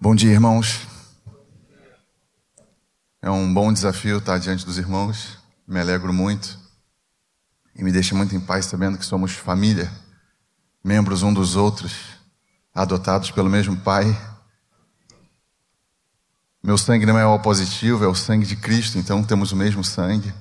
Bom 0.00 0.14
dia, 0.14 0.30
irmãos. 0.30 0.86
É 3.20 3.28
um 3.28 3.52
bom 3.52 3.72
desafio 3.72 4.18
estar 4.18 4.38
diante 4.38 4.64
dos 4.64 4.78
irmãos. 4.78 5.38
Me 5.66 5.80
alegro 5.80 6.12
muito 6.12 6.56
e 7.74 7.82
me 7.82 7.90
deixa 7.90 8.14
muito 8.14 8.32
em 8.32 8.38
paz 8.38 8.66
sabendo 8.66 8.96
que 8.96 9.04
somos 9.04 9.32
família, 9.32 9.90
membros 10.84 11.24
um 11.24 11.34
dos 11.34 11.56
outros, 11.56 11.96
adotados 12.72 13.32
pelo 13.32 13.50
mesmo 13.50 13.76
Pai. 13.78 14.04
Meu 16.62 16.78
sangue 16.78 17.04
não 17.04 17.18
é 17.18 17.26
o 17.26 17.40
positivo, 17.40 18.04
é 18.04 18.08
o 18.08 18.14
sangue 18.14 18.46
de 18.46 18.54
Cristo, 18.54 18.98
então 18.98 19.24
temos 19.24 19.50
o 19.50 19.56
mesmo 19.56 19.82
sangue. 19.82 20.32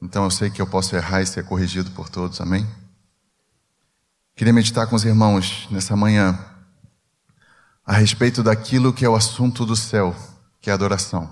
Então 0.00 0.24
eu 0.24 0.30
sei 0.30 0.48
que 0.48 0.62
eu 0.62 0.66
posso 0.66 0.96
errar 0.96 1.20
e 1.20 1.26
ser 1.26 1.44
corrigido 1.44 1.90
por 1.90 2.08
todos, 2.08 2.40
amém? 2.40 2.66
Queria 4.34 4.54
meditar 4.54 4.86
com 4.86 4.96
os 4.96 5.04
irmãos 5.04 5.68
nessa 5.70 5.94
manhã 5.94 6.49
a 7.90 7.94
respeito 7.94 8.40
daquilo 8.40 8.92
que 8.92 9.04
é 9.04 9.08
o 9.08 9.16
assunto 9.16 9.66
do 9.66 9.74
céu, 9.74 10.14
que 10.60 10.70
é 10.70 10.72
adoração. 10.72 11.28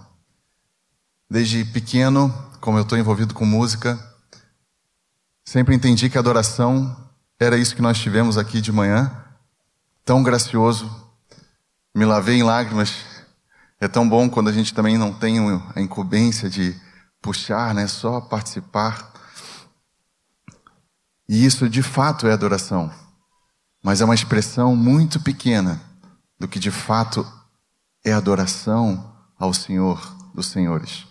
Desde 1.30 1.65
pequeno, 1.65 2.35
como 2.61 2.77
eu 2.77 2.83
estou 2.83 2.99
envolvido 2.99 3.33
com 3.33 3.47
música, 3.47 3.97
sempre 5.45 5.77
entendi 5.77 6.11
que 6.11 6.19
adoração 6.19 6.97
era 7.39 7.57
isso 7.57 7.77
que 7.77 7.80
nós 7.80 8.01
tivemos 8.01 8.37
aqui 8.37 8.61
de 8.61 8.73
manhã, 8.73 9.25
tão 10.05 10.21
gracioso. 10.21 10.91
Me 11.95 12.05
lavei 12.05 12.39
em 12.39 12.43
lágrimas. 12.43 13.05
É 13.80 13.87
tão 13.87 14.09
bom 14.09 14.29
quando 14.29 14.49
a 14.49 14.52
gente 14.52 14.75
também 14.75 14.99
não 14.99 15.15
tem 15.15 15.38
a 15.77 15.80
incumbência 15.80 16.51
de 16.51 16.75
puxar, 17.23 17.73
né? 17.73 17.87
Só 17.87 18.21
participar. 18.21 19.13
E 21.29 21.47
isso 21.47 21.69
de 21.69 21.85
fato 21.85 22.27
é 22.27 22.33
adoração, 22.33 22.93
mas 23.80 24.01
é 24.01 24.05
uma 24.05 24.15
expressão 24.16 24.75
muito 24.75 25.21
pequena 25.21 25.87
do 26.38 26.47
que 26.48 26.59
de 26.59 26.70
fato 26.70 27.27
é 28.05 28.12
adoração 28.12 29.16
ao 29.38 29.52
Senhor 29.52 30.01
dos 30.35 30.46
Senhores. 30.46 31.07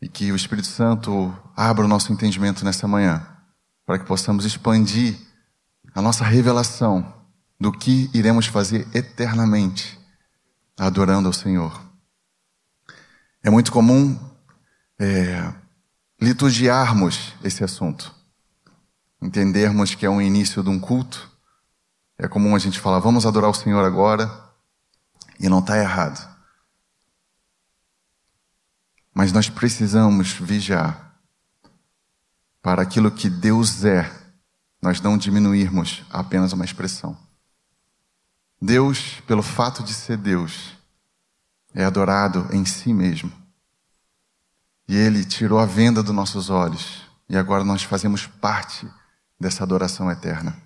E 0.00 0.08
que 0.08 0.32
o 0.32 0.36
Espírito 0.36 0.66
Santo 0.66 1.34
abra 1.56 1.84
o 1.84 1.88
nosso 1.88 2.12
entendimento 2.12 2.64
nessa 2.64 2.88
manhã, 2.88 3.26
para 3.86 3.98
que 3.98 4.04
possamos 4.04 4.44
expandir 4.44 5.16
a 5.94 6.02
nossa 6.02 6.24
revelação 6.24 7.14
do 7.60 7.70
que 7.70 8.10
iremos 8.12 8.46
fazer 8.46 8.88
eternamente, 8.94 9.98
adorando 10.76 11.28
ao 11.28 11.32
Senhor. 11.32 11.80
É 13.42 13.50
muito 13.50 13.70
comum 13.70 14.18
é, 14.98 15.52
liturgiarmos 16.20 17.34
esse 17.44 17.62
assunto 17.62 18.22
entendermos 19.22 19.94
que 19.94 20.04
é 20.04 20.10
um 20.10 20.20
início 20.20 20.62
de 20.62 20.68
um 20.68 20.78
culto. 20.78 21.30
É 22.22 22.28
comum 22.28 22.54
a 22.54 22.58
gente 22.60 22.78
falar, 22.78 23.00
vamos 23.00 23.26
adorar 23.26 23.50
o 23.50 23.54
Senhor 23.54 23.84
agora, 23.84 24.30
e 25.40 25.48
não 25.48 25.58
está 25.58 25.76
errado. 25.76 26.24
Mas 29.12 29.32
nós 29.32 29.50
precisamos 29.50 30.30
vigiar 30.34 31.16
para 32.62 32.80
aquilo 32.80 33.10
que 33.10 33.28
Deus 33.28 33.84
é, 33.84 34.08
nós 34.80 35.00
não 35.00 35.18
diminuirmos 35.18 36.04
apenas 36.10 36.52
uma 36.52 36.64
expressão. 36.64 37.18
Deus, 38.60 39.20
pelo 39.26 39.42
fato 39.42 39.82
de 39.82 39.92
ser 39.92 40.16
Deus, 40.16 40.76
é 41.74 41.84
adorado 41.84 42.46
em 42.52 42.64
si 42.64 42.94
mesmo. 42.94 43.32
E 44.86 44.94
Ele 44.94 45.24
tirou 45.24 45.58
a 45.58 45.66
venda 45.66 46.04
dos 46.04 46.14
nossos 46.14 46.50
olhos, 46.50 47.02
e 47.28 47.36
agora 47.36 47.64
nós 47.64 47.82
fazemos 47.82 48.28
parte 48.28 48.88
dessa 49.40 49.64
adoração 49.64 50.08
eterna. 50.08 50.56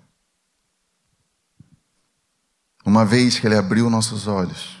Uma 2.87 3.03
vez 3.03 3.37
que 3.37 3.45
Ele 3.45 3.57
abriu 3.57 3.89
nossos 3.89 4.27
olhos, 4.27 4.77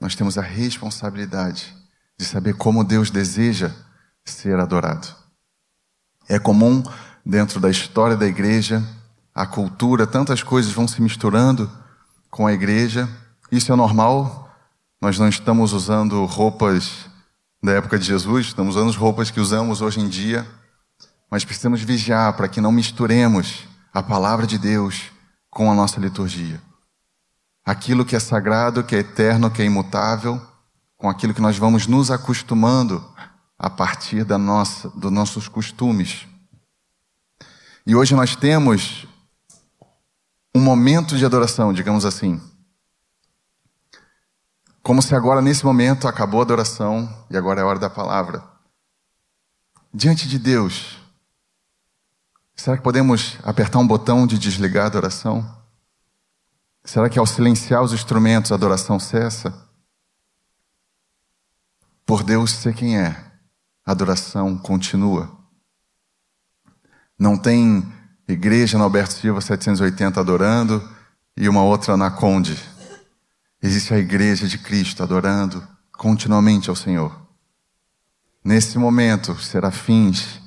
nós 0.00 0.16
temos 0.16 0.36
a 0.36 0.42
responsabilidade 0.42 1.72
de 2.18 2.24
saber 2.24 2.54
como 2.54 2.82
Deus 2.82 3.10
deseja 3.10 3.70
ser 4.24 4.58
adorado. 4.58 5.06
É 6.28 6.38
comum 6.38 6.82
dentro 7.24 7.60
da 7.60 7.70
história 7.70 8.16
da 8.16 8.26
igreja, 8.26 8.82
a 9.32 9.46
cultura, 9.46 10.04
tantas 10.04 10.42
coisas 10.42 10.72
vão 10.72 10.88
se 10.88 11.00
misturando 11.00 11.70
com 12.28 12.44
a 12.46 12.52
igreja. 12.52 13.08
Isso 13.52 13.72
é 13.72 13.76
normal. 13.76 14.52
Nós 15.00 15.16
não 15.16 15.28
estamos 15.28 15.72
usando 15.72 16.24
roupas 16.24 17.06
da 17.62 17.72
época 17.72 17.96
de 17.96 18.04
Jesus, 18.04 18.46
estamos 18.46 18.74
usando 18.74 18.92
roupas 18.98 19.30
que 19.30 19.38
usamos 19.38 19.80
hoje 19.80 20.00
em 20.00 20.08
dia 20.08 20.44
mas 21.32 21.46
precisamos 21.46 21.80
vigiar 21.80 22.34
para 22.34 22.46
que 22.46 22.60
não 22.60 22.70
misturemos 22.70 23.66
a 23.90 24.02
palavra 24.02 24.46
de 24.46 24.58
Deus 24.58 25.04
com 25.48 25.72
a 25.72 25.74
nossa 25.74 25.98
liturgia. 25.98 26.60
Aquilo 27.64 28.04
que 28.04 28.16
é 28.16 28.20
sagrado, 28.20 28.82
que 28.82 28.96
é 28.96 28.98
eterno, 28.98 29.50
que 29.50 29.62
é 29.62 29.64
imutável, 29.64 30.40
com 30.96 31.08
aquilo 31.08 31.34
que 31.34 31.40
nós 31.40 31.56
vamos 31.56 31.86
nos 31.86 32.10
acostumando 32.10 33.04
a 33.58 33.70
partir 33.70 34.24
da 34.24 34.36
nossa, 34.36 34.88
dos 34.90 35.12
nossos 35.12 35.48
costumes. 35.48 36.26
E 37.86 37.94
hoje 37.94 38.14
nós 38.14 38.34
temos 38.34 39.06
um 40.54 40.60
momento 40.60 41.16
de 41.16 41.24
adoração, 41.24 41.72
digamos 41.72 42.04
assim. 42.04 42.40
Como 44.82 45.00
se 45.00 45.14
agora, 45.14 45.40
nesse 45.40 45.64
momento, 45.64 46.08
acabou 46.08 46.40
a 46.40 46.44
adoração 46.44 47.08
e 47.30 47.36
agora 47.36 47.60
é 47.60 47.62
a 47.62 47.66
hora 47.66 47.78
da 47.78 47.88
palavra. 47.88 48.42
Diante 49.94 50.28
de 50.28 50.38
Deus, 50.38 51.02
Será 52.62 52.76
que 52.76 52.82
podemos 52.84 53.38
apertar 53.42 53.80
um 53.80 53.86
botão 53.86 54.24
de 54.24 54.38
desligar 54.38 54.84
a 54.84 54.86
adoração? 54.86 55.61
Será 56.84 57.08
que 57.08 57.18
ao 57.18 57.26
silenciar 57.26 57.82
os 57.82 57.92
instrumentos 57.92 58.52
a 58.52 58.54
adoração 58.54 58.98
cessa? 58.98 59.68
Por 62.04 62.22
Deus 62.22 62.50
ser 62.50 62.74
quem 62.74 62.98
é, 62.98 63.08
a 63.84 63.92
adoração 63.92 64.58
continua. 64.58 65.30
Não 67.18 67.38
tem 67.38 67.86
igreja 68.26 68.76
na 68.78 68.84
Alberto 68.84 69.14
Silva 69.14 69.40
780 69.40 70.18
adorando 70.18 70.88
e 71.36 71.48
uma 71.48 71.62
outra 71.62 71.96
na 71.96 72.10
Conde. 72.10 72.58
Existe 73.62 73.94
a 73.94 73.98
igreja 73.98 74.48
de 74.48 74.58
Cristo 74.58 75.02
adorando 75.02 75.66
continuamente 75.92 76.68
ao 76.68 76.74
Senhor. 76.74 77.16
Nesse 78.44 78.76
momento, 78.76 79.40
serafins 79.40 80.40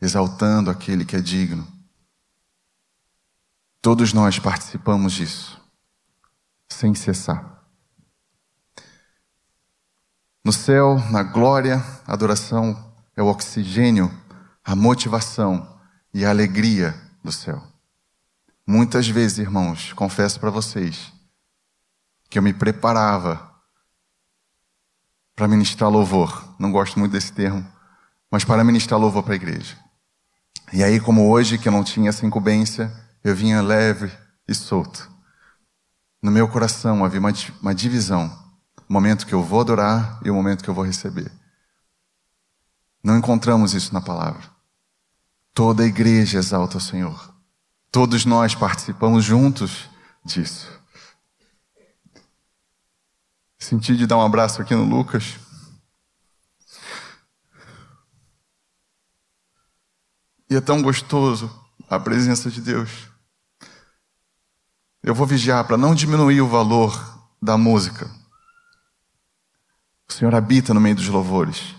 exaltando 0.00 0.70
aquele 0.70 1.04
que 1.04 1.16
é 1.16 1.20
digno. 1.20 1.66
Todos 3.80 4.12
nós 4.12 4.38
participamos 4.38 5.12
disso, 5.12 5.61
sem 6.72 6.94
cessar. 6.94 7.62
No 10.44 10.52
céu, 10.52 10.98
na 11.10 11.22
glória, 11.22 11.76
a 12.06 12.12
adoração 12.12 12.92
é 13.16 13.22
o 13.22 13.26
oxigênio, 13.26 14.10
a 14.64 14.74
motivação 14.74 15.78
e 16.12 16.24
a 16.24 16.30
alegria 16.30 16.94
do 17.22 17.30
céu. 17.30 17.62
Muitas 18.66 19.08
vezes, 19.08 19.38
irmãos, 19.38 19.92
confesso 19.92 20.40
para 20.40 20.50
vocês, 20.50 21.12
que 22.28 22.38
eu 22.38 22.42
me 22.42 22.52
preparava 22.52 23.52
para 25.36 25.46
ministrar 25.46 25.90
louvor. 25.90 26.54
Não 26.58 26.72
gosto 26.72 26.98
muito 26.98 27.12
desse 27.12 27.32
termo, 27.32 27.66
mas 28.30 28.44
para 28.44 28.64
ministrar 28.64 28.98
louvor 28.98 29.22
para 29.22 29.34
a 29.34 29.36
igreja. 29.36 29.76
E 30.72 30.82
aí, 30.82 30.98
como 30.98 31.30
hoje, 31.30 31.58
que 31.58 31.68
eu 31.68 31.72
não 31.72 31.84
tinha 31.84 32.08
essa 32.08 32.24
incumbência, 32.24 32.90
eu 33.22 33.34
vinha 33.36 33.60
leve 33.60 34.10
e 34.48 34.54
solto. 34.54 35.11
No 36.22 36.30
meu 36.30 36.46
coração 36.46 37.04
havia 37.04 37.18
uma, 37.18 37.32
uma 37.60 37.74
divisão. 37.74 38.28
O 38.88 38.92
momento 38.92 39.26
que 39.26 39.34
eu 39.34 39.42
vou 39.42 39.60
adorar 39.60 40.20
e 40.24 40.30
o 40.30 40.34
momento 40.34 40.62
que 40.62 40.70
eu 40.70 40.74
vou 40.74 40.84
receber. 40.84 41.30
Não 43.02 43.18
encontramos 43.18 43.74
isso 43.74 43.92
na 43.92 44.00
palavra. 44.00 44.48
Toda 45.52 45.82
a 45.82 45.86
igreja 45.86 46.38
exalta 46.38 46.78
o 46.78 46.80
Senhor. 46.80 47.34
Todos 47.90 48.24
nós 48.24 48.54
participamos 48.54 49.24
juntos 49.24 49.90
disso. 50.24 50.70
Senti 53.58 53.96
de 53.96 54.06
dar 54.06 54.16
um 54.16 54.22
abraço 54.22 54.62
aqui 54.62 54.74
no 54.74 54.84
Lucas. 54.84 55.36
E 60.48 60.56
é 60.56 60.60
tão 60.60 60.80
gostoso 60.80 61.50
a 61.88 61.98
presença 61.98 62.50
de 62.50 62.60
Deus. 62.60 63.11
Eu 65.02 65.14
vou 65.14 65.26
vigiar 65.26 65.64
para 65.64 65.76
não 65.76 65.94
diminuir 65.94 66.40
o 66.40 66.48
valor 66.48 67.20
da 67.40 67.58
música. 67.58 68.08
O 70.08 70.12
Senhor 70.12 70.34
habita 70.34 70.72
no 70.72 70.80
meio 70.80 70.94
dos 70.94 71.08
louvores. 71.08 71.74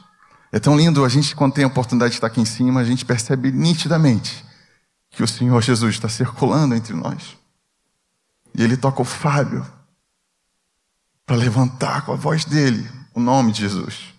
É 0.52 0.60
tão 0.60 0.76
lindo, 0.76 1.06
a 1.06 1.10
gente, 1.10 1.36
quando 1.36 1.54
tem 1.54 1.64
a 1.64 1.68
oportunidade 1.68 2.12
de 2.12 2.18
estar 2.18 2.28
aqui 2.28 2.42
em 2.42 2.46
cima, 2.46 2.82
a 2.82 2.84
gente 2.84 3.06
percebe 3.06 3.52
nitidamente 3.52 4.46
que 5.10 5.24
o 5.24 5.28
Senhor 5.28 5.62
Jesus 5.62 5.96
está 5.96 6.10
circulando 6.10 6.76
entre 6.76 6.94
nós. 6.94 7.38
E 8.54 8.62
Ele 8.62 8.76
toca 8.76 9.02
o 9.02 9.06
Fábio 9.06 9.66
para 11.26 11.36
levantar 11.36 12.06
com 12.06 12.12
a 12.12 12.16
voz 12.16 12.46
dele 12.46 12.90
o 13.14 13.20
nome 13.20 13.52
de 13.52 13.62
Jesus. 13.62 14.14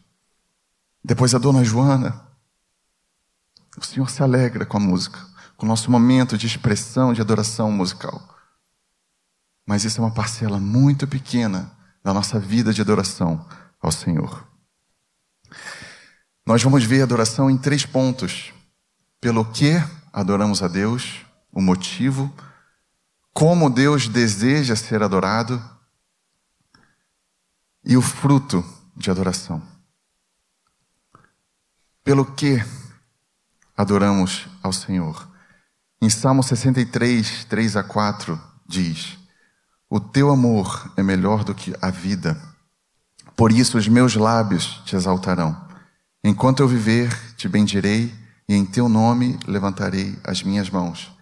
Depois 1.05 1.35
a 1.35 1.39
dona 1.39 1.63
Joana 1.63 2.25
o 3.77 3.85
Senhor 3.85 4.09
se 4.09 4.23
alegra 4.23 4.65
com 4.65 4.77
a 4.77 4.81
música, 4.81 5.19
com 5.57 5.67
o 5.67 5.69
nosso 5.69 5.91
momento 5.91 6.39
de 6.39 6.47
expressão, 6.47 7.13
de 7.13 7.21
adoração 7.21 7.71
musical. 7.73 8.34
Mas 9.67 9.85
isso 9.85 10.01
é 10.01 10.05
uma 10.05 10.15
parcela 10.15 10.59
muito 10.59 11.07
pequena 11.07 11.73
da 12.03 12.13
nossa 12.13 12.39
vida 12.39 12.73
de 12.73 12.81
adoração 12.81 13.47
ao 13.81 13.91
Senhor. 13.91 14.47
Nós 16.47 16.63
vamos 16.63 16.85
ver 16.85 17.03
adoração 17.03 17.51
em 17.51 17.57
três 17.57 17.87
pontos: 17.87 18.53
pelo 19.21 19.45
que 19.45 19.73
adoramos 20.13 20.63
a 20.63 20.69
Deus, 20.69 21.25
o 21.51 21.61
motivo, 21.61 22.33
como 23.33 23.71
Deus 23.71 24.07
deseja 24.07 24.77
ser 24.77 25.03
adorado 25.03 25.63
e 27.85 27.97
o 27.97 28.03
fruto 28.03 28.65
de 28.97 29.11
adoração. 29.11 29.63
Pelo 32.03 32.25
que 32.25 32.63
adoramos 33.75 34.47
ao 34.63 34.73
Senhor? 34.73 35.29
Em 36.03 36.11
Salmo 36.11 36.43
63, 36.43 37.47
3 37.47 37.77
a 37.77 37.83
4, 37.83 38.39
diz: 38.69 39.19
O 39.95 40.01
teu 40.01 40.29
amor 40.29 40.91
é 40.97 41.05
melhor 41.05 41.45
do 41.45 41.55
que 41.55 41.73
a 41.81 41.89
vida, 41.89 42.37
por 43.37 43.53
isso 43.53 43.79
os 43.79 43.87
meus 43.87 44.17
lábios 44.17 44.83
te 44.85 44.97
exaltarão. 44.97 45.57
Enquanto 46.25 46.65
eu 46.65 46.67
viver, 46.67 47.17
te 47.37 47.49
bendirei 47.49 48.13
e 48.49 48.57
em 48.57 48.67
teu 48.67 48.89
nome 48.89 49.39
levantarei 49.47 50.19
as 50.25 50.43
minhas 50.43 50.69
mãos. 50.69 51.13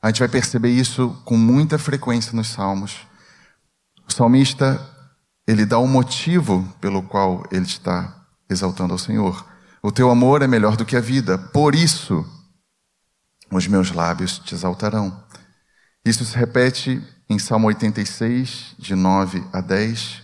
A 0.00 0.06
gente 0.06 0.20
vai 0.20 0.28
perceber 0.28 0.70
isso 0.70 1.20
com 1.24 1.36
muita 1.36 1.80
frequência 1.80 2.32
nos 2.32 2.50
Salmos. 2.50 3.00
O 4.08 4.12
salmista, 4.12 4.80
ele 5.44 5.66
dá 5.66 5.78
o 5.78 5.82
um 5.82 5.88
motivo 5.88 6.64
pelo 6.80 7.02
qual 7.02 7.42
ele 7.50 7.66
está 7.66 8.24
exaltando 8.48 8.92
ao 8.92 9.00
Senhor. 9.00 9.44
O 9.82 9.90
teu 9.90 10.08
amor 10.08 10.42
é 10.42 10.46
melhor 10.46 10.76
do 10.76 10.84
que 10.84 10.96
a 10.96 11.00
vida, 11.00 11.36
por 11.36 11.74
isso 11.74 12.24
os 13.50 13.66
meus 13.66 13.90
lábios 13.90 14.38
te 14.38 14.54
exaltarão. 14.54 15.21
Isso 16.04 16.24
se 16.24 16.36
repete 16.36 17.02
em 17.28 17.38
Salmo 17.38 17.68
86, 17.68 18.74
de 18.78 18.94
9 18.94 19.44
a 19.52 19.60
10, 19.60 20.22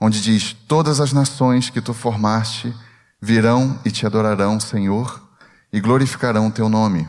onde 0.00 0.20
diz: 0.20 0.54
Todas 0.66 1.00
as 1.00 1.12
nações 1.12 1.70
que 1.70 1.80
tu 1.80 1.94
formaste 1.94 2.74
virão 3.20 3.78
e 3.84 3.90
te 3.90 4.04
adorarão, 4.06 4.58
Senhor, 4.58 5.22
e 5.72 5.80
glorificarão 5.80 6.50
teu 6.50 6.68
nome. 6.68 7.08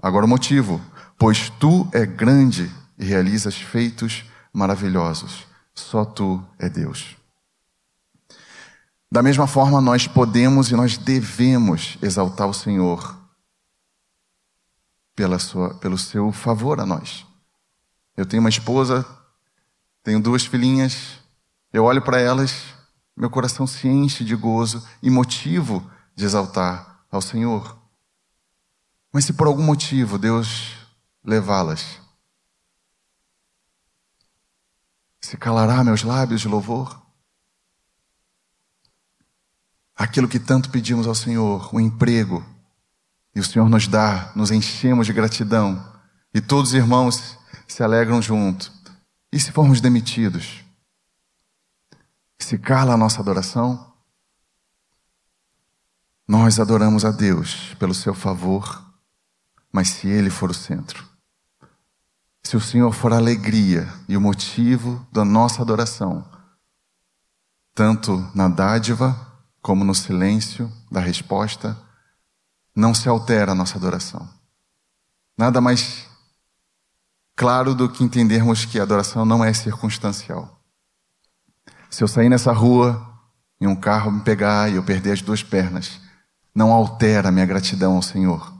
Agora 0.00 0.26
o 0.26 0.28
motivo: 0.28 0.80
pois 1.18 1.50
tu 1.50 1.88
é 1.92 2.04
grande 2.04 2.70
e 2.98 3.04
realizas 3.04 3.56
feitos 3.56 4.24
maravilhosos. 4.52 5.46
Só 5.74 6.04
tu 6.04 6.42
é 6.58 6.68
Deus. 6.68 7.16
Da 9.10 9.22
mesma 9.22 9.46
forma, 9.46 9.80
nós 9.80 10.06
podemos 10.06 10.70
e 10.70 10.74
nós 10.74 10.96
devemos 10.96 11.96
exaltar 12.02 12.48
o 12.48 12.54
Senhor 12.54 13.16
pela 15.14 15.38
sua, 15.38 15.74
pelo 15.74 15.96
seu 15.96 16.32
favor 16.32 16.80
a 16.80 16.86
nós. 16.86 17.25
Eu 18.16 18.24
tenho 18.24 18.40
uma 18.40 18.48
esposa, 18.48 19.04
tenho 20.02 20.20
duas 20.20 20.46
filhinhas, 20.46 21.18
eu 21.72 21.84
olho 21.84 22.00
para 22.00 22.20
elas, 22.20 22.64
meu 23.16 23.28
coração 23.28 23.66
se 23.66 23.86
enche 23.86 24.24
de 24.24 24.34
gozo 24.34 24.86
e 25.02 25.10
motivo 25.10 25.90
de 26.14 26.24
exaltar 26.24 27.04
ao 27.10 27.20
Senhor. 27.20 27.78
Mas 29.12 29.24
se 29.24 29.32
por 29.32 29.46
algum 29.46 29.62
motivo 29.62 30.18
Deus 30.18 30.74
levá-las, 31.24 32.00
se 35.20 35.36
calará 35.36 35.82
meus 35.82 36.02
lábios 36.02 36.40
de 36.40 36.48
louvor? 36.48 37.02
Aquilo 39.94 40.28
que 40.28 40.38
tanto 40.38 40.70
pedimos 40.70 41.06
ao 41.06 41.14
Senhor, 41.14 41.74
o 41.74 41.80
emprego, 41.80 42.44
e 43.34 43.40
o 43.40 43.44
Senhor 43.44 43.68
nos 43.68 43.88
dá, 43.88 44.32
nos 44.36 44.50
enchemos 44.50 45.06
de 45.06 45.12
gratidão. 45.12 45.84
E 46.32 46.40
todos 46.40 46.70
os 46.70 46.74
irmãos 46.74 47.36
se 47.66 47.82
alegram 47.82 48.20
junto. 48.22 48.72
E 49.32 49.40
se 49.40 49.52
formos 49.52 49.80
demitidos? 49.80 50.64
Se 52.38 52.58
cala 52.58 52.94
a 52.94 52.96
nossa 52.96 53.20
adoração? 53.20 53.92
Nós 56.28 56.58
adoramos 56.58 57.04
a 57.04 57.10
Deus 57.10 57.74
pelo 57.78 57.94
seu 57.94 58.14
favor, 58.14 58.84
mas 59.72 59.90
se 59.90 60.08
Ele 60.08 60.30
for 60.30 60.50
o 60.50 60.54
centro, 60.54 61.06
se 62.42 62.56
o 62.56 62.60
Senhor 62.60 62.92
for 62.92 63.12
a 63.12 63.16
alegria 63.16 63.92
e 64.08 64.16
o 64.16 64.20
motivo 64.20 65.06
da 65.12 65.24
nossa 65.24 65.62
adoração, 65.62 66.24
tanto 67.74 68.30
na 68.34 68.48
dádiva 68.48 69.14
como 69.60 69.84
no 69.84 69.94
silêncio 69.94 70.72
da 70.90 71.00
resposta, 71.00 71.76
não 72.74 72.94
se 72.94 73.08
altera 73.08 73.52
a 73.52 73.54
nossa 73.54 73.76
adoração. 73.76 74.28
Nada 75.36 75.60
mais 75.60 76.06
claro 77.36 77.74
do 77.74 77.88
que 77.88 78.02
entendermos 78.02 78.64
que 78.64 78.80
a 78.80 78.82
adoração 78.82 79.26
não 79.26 79.44
é 79.44 79.52
circunstancial. 79.52 80.58
Se 81.90 82.02
eu 82.02 82.08
sair 82.08 82.30
nessa 82.30 82.50
rua 82.50 83.06
e 83.60 83.66
um 83.66 83.76
carro 83.76 84.10
me 84.10 84.22
pegar 84.22 84.70
e 84.70 84.76
eu 84.76 84.82
perder 84.82 85.12
as 85.12 85.22
duas 85.22 85.42
pernas, 85.42 86.00
não 86.54 86.72
altera 86.72 87.30
minha 87.30 87.44
gratidão 87.44 87.94
ao 87.94 88.02
Senhor, 88.02 88.52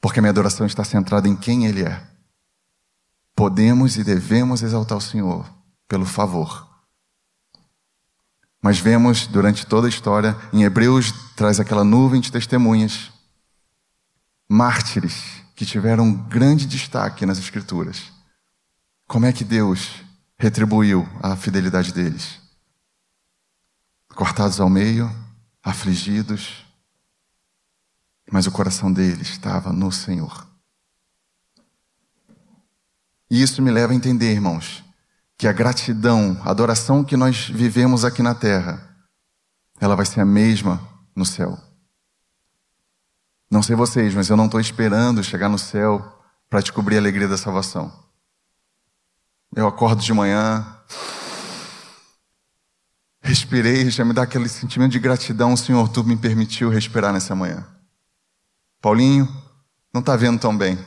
porque 0.00 0.18
a 0.20 0.22
minha 0.22 0.30
adoração 0.30 0.66
está 0.66 0.84
centrada 0.84 1.26
em 1.26 1.34
quem 1.34 1.64
Ele 1.66 1.82
é. 1.82 2.06
Podemos 3.34 3.96
e 3.96 4.04
devemos 4.04 4.62
exaltar 4.62 4.98
o 4.98 5.02
Senhor 5.02 5.50
pelo 5.88 6.04
favor. 6.04 6.68
Mas 8.60 8.78
vemos 8.78 9.26
durante 9.26 9.64
toda 9.64 9.86
a 9.86 9.90
história, 9.90 10.36
em 10.52 10.64
Hebreus 10.64 11.12
traz 11.34 11.58
aquela 11.58 11.84
nuvem 11.84 12.20
de 12.20 12.30
testemunhas 12.30 13.10
mártires 14.48 15.22
que 15.54 15.64
tiveram 15.64 16.04
um 16.04 16.14
grande 16.14 16.66
destaque 16.66 17.24
nas 17.24 17.38
Escrituras. 17.38 18.17
Como 19.08 19.24
é 19.24 19.32
que 19.32 19.42
Deus 19.42 20.04
retribuiu 20.38 21.08
a 21.22 21.34
fidelidade 21.34 21.94
deles? 21.94 22.38
Cortados 24.14 24.60
ao 24.60 24.68
meio, 24.68 25.10
afligidos, 25.62 26.66
mas 28.30 28.46
o 28.46 28.52
coração 28.52 28.92
deles 28.92 29.30
estava 29.30 29.72
no 29.72 29.90
Senhor. 29.90 30.46
E 33.30 33.40
isso 33.40 33.62
me 33.62 33.70
leva 33.70 33.94
a 33.94 33.96
entender, 33.96 34.30
irmãos, 34.30 34.84
que 35.38 35.48
a 35.48 35.52
gratidão, 35.52 36.38
a 36.44 36.50
adoração 36.50 37.02
que 37.02 37.16
nós 37.16 37.48
vivemos 37.48 38.04
aqui 38.04 38.22
na 38.22 38.34
terra, 38.34 38.94
ela 39.80 39.96
vai 39.96 40.04
ser 40.04 40.20
a 40.20 40.26
mesma 40.26 40.86
no 41.16 41.24
céu. 41.24 41.58
Não 43.50 43.62
sei 43.62 43.74
vocês, 43.74 44.14
mas 44.14 44.28
eu 44.28 44.36
não 44.36 44.44
estou 44.44 44.60
esperando 44.60 45.24
chegar 45.24 45.48
no 45.48 45.58
céu 45.58 46.22
para 46.50 46.60
descobrir 46.60 46.96
a 46.96 46.98
alegria 46.98 47.26
da 47.26 47.38
salvação. 47.38 48.07
Eu 49.58 49.66
acordo 49.66 50.00
de 50.00 50.12
manhã, 50.14 50.64
respirei, 53.20 53.90
já 53.90 54.04
me 54.04 54.12
dá 54.12 54.22
aquele 54.22 54.48
sentimento 54.48 54.92
de 54.92 55.00
gratidão, 55.00 55.56
Senhor, 55.56 55.88
tu 55.88 56.04
me 56.04 56.16
permitiu 56.16 56.70
respirar 56.70 57.12
nessa 57.12 57.34
manhã. 57.34 57.66
Paulinho, 58.80 59.26
não 59.92 59.98
está 59.98 60.14
vendo 60.14 60.38
tão 60.38 60.56
bem, 60.56 60.78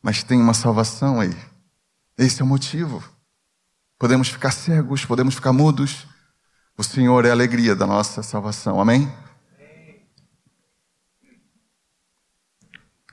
mas 0.00 0.22
tem 0.22 0.40
uma 0.40 0.54
salvação 0.54 1.18
aí. 1.18 1.36
Esse 2.16 2.40
é 2.40 2.44
o 2.44 2.46
motivo. 2.46 3.02
Podemos 3.98 4.28
ficar 4.28 4.52
cegos, 4.52 5.04
podemos 5.04 5.34
ficar 5.34 5.52
mudos. 5.52 6.06
O 6.78 6.84
Senhor 6.84 7.24
é 7.24 7.30
a 7.30 7.32
alegria 7.32 7.74
da 7.74 7.88
nossa 7.88 8.22
salvação. 8.22 8.80
Amém? 8.80 9.12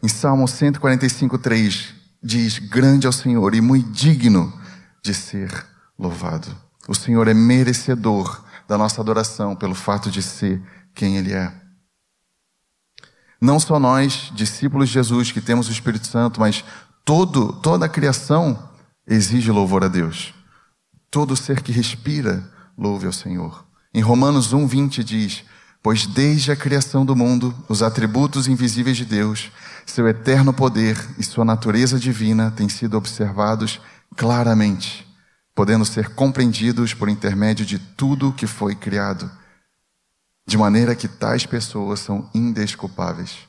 Em 0.04 0.08
Salmo 0.08 0.48
145, 0.48 1.40
3, 1.40 1.96
diz: 2.22 2.60
Grande 2.60 3.08
é 3.08 3.10
o 3.10 3.12
Senhor 3.12 3.56
e 3.56 3.60
muito 3.60 3.90
digno 3.90 4.67
de 5.08 5.14
ser 5.14 5.66
louvado. 5.98 6.54
O 6.86 6.94
Senhor 6.94 7.30
é 7.30 7.34
merecedor 7.34 8.44
da 8.68 8.78
nossa 8.78 9.00
adoração 9.00 9.56
pelo 9.56 9.74
fato 9.74 10.12
de 10.12 10.22
ser 10.22 10.62
quem 10.94 11.16
Ele 11.16 11.34
é. 11.34 11.54
Não 13.40 13.58
só 13.58 13.80
nós, 13.80 14.32
discípulos 14.36 14.90
de 14.90 14.96
Jesus, 14.96 15.32
que 15.32 15.40
temos 15.40 15.70
o 15.70 15.72
Espírito 15.72 16.08
Santo, 16.08 16.42
mas 16.42 16.66
todo, 17.06 17.54
toda 17.54 17.86
a 17.86 17.90
criação 17.90 18.70
exige 19.08 19.50
louvor 19.50 19.86
a 19.86 19.88
Deus. 19.88 20.34
Todo 21.10 21.38
ser 21.38 21.62
que 21.62 21.72
respira, 21.72 22.44
louve 22.78 23.06
ao 23.06 23.14
Senhor. 23.14 23.66
Em 23.94 24.02
Romanos 24.02 24.52
1, 24.52 24.68
20 24.68 25.04
diz: 25.04 25.46
Pois 25.82 26.06
desde 26.06 26.52
a 26.52 26.56
criação 26.56 27.06
do 27.06 27.16
mundo, 27.16 27.56
os 27.70 27.82
atributos 27.82 28.48
invisíveis 28.48 28.98
de 28.98 29.06
Deus, 29.06 29.52
seu 29.86 30.06
eterno 30.08 30.52
poder 30.52 30.98
e 31.18 31.24
sua 31.24 31.46
natureza 31.46 31.98
divina 31.98 32.52
têm 32.52 32.68
sido 32.68 32.98
observados 32.98 33.80
claramente, 34.16 35.08
podendo 35.54 35.86
ser 35.86 36.14
compreendidos 36.14 36.94
por 36.94 37.10
intermédio 37.10 37.66
de 37.66 37.80
tudo 37.80 38.34
que 38.34 38.48
foi 38.48 38.76
criado, 38.76 39.30
de 40.46 40.58
maneira 40.58 40.96
que 40.96 41.08
tais 41.08 41.46
pessoas 41.46 42.00
são 42.00 42.30
indesculpáveis. 42.34 43.48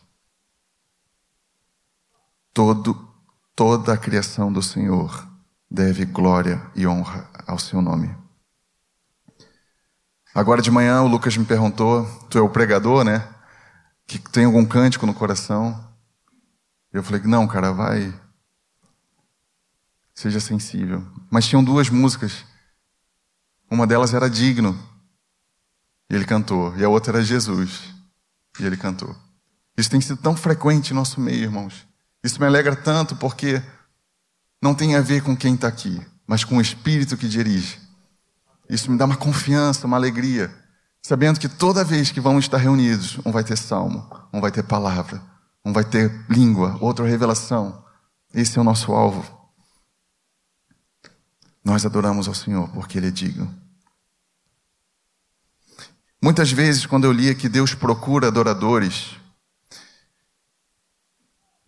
Todo, 2.53 3.09
toda 3.55 3.93
a 3.93 3.97
criação 3.97 4.53
do 4.53 4.63
Senhor 4.63 5.27
deve 5.71 6.05
glória 6.05 6.61
e 6.75 6.87
honra 6.87 7.31
ao 7.47 7.59
seu 7.59 7.81
nome. 7.81 8.15
Agora 10.35 10.63
de 10.63 10.71
manhã 10.71 11.03
o 11.03 11.09
Lucas 11.09 11.37
me 11.37 11.45
perguntou: 11.45 12.05
tu 12.29 12.39
é 12.39 12.41
o 12.41 12.49
pregador, 12.49 13.05
né? 13.05 13.29
Que 14.07 14.19
tem 14.19 14.45
algum 14.45 14.65
cântico 14.65 15.07
no 15.07 15.15
coração? 15.15 15.89
Eu 16.93 17.03
falei: 17.03 17.23
não, 17.25 17.47
cara, 17.47 17.73
vai. 17.73 18.13
Seja 20.19 20.41
sensível. 20.41 21.07
Mas 21.31 21.47
tinham 21.47 21.63
duas 21.63 21.89
músicas. 21.89 22.45
Uma 23.71 23.87
delas 23.87 24.13
era 24.13 24.29
Digno, 24.29 24.77
e 26.11 26.15
ele 26.15 26.25
cantou, 26.25 26.77
e 26.77 26.83
a 26.83 26.89
outra 26.89 27.19
era 27.19 27.25
Jesus, 27.25 27.95
e 28.59 28.65
ele 28.65 28.77
cantou. 28.77 29.15
Isso 29.77 29.89
tem 29.89 30.01
sido 30.01 30.21
tão 30.21 30.35
frequente 30.35 30.91
em 30.91 30.95
nosso 30.95 31.21
meio, 31.21 31.45
irmãos. 31.45 31.87
Isso 32.25 32.41
me 32.41 32.47
alegra 32.47 32.75
tanto 32.75 33.15
porque 33.15 33.63
não 34.61 34.75
tem 34.75 34.97
a 34.97 35.01
ver 35.01 35.23
com 35.23 35.37
quem 35.37 35.55
está 35.55 35.69
aqui, 35.69 36.05
mas 36.27 36.43
com 36.43 36.57
o 36.57 36.61
Espírito 36.61 37.17
que 37.17 37.29
dirige. 37.29 37.79
Isso 38.69 38.91
me 38.91 38.99
dá 38.99 39.05
uma 39.05 39.17
confiança, 39.17 39.87
uma 39.87 39.97
alegria, 39.97 40.53
sabendo 41.01 41.39
que 41.39 41.49
toda 41.49 41.85
vez 41.85 42.11
que 42.11 42.21
vamos 42.21 42.47
estar 42.47 42.59
reunidos, 42.59 43.21
um 43.25 43.31
vai 43.31 43.45
ter 43.45 43.57
salmo, 43.57 44.11
um 44.33 44.41
vai 44.41 44.51
ter 44.51 44.65
palavra, 44.65 45.23
um 45.65 45.73
vai 45.73 45.85
ter 45.85 46.25
língua, 46.29 46.77
outro 46.81 47.05
revelação. 47.05 47.85
Esse 48.35 48.59
é 48.59 48.61
o 48.61 48.65
nosso 48.65 48.93
alvo. 48.93 49.38
Nós 51.65 51.85
adoramos 51.85 52.29
ao 52.29 52.35
Senhor 52.35 52.69
porque 52.71 52.99
Ele 52.99 53.09
é 53.09 53.11
digno. 53.11 53.53
Muitas 56.21 56.51
vezes, 56.51 56.85
quando 56.85 57.05
eu 57.05 57.13
lia 57.13 57.35
que 57.35 57.49
Deus 57.49 57.75
procura 57.75 58.27
adoradores, 58.27 59.17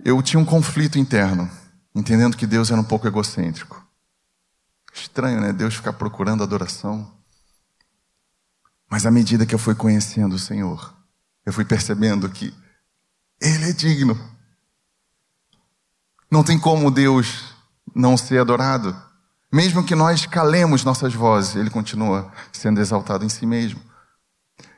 eu 0.04 0.20
tinha 0.22 0.40
um 0.40 0.44
conflito 0.44 0.98
interno, 0.98 1.48
entendendo 1.94 2.36
que 2.36 2.46
Deus 2.46 2.70
era 2.70 2.80
um 2.80 2.84
pouco 2.84 3.06
egocêntrico. 3.06 3.86
Estranho, 4.92 5.40
né? 5.40 5.52
Deus 5.52 5.74
ficar 5.74 5.92
procurando 5.92 6.42
adoração. 6.42 7.10
Mas 8.88 9.06
à 9.06 9.10
medida 9.10 9.46
que 9.46 9.54
eu 9.54 9.58
fui 9.58 9.74
conhecendo 9.74 10.34
o 10.34 10.38
Senhor, 10.38 10.94
eu 11.46 11.52
fui 11.52 11.64
percebendo 11.64 12.28
que 12.28 12.52
Ele 13.40 13.70
é 13.70 13.72
digno. 13.72 14.18
Não 16.28 16.42
tem 16.42 16.58
como 16.58 16.90
Deus 16.90 17.54
não 17.94 18.16
ser 18.16 18.38
adorado. 18.38 19.09
Mesmo 19.52 19.84
que 19.84 19.94
nós 19.94 20.26
calemos 20.26 20.84
nossas 20.84 21.12
vozes, 21.12 21.56
Ele 21.56 21.70
continua 21.70 22.30
sendo 22.52 22.80
exaltado 22.80 23.24
em 23.24 23.28
si 23.28 23.44
mesmo. 23.44 23.80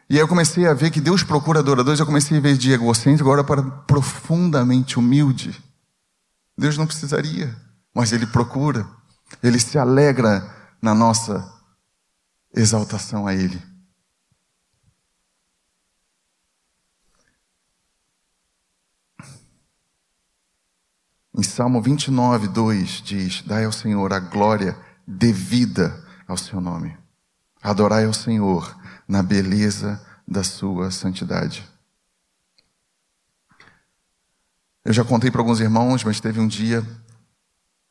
E 0.08 0.14
aí 0.14 0.20
eu 0.20 0.28
comecei 0.28 0.66
a 0.66 0.74
ver 0.74 0.90
que 0.90 1.00
Deus 1.00 1.22
procura 1.22 1.60
adoradores, 1.60 2.00
eu 2.00 2.06
comecei 2.06 2.38
a 2.38 2.40
ver 2.40 2.56
de 2.56 2.72
egocêntrico 2.72 3.30
agora 3.30 3.44
para 3.44 3.62
profundamente 3.62 4.98
humilde. 4.98 5.58
Deus 6.56 6.76
não 6.76 6.86
precisaria, 6.86 7.54
mas 7.94 8.12
Ele 8.12 8.26
procura. 8.26 8.86
Ele 9.42 9.58
se 9.58 9.78
alegra 9.78 10.46
na 10.80 10.94
nossa 10.94 11.50
exaltação 12.54 13.26
a 13.26 13.34
Ele. 13.34 13.71
Em 21.34 21.42
Salmo 21.42 21.80
29, 21.80 22.48
2 22.48 23.02
diz: 23.02 23.42
Dai 23.42 23.64
ao 23.64 23.72
Senhor 23.72 24.12
a 24.12 24.20
glória 24.20 24.76
devida 25.06 26.04
ao 26.28 26.36
seu 26.36 26.60
nome. 26.60 26.94
Adorai 27.62 28.04
ao 28.04 28.12
Senhor 28.12 28.76
na 29.08 29.22
beleza 29.22 30.04
da 30.28 30.44
sua 30.44 30.90
santidade. 30.90 31.66
Eu 34.84 34.92
já 34.92 35.04
contei 35.04 35.30
para 35.30 35.40
alguns 35.40 35.60
irmãos, 35.60 36.04
mas 36.04 36.20
teve 36.20 36.40
um 36.40 36.46
dia 36.46 36.84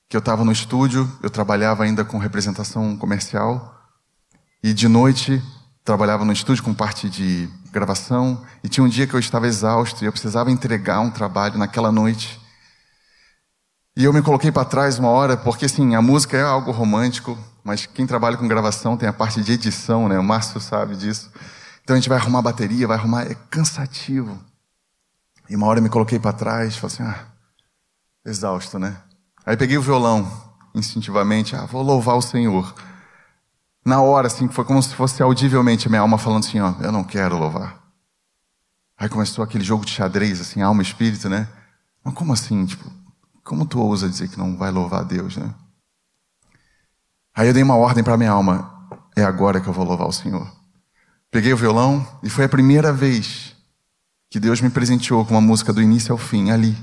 que 0.10 0.18
eu 0.18 0.20
estava 0.20 0.44
no 0.44 0.52
estúdio, 0.52 1.10
eu 1.24 1.30
trabalhava 1.30 1.84
ainda 1.84 2.04
com 2.04 2.18
representação 2.18 2.98
comercial, 2.98 3.82
e 4.62 4.74
de 4.74 4.90
noite 4.90 5.42
trabalhava 5.86 6.26
no 6.26 6.34
estúdio 6.34 6.64
com 6.64 6.74
parte 6.74 7.10
de 7.10 7.50
gravação, 7.72 8.46
e 8.62 8.68
tinha 8.68 8.84
um 8.84 8.90
dia 8.90 9.08
que 9.08 9.14
eu 9.14 9.20
estava 9.20 9.48
exausto 9.48 10.04
e 10.04 10.08
eu 10.08 10.12
precisava 10.12 10.52
entregar 10.52 11.00
um 11.00 11.10
trabalho 11.10 11.58
naquela 11.58 11.94
noite. 11.94 12.41
E 13.96 14.06
eu 14.06 14.14
me 14.14 14.22
coloquei 14.22 14.52
para 14.52 14.64
trás 14.64 14.98
uma 14.98 15.10
hora, 15.10 15.36
porque 15.36 15.66
assim, 15.66 15.96
a 15.96 16.02
música 16.02 16.38
é 16.38 16.42
algo 16.42 16.72
romântico, 16.72 17.38
mas 17.64 17.86
quem 17.86 18.08
trabalha 18.08 18.38
com 18.38 18.48
gravação 18.48 18.96
tem 18.96 19.08
a 19.08 19.14
parte 19.14 19.42
de 19.42 19.52
edição, 19.52 20.08
né? 20.08 20.18
O 20.18 20.24
Márcio 20.24 20.62
sabe 20.62 20.96
disso. 20.96 21.30
Então 21.84 21.96
a 21.96 22.00
gente 22.00 22.08
vai 22.08 22.18
arrumar 22.18 22.42
bateria, 22.42 22.88
vai 22.88 22.98
arrumar, 22.98 23.24
é 23.24 23.36
cansativo. 23.50 24.40
E 25.50 25.56
uma 25.56 25.68
hora 25.68 25.80
eu 25.80 25.84
me 25.84 25.90
coloquei 25.90 26.18
para 26.18 26.32
trás, 26.32 26.78
falei 26.78 26.96
assim, 26.96 27.04
ah, 27.04 27.26
exausto, 28.26 28.80
né? 28.80 28.96
Aí 29.46 29.58
peguei 29.58 29.78
o 29.78 29.82
violão, 29.82 30.26
instintivamente, 30.74 31.56
ah, 31.56 31.66
vou 31.66 31.82
louvar 31.82 32.16
o 32.16 32.22
Senhor. 32.22 32.74
Na 33.84 34.02
hora, 34.02 34.28
assim, 34.28 34.48
foi 34.48 34.64
como 34.64 34.82
se 34.82 34.96
fosse 34.96 35.22
audivelmente 35.22 35.88
a 35.88 35.90
minha 35.90 36.02
alma 36.02 36.18
falando 36.18 36.46
assim, 36.46 36.62
ó, 36.62 36.74
eu 36.82 36.92
não 36.92 37.04
quero 37.04 37.38
louvar. 37.38 37.82
Aí 38.98 39.10
começou 39.10 39.44
aquele 39.44 39.64
jogo 39.64 39.84
de 39.84 39.92
xadrez, 39.92 40.40
assim, 40.40 40.62
alma 40.62 40.82
e 40.82 40.86
espírito, 40.86 41.28
né? 41.28 41.50
Mas 42.04 42.14
como 42.14 42.32
assim, 42.32 42.66
tipo, 42.66 42.90
como 43.44 43.66
tu 43.66 43.80
ousa 43.80 44.10
dizer 44.10 44.30
que 44.30 44.38
não 44.38 44.58
vai 44.58 44.72
louvar 44.72 45.02
a 45.02 45.04
Deus, 45.04 45.38
né? 45.38 45.54
Aí 47.34 47.48
eu 47.48 47.54
dei 47.54 47.64
uma 47.64 47.76
ordem 47.76 48.04
para 48.04 48.18
minha 48.18 48.32
alma, 48.32 48.88
é 49.16 49.24
agora 49.24 49.62
que 49.62 49.68
eu 49.68 49.74
vou 49.74 49.86
louvar 49.86 50.08
o 50.08 50.14
Senhor. 50.14 50.52
Peguei 51.30 51.54
o 51.54 51.58
violão 51.58 52.06
e 52.22 52.30
foi 52.30 52.46
a 52.46 52.50
primeira 52.50 52.92
vez 52.92 53.56
que 54.30 54.40
Deus 54.40 54.62
me 54.62 54.70
presenteou 54.70 55.26
com 55.26 55.34
uma 55.34 55.42
música 55.42 55.74
do 55.74 55.82
início 55.82 56.12
ao 56.12 56.18
fim, 56.18 56.52
ali, 56.52 56.78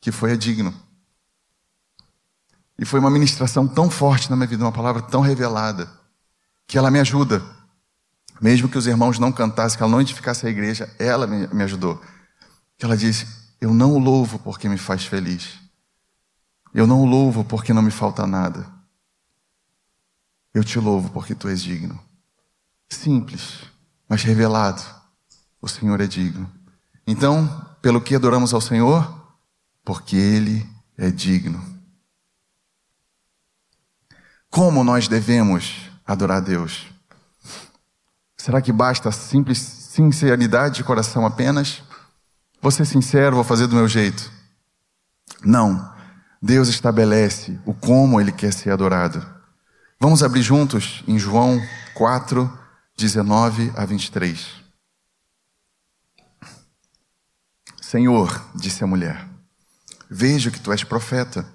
que 0.00 0.10
foi 0.10 0.32
a 0.32 0.36
Digno. 0.36 0.74
E 2.78 2.84
foi 2.84 3.00
uma 3.00 3.10
ministração 3.10 3.68
tão 3.68 3.88
forte 3.88 4.28
na 4.30 4.36
minha 4.36 4.46
vida, 4.46 4.64
uma 4.64 4.72
palavra 4.72 5.00
tão 5.00 5.20
revelada, 5.20 5.88
que 6.66 6.76
ela 6.76 6.90
me 6.90 6.98
ajuda. 6.98 7.42
Mesmo 8.40 8.68
que 8.68 8.76
os 8.76 8.86
irmãos 8.86 9.18
não 9.18 9.30
cantassem, 9.30 9.76
que 9.76 9.82
ela 9.82 9.92
não 9.92 10.00
edificasse 10.00 10.46
a 10.46 10.50
igreja, 10.50 10.92
ela 10.98 11.26
me, 11.26 11.62
ajudou. 11.62 12.02
Que 12.76 12.84
ela 12.84 12.96
disse: 12.96 13.26
Eu 13.60 13.72
não 13.72 13.92
o 13.92 13.98
louvo 13.98 14.38
porque 14.38 14.68
me 14.68 14.76
faz 14.76 15.04
feliz. 15.04 15.61
Eu 16.74 16.86
não 16.86 17.02
o 17.02 17.06
louvo 17.06 17.44
porque 17.44 17.72
não 17.72 17.82
me 17.82 17.90
falta 17.90 18.26
nada. 18.26 18.66
Eu 20.54 20.64
te 20.64 20.78
louvo 20.78 21.10
porque 21.10 21.34
tu 21.34 21.48
és 21.48 21.62
digno. 21.62 21.98
Simples, 22.88 23.60
mas 24.08 24.22
revelado. 24.22 24.82
O 25.60 25.68
Senhor 25.68 26.00
é 26.00 26.06
digno. 26.06 26.50
Então, 27.06 27.66
pelo 27.80 28.00
que 28.00 28.14
adoramos 28.14 28.52
ao 28.52 28.60
Senhor? 28.60 29.20
Porque 29.84 30.16
Ele 30.16 30.68
é 30.96 31.10
digno. 31.10 31.62
Como 34.50 34.84
nós 34.84 35.08
devemos 35.08 35.90
adorar 36.06 36.38
a 36.38 36.40
Deus? 36.40 36.86
Será 38.36 38.60
que 38.60 38.72
basta 38.72 39.10
simples 39.12 39.58
sinceridade 39.58 40.76
de 40.76 40.84
coração 40.84 41.24
apenas? 41.24 41.82
Vou 42.60 42.70
ser 42.70 42.84
sincero, 42.84 43.36
vou 43.36 43.44
fazer 43.44 43.66
do 43.66 43.76
meu 43.76 43.88
jeito. 43.88 44.30
Não. 45.44 45.91
Deus 46.42 46.66
estabelece 46.66 47.56
o 47.64 47.72
como 47.72 48.20
ele 48.20 48.32
quer 48.32 48.52
ser 48.52 48.70
adorado. 48.70 49.24
Vamos 50.00 50.24
abrir 50.24 50.42
juntos 50.42 51.04
em 51.06 51.16
João 51.16 51.62
4, 51.94 52.58
19 52.96 53.72
a 53.76 53.84
23. 53.86 54.44
Senhor, 57.80 58.44
disse 58.56 58.82
a 58.82 58.86
mulher, 58.88 59.24
vejo 60.10 60.50
que 60.50 60.58
tu 60.58 60.72
és 60.72 60.82
profeta. 60.82 61.46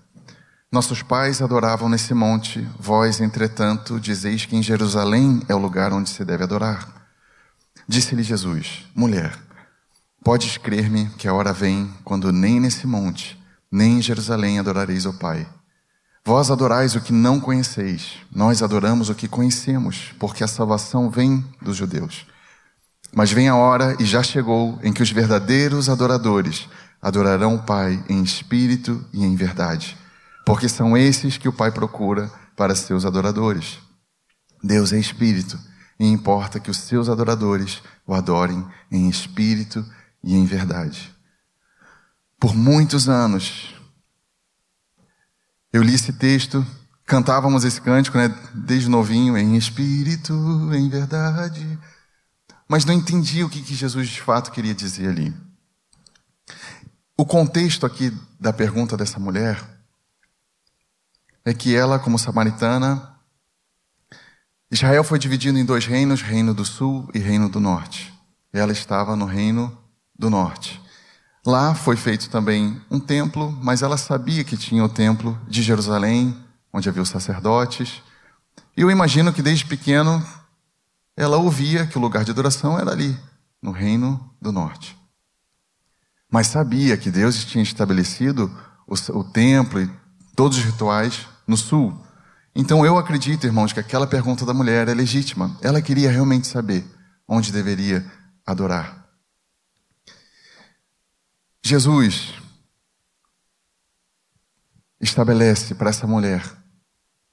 Nossos 0.71 1.01
pais 1.01 1.41
adoravam 1.41 1.89
nesse 1.89 2.13
monte, 2.13 2.65
vós, 2.79 3.19
entretanto, 3.19 3.99
dizeis 3.99 4.45
que 4.45 4.55
em 4.55 4.63
Jerusalém 4.63 5.41
é 5.49 5.55
o 5.55 5.59
lugar 5.59 5.91
onde 5.91 6.09
se 6.09 6.23
deve 6.23 6.45
adorar. 6.45 7.09
Disse-lhe 7.85 8.23
Jesus: 8.23 8.85
Mulher, 8.95 9.37
podes 10.23 10.57
crer-me 10.57 11.09
que 11.17 11.27
a 11.27 11.33
hora 11.33 11.51
vem 11.51 11.93
quando 12.05 12.31
nem 12.31 12.59
nesse 12.59 12.87
monte, 12.87 13.37
nem 13.71 13.97
em 13.97 14.01
Jerusalém 14.01 14.59
adorareis 14.59 15.05
ao 15.05 15.13
Pai. 15.13 15.47
Vós 16.25 16.51
adorais 16.51 16.95
o 16.95 17.01
que 17.01 17.13
não 17.13 17.39
conheceis, 17.39 18.13
nós 18.31 18.61
adoramos 18.61 19.09
o 19.09 19.15
que 19.15 19.27
conhecemos, 19.27 20.13
porque 20.19 20.43
a 20.43 20.47
salvação 20.47 21.09
vem 21.09 21.45
dos 21.61 21.77
judeus. 21.77 22.25
Mas 23.13 23.31
vem 23.31 23.47
a 23.47 23.55
hora, 23.55 23.95
e 23.99 24.05
já 24.05 24.21
chegou, 24.21 24.77
em 24.83 24.91
que 24.91 25.01
os 25.01 25.11
verdadeiros 25.11 25.89
adoradores 25.89 26.67
adorarão 27.01 27.55
o 27.55 27.63
Pai 27.63 28.03
em 28.09 28.21
espírito 28.21 29.05
e 29.13 29.23
em 29.23 29.35
verdade 29.35 29.97
porque 30.47 30.69
são 30.69 30.95
esses 30.95 31.37
que 31.37 31.49
o 31.49 31.51
Pai 31.51 31.73
procura 31.73 32.31
para 32.55 32.73
seus 32.73 33.03
adoradores. 33.03 33.79
Deus 34.63 34.93
é 34.93 34.97
espírito 34.97 35.59
e 35.99 36.07
importa 36.07 36.57
que 36.57 36.71
os 36.71 36.77
seus 36.77 37.09
adoradores 37.09 37.83
o 38.07 38.13
adorem 38.13 38.65
em 38.89 39.09
espírito 39.09 39.85
e 40.23 40.37
em 40.37 40.45
verdade. 40.45 41.13
Por 42.39 42.55
muitos 42.55 43.09
anos, 43.09 43.73
eu 45.73 45.81
li 45.81 45.95
esse 45.95 46.13
texto, 46.13 46.65
cantávamos 47.05 47.63
esse 47.63 47.81
cântico, 47.81 48.17
né, 48.17 48.27
desde 48.53 48.89
novinho, 48.89 49.37
em 49.37 49.55
espírito, 49.55 50.33
em 50.73 50.87
verdade, 50.87 51.79
mas 52.67 52.85
não 52.85 52.93
entendi 52.93 53.43
o 53.43 53.49
que, 53.49 53.61
que 53.61 53.73
Jesus 53.73 54.09
de 54.09 54.21
fato 54.21 54.51
queria 54.51 54.75
dizer 54.75 55.09
ali. 55.09 55.33
O 57.17 57.25
contexto 57.25 57.85
aqui 57.85 58.15
da 58.39 58.53
pergunta 58.53 58.95
dessa 58.95 59.19
mulher 59.19 59.63
é 61.43 61.53
que 61.53 61.75
ela, 61.75 61.97
como 61.97 62.19
samaritana, 62.19 63.17
Israel 64.69 65.03
foi 65.03 65.17
dividido 65.17 65.57
em 65.57 65.65
dois 65.65 65.85
reinos, 65.85 66.21
reino 66.21 66.53
do 66.53 66.65
sul 66.65 67.09
e 67.13 67.19
reino 67.19 67.49
do 67.49 67.59
norte. 67.59 68.13
Ela 68.51 68.73
estava 68.73 69.15
no 69.15 69.25
reino 69.25 69.75
do 70.17 70.29
norte. 70.29 70.79
Lá 71.47 71.73
foi 71.73 71.95
feito 71.95 72.29
também 72.29 72.77
um 72.91 72.99
templo, 72.99 73.57
mas 73.63 73.81
ela 73.81 73.95
sabia 73.95 74.43
que 74.43 74.57
tinha 74.57 74.83
o 74.83 74.89
templo 74.89 75.39
de 75.47 75.61
Jerusalém, 75.61 76.35
onde 76.73 76.89
havia 76.89 77.01
os 77.01 77.07
sacerdotes. 77.07 78.03
E 78.75 78.81
eu 78.81 78.91
imagino 78.91 79.31
que 79.31 79.41
desde 79.41 79.65
pequeno 79.65 80.21
ela 81.15 81.37
ouvia 81.37 81.87
que 81.87 81.97
o 81.97 82.01
lugar 82.01 82.25
de 82.25 82.31
adoração 82.31 82.77
era 82.77 82.91
ali, 82.91 83.17
no 83.61 83.71
Reino 83.71 84.29
do 84.41 84.51
Norte. 84.51 84.97
Mas 86.29 86.47
sabia 86.47 86.97
que 86.97 87.09
Deus 87.09 87.45
tinha 87.45 87.63
estabelecido 87.63 88.51
o, 88.85 88.95
o 89.17 89.23
templo 89.23 89.79
e 89.79 89.89
todos 90.35 90.57
os 90.57 90.65
rituais 90.65 91.27
no 91.47 91.55
sul. 91.55 91.97
Então 92.53 92.85
eu 92.85 92.97
acredito, 92.97 93.47
irmãos, 93.47 93.71
que 93.71 93.79
aquela 93.79 94.05
pergunta 94.05 94.45
da 94.45 94.53
mulher 94.53 94.89
é 94.89 94.93
legítima. 94.93 95.57
Ela 95.61 95.81
queria 95.81 96.11
realmente 96.11 96.45
saber 96.45 96.85
onde 97.25 97.53
deveria 97.53 98.05
adorar. 98.45 99.06
Jesus 101.67 102.33
estabelece 105.01 105.75
para 105.75 105.89
essa 105.89 106.07
mulher 106.07 106.41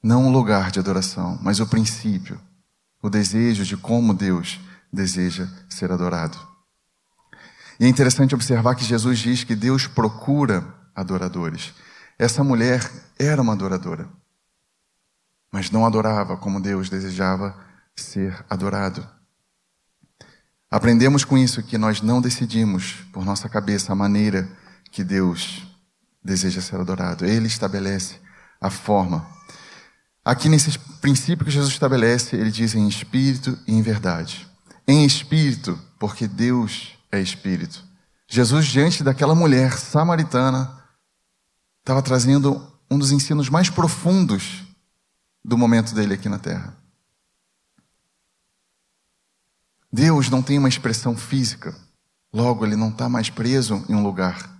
não 0.02 0.26
um 0.26 0.32
lugar 0.32 0.72
de 0.72 0.80
adoração, 0.80 1.38
mas 1.40 1.60
o 1.60 1.68
princípio, 1.68 2.40
o 3.00 3.08
desejo 3.08 3.64
de 3.64 3.76
como 3.76 4.12
Deus 4.12 4.58
deseja 4.92 5.48
ser 5.68 5.92
adorado. 5.92 6.36
E 7.78 7.84
é 7.84 7.88
interessante 7.88 8.34
observar 8.34 8.74
que 8.74 8.84
Jesus 8.84 9.20
diz 9.20 9.44
que 9.44 9.54
Deus 9.54 9.86
procura 9.86 10.66
adoradores. 10.96 11.72
Essa 12.18 12.42
mulher 12.42 12.90
era 13.16 13.40
uma 13.40 13.52
adoradora, 13.52 14.08
mas 15.52 15.70
não 15.70 15.86
adorava 15.86 16.36
como 16.36 16.60
Deus 16.60 16.90
desejava 16.90 17.56
ser 17.94 18.44
adorado. 18.50 19.08
Aprendemos 20.74 21.24
com 21.24 21.38
isso 21.38 21.62
que 21.62 21.78
nós 21.78 22.02
não 22.02 22.20
decidimos 22.20 22.96
por 23.12 23.24
nossa 23.24 23.48
cabeça 23.48 23.92
a 23.92 23.94
maneira 23.94 24.48
que 24.90 25.04
Deus 25.04 25.62
deseja 26.20 26.60
ser 26.60 26.74
adorado. 26.80 27.24
Ele 27.24 27.46
estabelece 27.46 28.16
a 28.60 28.68
forma. 28.68 29.24
Aqui 30.24 30.48
nesse 30.48 30.76
princípio 31.00 31.44
que 31.44 31.50
Jesus 31.52 31.70
estabelece, 31.70 32.34
ele 32.34 32.50
diz 32.50 32.74
em 32.74 32.88
espírito 32.88 33.56
e 33.68 33.72
em 33.72 33.82
verdade. 33.82 34.48
Em 34.84 35.04
espírito, 35.04 35.78
porque 35.96 36.26
Deus 36.26 36.98
é 37.12 37.20
espírito. 37.20 37.84
Jesus, 38.26 38.66
diante 38.66 39.04
daquela 39.04 39.32
mulher 39.32 39.78
samaritana, 39.78 40.76
estava 41.82 42.02
trazendo 42.02 42.60
um 42.90 42.98
dos 42.98 43.12
ensinos 43.12 43.48
mais 43.48 43.70
profundos 43.70 44.64
do 45.44 45.56
momento 45.56 45.94
dele 45.94 46.14
aqui 46.14 46.28
na 46.28 46.40
terra. 46.40 46.76
Deus 49.94 50.28
não 50.28 50.42
tem 50.42 50.58
uma 50.58 50.68
expressão 50.68 51.16
física, 51.16 51.72
logo, 52.32 52.66
ele 52.66 52.74
não 52.74 52.88
está 52.88 53.08
mais 53.08 53.30
preso 53.30 53.84
em 53.88 53.94
um 53.94 54.02
lugar. 54.02 54.50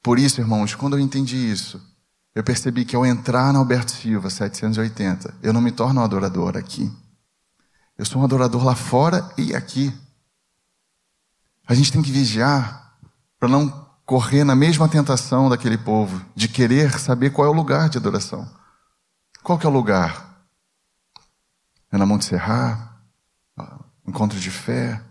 Por 0.00 0.16
isso, 0.16 0.40
irmãos, 0.40 0.76
quando 0.76 0.96
eu 0.96 1.00
entendi 1.00 1.50
isso, 1.50 1.82
eu 2.32 2.44
percebi 2.44 2.84
que 2.84 2.94
ao 2.94 3.04
entrar 3.04 3.52
na 3.52 3.58
Alberto 3.58 3.90
Silva 3.90 4.30
780, 4.30 5.34
eu 5.42 5.52
não 5.52 5.60
me 5.60 5.72
torno 5.72 6.00
um 6.00 6.04
adorador 6.04 6.56
aqui. 6.56 6.88
Eu 7.98 8.04
sou 8.04 8.22
um 8.22 8.24
adorador 8.24 8.62
lá 8.62 8.76
fora 8.76 9.28
e 9.36 9.56
aqui. 9.56 9.92
A 11.66 11.74
gente 11.74 11.90
tem 11.90 12.00
que 12.00 12.12
vigiar 12.12 12.96
para 13.40 13.48
não 13.48 13.68
correr 14.06 14.44
na 14.44 14.54
mesma 14.54 14.88
tentação 14.88 15.48
daquele 15.48 15.78
povo, 15.78 16.24
de 16.32 16.46
querer 16.46 16.96
saber 17.00 17.30
qual 17.30 17.48
é 17.48 17.50
o 17.50 17.54
lugar 17.54 17.88
de 17.88 17.98
adoração. 17.98 18.48
Qual 19.42 19.58
que 19.58 19.66
é 19.66 19.68
o 19.68 19.72
lugar? 19.72 20.46
É 21.90 21.98
na 21.98 22.06
Monte 22.06 22.26
Serra? 22.26 22.93
Encontro 24.06 24.38
de 24.38 24.50
fé? 24.50 25.02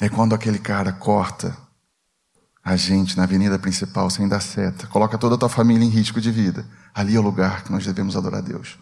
É 0.00 0.08
quando 0.08 0.34
aquele 0.34 0.58
cara 0.58 0.92
corta 0.92 1.56
a 2.62 2.74
gente 2.74 3.16
na 3.16 3.22
avenida 3.22 3.58
principal 3.60 4.10
sem 4.10 4.26
dar 4.26 4.40
seta, 4.40 4.88
coloca 4.88 5.16
toda 5.16 5.36
a 5.36 5.38
tua 5.38 5.48
família 5.48 5.84
em 5.84 5.88
risco 5.88 6.20
de 6.20 6.32
vida. 6.32 6.66
Ali 6.92 7.14
é 7.14 7.18
o 7.18 7.22
lugar 7.22 7.62
que 7.62 7.70
nós 7.70 7.86
devemos 7.86 8.16
adorar 8.16 8.40
a 8.40 8.42
Deus. 8.42 8.76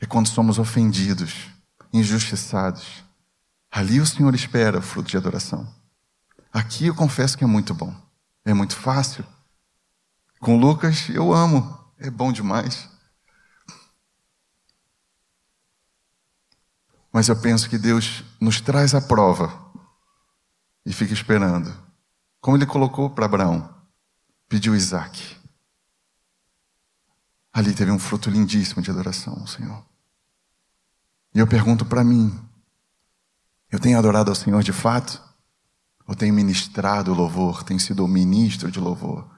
É 0.00 0.06
quando 0.06 0.28
somos 0.28 0.58
ofendidos, 0.58 1.48
injustiçados. 1.92 3.04
Ali 3.70 4.00
o 4.00 4.06
Senhor 4.06 4.34
espera 4.34 4.78
o 4.78 4.82
fruto 4.82 5.10
de 5.10 5.18
adoração. 5.18 5.68
Aqui 6.50 6.86
eu 6.86 6.94
confesso 6.94 7.36
que 7.36 7.44
é 7.44 7.46
muito 7.46 7.74
bom. 7.74 7.94
É 8.42 8.54
muito 8.54 8.74
fácil. 8.74 9.22
Com 10.40 10.58
Lucas 10.58 11.10
eu 11.10 11.34
amo. 11.34 11.78
É 11.98 12.10
bom 12.10 12.32
demais. 12.32 12.88
Mas 17.12 17.28
eu 17.28 17.36
penso 17.36 17.68
que 17.68 17.78
Deus 17.78 18.24
nos 18.40 18.60
traz 18.60 18.94
a 18.94 19.00
prova 19.00 19.72
e 20.84 20.92
fica 20.92 21.12
esperando 21.12 21.88
como 22.40 22.56
ele 22.56 22.66
colocou 22.66 23.10
para 23.10 23.26
Abraão, 23.26 23.74
pediu 24.48 24.74
Isaac. 24.74 25.36
Ali 27.52 27.74
teve 27.74 27.90
um 27.90 27.98
fruto 27.98 28.30
lindíssimo 28.30 28.80
de 28.80 28.90
adoração 28.90 29.34
ao 29.40 29.46
Senhor. 29.46 29.84
E 31.34 31.38
eu 31.38 31.46
pergunto 31.46 31.84
para 31.84 32.04
mim: 32.04 32.38
eu 33.70 33.78
tenho 33.78 33.98
adorado 33.98 34.30
ao 34.30 34.34
Senhor 34.34 34.62
de 34.62 34.72
fato? 34.72 35.22
Ou 36.06 36.14
tenho 36.14 36.32
ministrado 36.32 37.12
louvor? 37.12 37.62
Tenho 37.64 37.78
sido 37.78 38.06
ministro 38.08 38.70
de 38.70 38.80
louvor? 38.80 39.28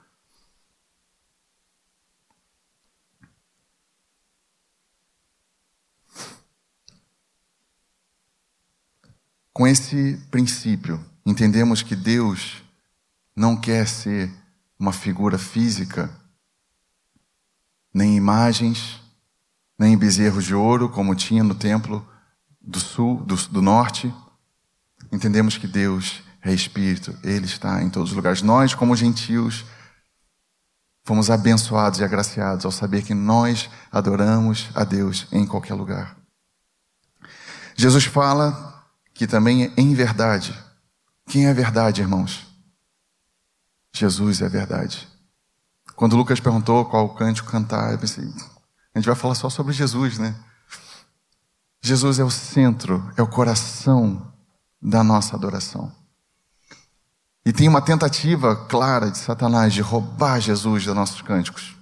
Com 9.61 9.67
esse 9.67 10.19
princípio, 10.31 10.99
entendemos 11.27 11.83
que 11.83 11.95
Deus 11.95 12.63
não 13.37 13.55
quer 13.55 13.87
ser 13.87 14.33
uma 14.79 14.91
figura 14.91 15.37
física, 15.37 16.11
nem 17.93 18.17
imagens, 18.17 19.03
nem 19.79 19.99
bezerros 19.99 20.47
de 20.47 20.55
ouro, 20.55 20.89
como 20.89 21.15
tinha 21.15 21.45
no 21.45 21.55
templo 21.55 22.09
do 22.59 22.81
sul, 22.81 23.23
do, 23.23 23.37
do 23.49 23.61
norte. 23.61 24.11
Entendemos 25.13 25.59
que 25.59 25.67
Deus 25.67 26.23
é 26.41 26.55
Espírito, 26.55 27.15
Ele 27.23 27.45
está 27.45 27.83
em 27.83 27.91
todos 27.91 28.13
os 28.13 28.17
lugares. 28.17 28.41
Nós, 28.41 28.73
como 28.73 28.97
gentios, 28.97 29.67
fomos 31.05 31.29
abençoados 31.29 32.01
e 32.01 32.05
agraciados 32.05 32.65
ao 32.65 32.73
saber 32.73 33.03
que 33.03 33.13
nós 33.13 33.69
adoramos 33.93 34.71
a 34.75 34.85
Deus 34.85 35.27
em 35.31 35.47
qualquer 35.47 35.75
lugar. 35.75 36.17
Jesus 37.77 38.07
fala 38.07 38.70
que 39.21 39.27
também 39.27 39.65
é 39.65 39.73
em 39.77 39.93
verdade. 39.93 40.59
Quem 41.27 41.45
é 41.45 41.51
a 41.51 41.53
verdade, 41.53 42.01
irmãos? 42.01 42.47
Jesus 43.93 44.41
é 44.41 44.47
a 44.47 44.49
verdade. 44.49 45.07
Quando 45.95 46.17
Lucas 46.17 46.41
perguntou 46.41 46.87
qual 46.87 47.15
cântico 47.15 47.51
cantar, 47.51 47.93
eu 47.93 47.99
pensei, 47.99 48.25
a 48.25 48.99
gente 48.99 49.05
vai 49.05 49.15
falar 49.15 49.35
só 49.35 49.51
sobre 49.51 49.75
Jesus, 49.75 50.19
né? 50.19 50.35
Jesus 51.83 52.19
é 52.19 52.25
o 52.25 52.31
centro, 52.31 53.13
é 53.15 53.21
o 53.21 53.27
coração 53.27 54.33
da 54.81 55.05
nossa 55.05 55.37
adoração. 55.37 55.93
E 57.45 57.53
tem 57.53 57.69
uma 57.69 57.83
tentativa 57.83 58.57
clara 58.69 59.11
de 59.11 59.19
Satanás 59.19 59.75
de 59.75 59.83
roubar 59.83 60.41
Jesus 60.41 60.87
dos 60.87 60.95
nossos 60.95 61.21
cânticos. 61.21 61.77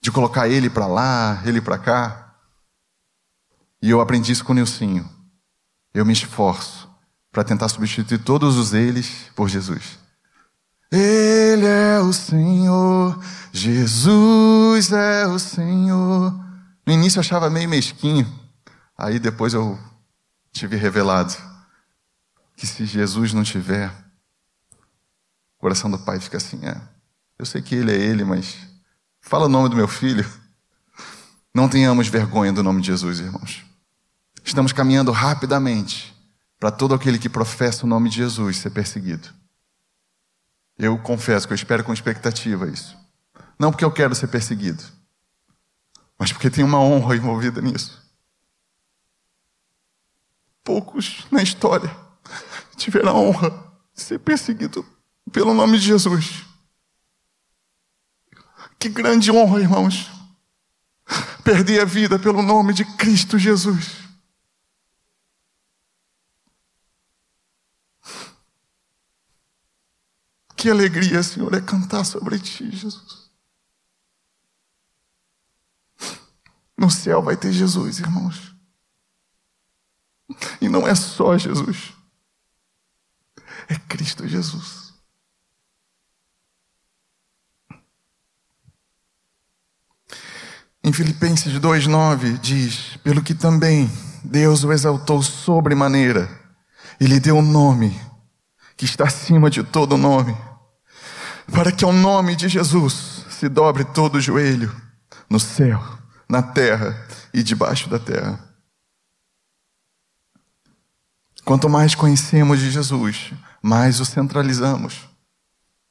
De 0.00 0.10
colocar 0.10 0.48
ele 0.48 0.68
para 0.68 0.88
lá, 0.88 1.40
ele 1.44 1.60
para 1.60 1.78
cá. 1.78 2.34
E 3.80 3.88
eu 3.88 4.00
aprendi 4.00 4.32
isso 4.32 4.44
com 4.44 4.50
o 4.50 4.56
Nilcinho. 4.56 5.17
Eu 5.92 6.04
me 6.04 6.12
esforço 6.12 6.88
para 7.32 7.44
tentar 7.44 7.68
substituir 7.68 8.18
todos 8.18 8.56
os 8.56 8.72
eles 8.72 9.30
por 9.34 9.48
Jesus. 9.48 9.98
Ele 10.90 11.66
é 11.66 12.00
o 12.00 12.12
Senhor, 12.12 13.22
Jesus 13.52 14.92
é 14.92 15.26
o 15.26 15.38
Senhor. 15.38 16.32
No 16.86 16.92
início 16.92 17.18
eu 17.18 17.20
achava 17.20 17.50
meio 17.50 17.68
mesquinho, 17.68 18.26
aí 18.96 19.18
depois 19.18 19.52
eu 19.52 19.78
tive 20.52 20.76
revelado 20.76 21.36
que 22.56 22.66
se 22.66 22.84
Jesus 22.86 23.32
não 23.32 23.44
tiver, 23.44 23.88
o 25.56 25.60
coração 25.60 25.90
do 25.90 25.98
pai 25.98 26.18
fica 26.18 26.38
assim: 26.38 26.58
é, 26.66 26.80
eu 27.38 27.46
sei 27.46 27.62
que 27.62 27.74
ele 27.74 27.92
é 27.92 27.96
ele, 27.96 28.24
mas 28.24 28.56
fala 29.20 29.46
o 29.46 29.48
nome 29.48 29.68
do 29.68 29.76
meu 29.76 29.88
filho. 29.88 30.28
Não 31.54 31.68
tenhamos 31.68 32.08
vergonha 32.08 32.52
do 32.52 32.62
nome 32.62 32.80
de 32.80 32.88
Jesus, 32.88 33.20
irmãos. 33.20 33.64
Estamos 34.44 34.72
caminhando 34.72 35.12
rapidamente 35.12 36.14
para 36.58 36.70
todo 36.70 36.94
aquele 36.94 37.18
que 37.18 37.28
professa 37.28 37.84
o 37.84 37.88
nome 37.88 38.10
de 38.10 38.16
Jesus 38.16 38.58
ser 38.58 38.70
perseguido. 38.70 39.28
Eu 40.78 40.98
confesso 40.98 41.46
que 41.46 41.52
eu 41.52 41.56
espero 41.56 41.84
com 41.84 41.92
expectativa 41.92 42.68
isso. 42.68 42.96
Não 43.58 43.70
porque 43.70 43.84
eu 43.84 43.92
quero 43.92 44.14
ser 44.14 44.28
perseguido, 44.28 44.82
mas 46.18 46.32
porque 46.32 46.50
tem 46.50 46.64
uma 46.64 46.80
honra 46.80 47.16
envolvida 47.16 47.60
nisso. 47.60 48.00
Poucos 50.62 51.26
na 51.30 51.42
história 51.42 51.94
tiveram 52.76 53.10
a 53.10 53.14
honra 53.14 53.50
de 53.94 54.02
ser 54.02 54.18
perseguido 54.20 54.86
pelo 55.32 55.54
nome 55.54 55.78
de 55.78 55.86
Jesus. 55.86 56.44
Que 58.78 58.88
grande 58.88 59.32
honra, 59.32 59.60
irmãos. 59.60 60.10
Perder 61.42 61.80
a 61.80 61.84
vida 61.84 62.18
pelo 62.18 62.42
nome 62.42 62.72
de 62.72 62.84
Cristo 62.84 63.38
Jesus. 63.38 64.07
Que 70.58 70.68
alegria, 70.68 71.22
Senhor, 71.22 71.54
é 71.54 71.60
cantar 71.60 72.04
sobre 72.04 72.36
ti, 72.36 72.68
Jesus. 72.68 73.30
No 76.76 76.90
céu 76.90 77.22
vai 77.22 77.36
ter 77.36 77.52
Jesus, 77.52 78.00
irmãos. 78.00 78.56
E 80.60 80.68
não 80.68 80.86
é 80.86 80.96
só 80.96 81.38
Jesus, 81.38 81.92
é 83.68 83.76
Cristo 83.88 84.26
Jesus. 84.26 84.92
Em 90.82 90.92
Filipenses 90.92 91.52
2,9 91.52 92.36
diz: 92.40 92.96
Pelo 92.96 93.22
que 93.22 93.34
também 93.34 93.88
Deus 94.24 94.64
o 94.64 94.72
exaltou 94.72 95.22
sobremaneira 95.22 96.28
e 97.00 97.06
lhe 97.06 97.20
deu 97.20 97.36
um 97.36 97.42
nome 97.42 97.96
que 98.76 98.84
está 98.84 99.04
acima 99.04 99.50
de 99.50 99.62
todo 99.64 99.96
nome, 99.96 100.36
para 101.52 101.72
que 101.72 101.84
ao 101.84 101.92
nome 101.92 102.36
de 102.36 102.48
Jesus 102.48 103.24
se 103.30 103.48
dobre 103.48 103.84
todo 103.84 104.16
o 104.16 104.20
joelho 104.20 104.74
no 105.28 105.38
céu, 105.38 105.82
na 106.28 106.42
terra 106.42 107.06
e 107.32 107.42
debaixo 107.42 107.88
da 107.88 107.98
terra. 107.98 108.38
Quanto 111.44 111.68
mais 111.68 111.94
conhecemos 111.94 112.58
de 112.58 112.70
Jesus, 112.70 113.32
mais 113.62 114.00
o 114.00 114.04
centralizamos, 114.04 115.08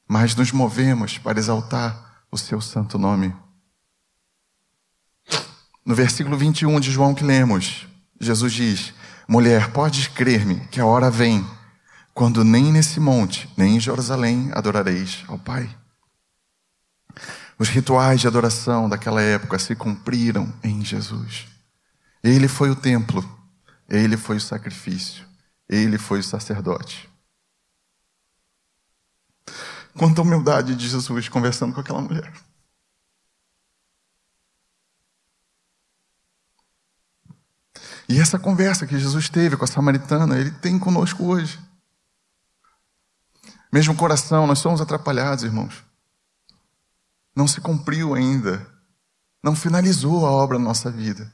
mais 0.08 0.36
nos 0.36 0.52
movemos 0.52 1.18
para 1.18 1.40
exaltar 1.40 2.24
o 2.32 2.38
seu 2.38 2.62
santo 2.62 2.98
nome. 2.98 3.36
No 5.86 5.96
versículo 5.96 6.38
21 6.38 6.80
de 6.80 6.92
João 6.92 7.16
que 7.16 7.24
lemos, 7.24 7.88
Jesus 8.20 8.54
diz: 8.54 8.94
Mulher, 9.28 9.72
podes 9.72 10.08
crer-me 10.08 10.60
que 10.68 10.80
a 10.80 10.86
hora 10.86 11.10
vem, 11.10 11.46
quando 12.18 12.44
nem 12.44 12.72
nesse 12.72 13.00
monte, 13.00 13.48
nem 13.56 13.76
em 13.76 13.80
Jerusalém 13.80 14.50
adorareis 14.52 15.24
ao 15.28 15.38
Pai. 15.38 15.70
Os 17.60 17.70
rituais 17.70 18.20
de 18.20 18.26
adoração 18.26 18.90
daquela 18.90 19.22
época 19.22 19.60
se 19.60 19.76
cumpriram 19.76 20.52
em 20.64 20.84
Jesus. 20.84 21.46
Ele 22.24 22.48
foi 22.48 22.72
o 22.72 22.76
templo, 22.76 23.24
ele 23.88 24.18
foi 24.18 24.38
o 24.38 24.42
sacrifício, 24.42 25.24
ele 25.70 26.00
foi 26.00 26.22
o 26.22 26.24
sacerdote. 26.24 27.08
Quanta 29.96 30.24
humildade 30.24 30.76
de 30.76 30.90
Jesus 30.90 31.30
conversando 31.30 31.76
com 31.76 31.82
aquela 31.82 32.02
mulher. 32.02 32.34
E 38.10 38.20
essa 38.20 38.40
conversa 38.40 38.88
que 38.88 38.98
Jesus 38.98 39.30
teve 39.30 39.56
com 39.56 39.66
a 39.66 39.68
samaritana, 39.68 40.40
ele 40.40 40.50
tem 40.50 40.80
conosco 40.80 41.24
hoje. 41.24 41.67
Mesmo 43.72 43.96
coração, 43.96 44.48
nós 44.48 44.60
somos 44.60 44.82
atrapalhados, 44.82 45.44
irmãos. 45.44 45.84
Não 47.36 47.48
se 47.48 47.62
cumpriu 47.62 48.14
ainda. 48.14 48.66
Não 49.44 49.56
finalizou 49.56 50.26
a 50.26 50.32
obra 50.32 50.58
na 50.58 50.66
nossa 50.66 50.90
vida. 50.90 51.32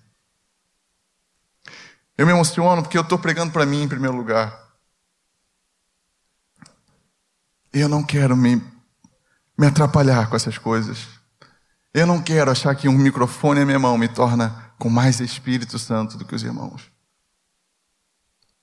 Eu 2.18 2.26
me 2.26 2.32
emociono 2.32 2.82
porque 2.82 2.98
eu 2.98 3.02
estou 3.02 3.18
pregando 3.18 3.52
para 3.52 3.66
mim 3.66 3.84
em 3.84 3.88
primeiro 3.88 4.16
lugar. 4.16 4.62
Eu 7.72 7.90
não 7.90 8.04
quero 8.04 8.38
me, 8.38 8.62
me 9.58 9.68
atrapalhar 9.68 10.30
com 10.30 10.36
essas 10.36 10.58
coisas. 10.58 11.08
Eu 11.94 12.06
não 12.06 12.22
quero 12.22 12.52
achar 12.52 12.76
que 12.76 12.88
um 12.88 12.98
microfone 12.98 13.62
na 13.62 13.66
minha 13.66 13.80
mão 13.80 13.98
me 13.98 14.08
torna 14.08 14.74
com 14.78 14.90
mais 14.90 15.20
Espírito 15.20 15.80
Santo 15.80 16.18
do 16.18 16.26
que 16.26 16.36
os 16.36 16.44
irmãos. 16.44 16.92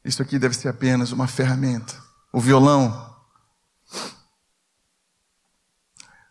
Isso 0.05 0.23
aqui 0.23 0.39
deve 0.39 0.55
ser 0.55 0.69
apenas 0.69 1.13
uma 1.13 1.27
ferramenta. 1.27 1.95
O 2.33 2.41
violão. 2.41 3.10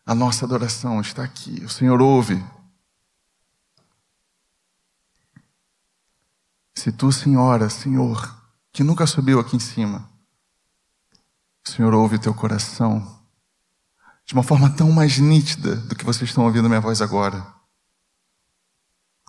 A 0.10 0.15
nossa 0.15 0.43
adoração 0.43 1.00
está 1.00 1.24
aqui. 1.24 1.63
O 1.63 1.69
Senhor 1.69 2.02
ouve. 2.02 2.43
Se 6.74 6.91
tu, 6.91 7.12
senhora, 7.12 7.69
Senhor, 7.69 8.36
que 8.74 8.84
nunca 8.84 9.06
subiu 9.06 9.39
aqui 9.39 9.56
em 9.56 9.60
cima, 9.60 10.10
o 11.63 11.69
Senhor 11.69 11.93
ouve 11.93 12.15
o 12.15 12.19
teu 12.19 12.34
coração 12.34 13.22
de 14.26 14.34
uma 14.34 14.41
forma 14.41 14.76
tão 14.76 14.91
mais 14.91 15.19
nítida 15.19 15.76
do 15.76 15.95
que 15.95 16.04
vocês 16.04 16.28
estão 16.32 16.45
ouvindo 16.45 16.67
minha 16.67 16.82
voz 16.82 17.04
agora. 17.04 17.45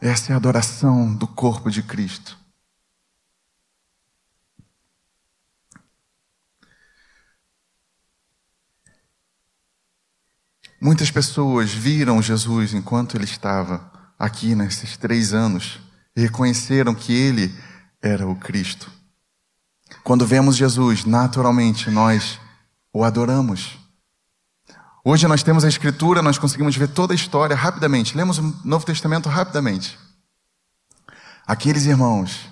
Essa 0.01 0.33
é 0.33 0.35
a 0.35 0.39
adoração 0.39 1.15
do 1.15 1.27
corpo 1.27 1.71
de 1.71 1.83
Cristo. 1.83 2.39
Muitas 10.81 11.11
pessoas 11.11 11.73
viram 11.75 12.23
Jesus 12.23 12.73
enquanto 12.73 13.15
ele 13.15 13.25
estava 13.25 13.93
aqui 14.19 14.55
nesses 14.55 14.97
três 14.97 15.35
anos 15.35 15.79
e 16.17 16.23
reconheceram 16.23 16.95
que 16.95 17.13
ele 17.13 17.55
era 18.01 18.27
o 18.27 18.35
Cristo. 18.35 18.91
Quando 20.03 20.27
vemos 20.27 20.57
Jesus, 20.57 21.05
naturalmente 21.05 21.91
nós 21.91 22.41
o 22.95 23.05
adoramos. 23.05 23.79
Hoje 25.05 25.29
nós 25.29 25.43
temos 25.43 25.65
a 25.65 25.69
Escritura, 25.69 26.23
nós 26.23 26.39
conseguimos 26.39 26.75
ver 26.75 26.89
toda 26.89 27.13
a 27.13 27.17
história 27.17 27.55
rapidamente. 27.55 28.17
Lemos 28.17 28.39
o 28.39 28.57
Novo 28.65 28.87
Testamento 28.87 29.29
rapidamente. 29.29 29.99
Aqueles 31.47 31.85
irmãos 31.85 32.49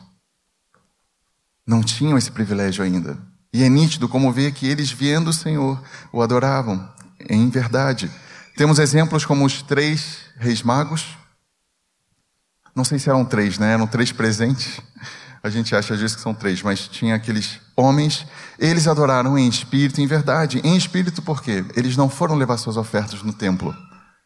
não 1.67 1.83
tinham 1.83 2.19
esse 2.19 2.31
privilégio 2.31 2.85
ainda. 2.85 3.19
E 3.53 3.63
é 3.63 3.69
nítido 3.71 4.07
como 4.07 4.31
ver 4.33 4.53
que 4.53 4.67
eles, 4.67 4.91
vendo 4.91 5.29
o 5.29 5.33
Senhor, 5.33 5.83
o 6.13 6.21
adoravam 6.21 6.98
em 7.29 7.49
verdade. 7.49 8.11
Temos 8.57 8.79
exemplos 8.79 9.25
como 9.25 9.45
os 9.45 9.63
três 9.63 10.19
reis 10.37 10.63
magos. 10.63 11.17
Não 12.75 12.85
sei 12.85 12.99
se 12.99 13.09
eram 13.09 13.25
três, 13.25 13.59
né? 13.59 13.73
Eram 13.73 13.87
três 13.87 14.13
presentes. 14.13 14.81
A 15.43 15.49
gente 15.51 15.75
acha 15.75 15.95
às 15.95 16.01
vezes 16.01 16.17
que 16.17 16.23
são 16.23 16.35
três, 16.35 16.63
mas 16.63 16.89
tinha 16.89 17.15
aqueles 17.15 17.61
homens. 17.77 18.27
Eles 18.59 18.89
adoraram 18.89 19.39
em 19.39 19.49
espírito 19.49 20.01
em 20.01 20.07
verdade. 20.07 20.61
Em 20.65 20.77
espírito, 20.77 21.23
por 21.23 21.43
quê? 21.43 21.65
Eles 21.77 21.97
não 21.97 22.09
foram 22.09 22.35
levar 22.35 22.57
suas 22.57 22.77
ofertas 22.77 23.23
no 23.23 23.33
templo. 23.33 23.75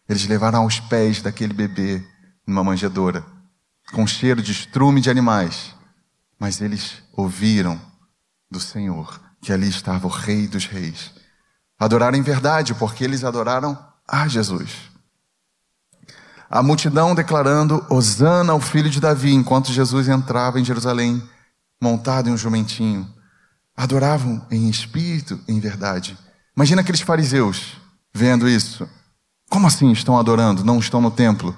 Eles 0.08 0.26
levaram 0.26 0.62
aos 0.62 0.80
pés 0.80 1.22
daquele 1.22 1.52
bebê 1.52 2.02
numa 2.46 2.64
manjedoura, 2.64 3.24
com 3.92 4.06
cheiro 4.06 4.42
de 4.42 4.52
estrume 4.52 5.00
de 5.00 5.10
animais. 5.10 5.74
Mas 6.38 6.60
eles 6.60 7.02
ouviram 7.12 7.80
do 8.50 8.58
Senhor 8.58 9.20
que 9.42 9.52
ali 9.52 9.68
estava 9.68 10.06
o 10.06 10.10
Rei 10.10 10.46
dos 10.46 10.66
Reis. 10.66 11.10
Adoraram 11.82 12.16
em 12.16 12.22
verdade, 12.22 12.74
porque 12.74 13.02
eles 13.02 13.24
adoraram 13.24 13.76
a 14.06 14.28
Jesus. 14.28 14.70
A 16.48 16.62
multidão 16.62 17.12
declarando 17.12 17.84
Hosana 17.90 18.52
ao 18.52 18.60
filho 18.60 18.88
de 18.88 19.00
Davi, 19.00 19.32
enquanto 19.34 19.72
Jesus 19.72 20.06
entrava 20.06 20.60
em 20.60 20.64
Jerusalém, 20.64 21.20
montado 21.80 22.28
em 22.28 22.32
um 22.32 22.36
jumentinho. 22.36 23.12
Adoravam 23.76 24.46
em 24.48 24.70
espírito 24.70 25.40
em 25.48 25.58
verdade. 25.58 26.16
Imagina 26.56 26.82
aqueles 26.82 27.00
fariseus 27.00 27.72
vendo 28.14 28.48
isso. 28.48 28.88
Como 29.50 29.66
assim 29.66 29.90
estão 29.90 30.16
adorando? 30.16 30.64
Não 30.64 30.78
estão 30.78 31.00
no 31.00 31.10
templo? 31.10 31.56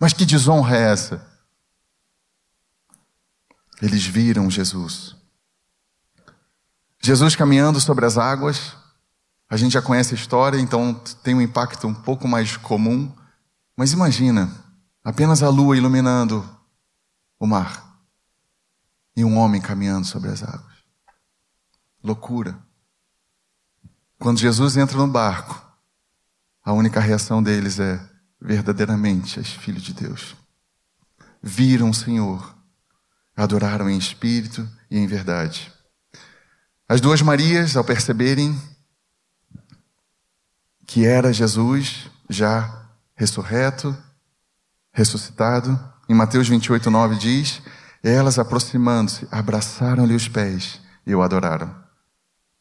Mas 0.00 0.12
que 0.12 0.26
desonra 0.26 0.76
é 0.76 0.90
essa? 0.90 1.24
Eles 3.80 4.04
viram 4.04 4.50
Jesus. 4.50 5.14
Jesus 7.00 7.36
caminhando 7.36 7.80
sobre 7.80 8.04
as 8.04 8.18
águas. 8.18 8.79
A 9.50 9.56
gente 9.56 9.72
já 9.72 9.82
conhece 9.82 10.14
a 10.14 10.16
história, 10.16 10.60
então 10.60 10.94
tem 11.24 11.34
um 11.34 11.40
impacto 11.40 11.88
um 11.88 11.92
pouco 11.94 12.28
mais 12.28 12.56
comum. 12.56 13.12
Mas 13.76 13.92
imagina, 13.92 14.48
apenas 15.02 15.42
a 15.42 15.48
lua 15.48 15.76
iluminando 15.76 16.48
o 17.36 17.48
mar 17.48 17.98
e 19.16 19.24
um 19.24 19.36
homem 19.36 19.60
caminhando 19.60 20.06
sobre 20.06 20.30
as 20.30 20.44
águas. 20.44 20.76
Loucura. 22.00 22.56
Quando 24.20 24.38
Jesus 24.38 24.76
entra 24.76 24.96
no 24.96 25.08
barco, 25.08 25.60
a 26.64 26.72
única 26.72 27.00
reação 27.00 27.42
deles 27.42 27.80
é: 27.80 28.00
verdadeiramente 28.40 29.40
és 29.40 29.48
filho 29.48 29.80
de 29.80 29.92
Deus. 29.92 30.36
Viram 31.42 31.90
o 31.90 31.94
Senhor, 31.94 32.54
adoraram 33.34 33.90
em 33.90 33.98
espírito 33.98 34.68
e 34.88 34.96
em 34.96 35.08
verdade. 35.08 35.72
As 36.88 37.00
duas 37.00 37.20
Marias, 37.20 37.76
ao 37.76 37.82
perceberem 37.82 38.56
que 40.90 41.06
era 41.06 41.32
Jesus, 41.32 42.10
já 42.28 42.84
ressurreto, 43.14 43.96
ressuscitado. 44.92 45.78
Em 46.08 46.14
Mateus 46.14 46.48
28, 46.48 46.90
9 46.90 47.14
diz: 47.14 47.62
Elas 48.02 48.40
aproximando-se, 48.40 49.28
abraçaram-lhe 49.30 50.16
os 50.16 50.26
pés 50.26 50.80
e 51.06 51.14
o 51.14 51.22
adoraram. 51.22 51.72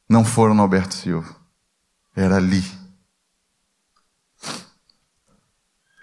Não 0.07 0.23
foram 0.23 0.53
no 0.53 0.61
Alberto 0.61 0.93
Silva, 0.93 1.35
era 2.15 2.35
ali. 2.35 2.63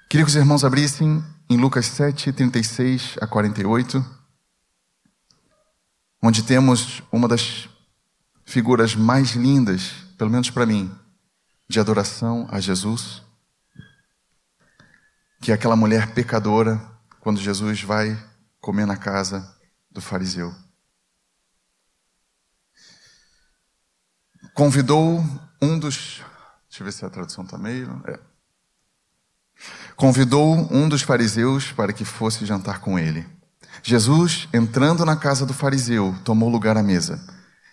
Queria 0.08 0.24
que 0.24 0.30
os 0.30 0.34
irmãos 0.34 0.64
abrissem 0.64 1.24
em 1.48 1.56
Lucas 1.56 1.86
7, 1.86 2.32
36 2.32 3.18
a 3.20 3.28
48, 3.28 4.04
onde 6.20 6.42
temos 6.42 7.04
uma 7.12 7.28
das 7.28 7.68
figuras 8.44 8.96
mais 8.96 9.36
lindas, 9.36 9.92
pelo 10.18 10.30
menos 10.30 10.50
para 10.50 10.66
mim, 10.66 10.92
de 11.68 11.80
adoração 11.80 12.46
a 12.50 12.60
Jesus, 12.60 13.22
que 15.40 15.50
é 15.50 15.54
aquela 15.54 15.76
mulher 15.76 16.12
pecadora, 16.14 16.80
quando 17.20 17.40
Jesus 17.40 17.82
vai 17.82 18.16
comer 18.60 18.86
na 18.86 18.96
casa 18.96 19.56
do 19.90 20.00
fariseu. 20.00 20.54
Convidou 24.54 25.22
um 25.60 25.78
dos. 25.78 26.22
Deixa 26.68 26.82
eu 26.82 26.84
ver 26.84 26.92
se 26.92 27.04
a 27.04 27.10
tradução 27.10 27.44
está 27.44 27.58
meio. 27.58 28.02
É. 28.06 28.18
Convidou 29.96 30.54
um 30.72 30.88
dos 30.88 31.02
fariseus 31.02 31.72
para 31.72 31.92
que 31.92 32.04
fosse 32.04 32.46
jantar 32.46 32.80
com 32.80 32.98
ele. 32.98 33.26
Jesus, 33.82 34.48
entrando 34.52 35.04
na 35.04 35.16
casa 35.16 35.44
do 35.44 35.52
fariseu, 35.52 36.16
tomou 36.24 36.48
lugar 36.48 36.76
à 36.76 36.82
mesa. 36.82 37.22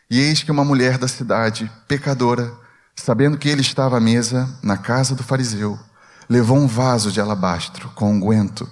E 0.10 0.20
eis 0.20 0.44
que 0.44 0.52
uma 0.52 0.66
mulher 0.66 0.98
da 0.98 1.08
cidade, 1.08 1.72
pecadora, 1.88 2.54
sabendo 2.96 3.38
que 3.38 3.50
ele 3.50 3.62
estava 3.62 3.98
à 3.98 4.00
mesa 4.00 4.50
na 4.62 4.78
casa 4.78 5.16
do 5.16 5.24
fariseu, 5.24 5.80
levou 6.30 6.58
um 6.58 6.68
vaso 6.68 7.12
de 7.12 7.20
alabastro 7.20 7.90
com 7.96 8.12
unguento 8.12 8.70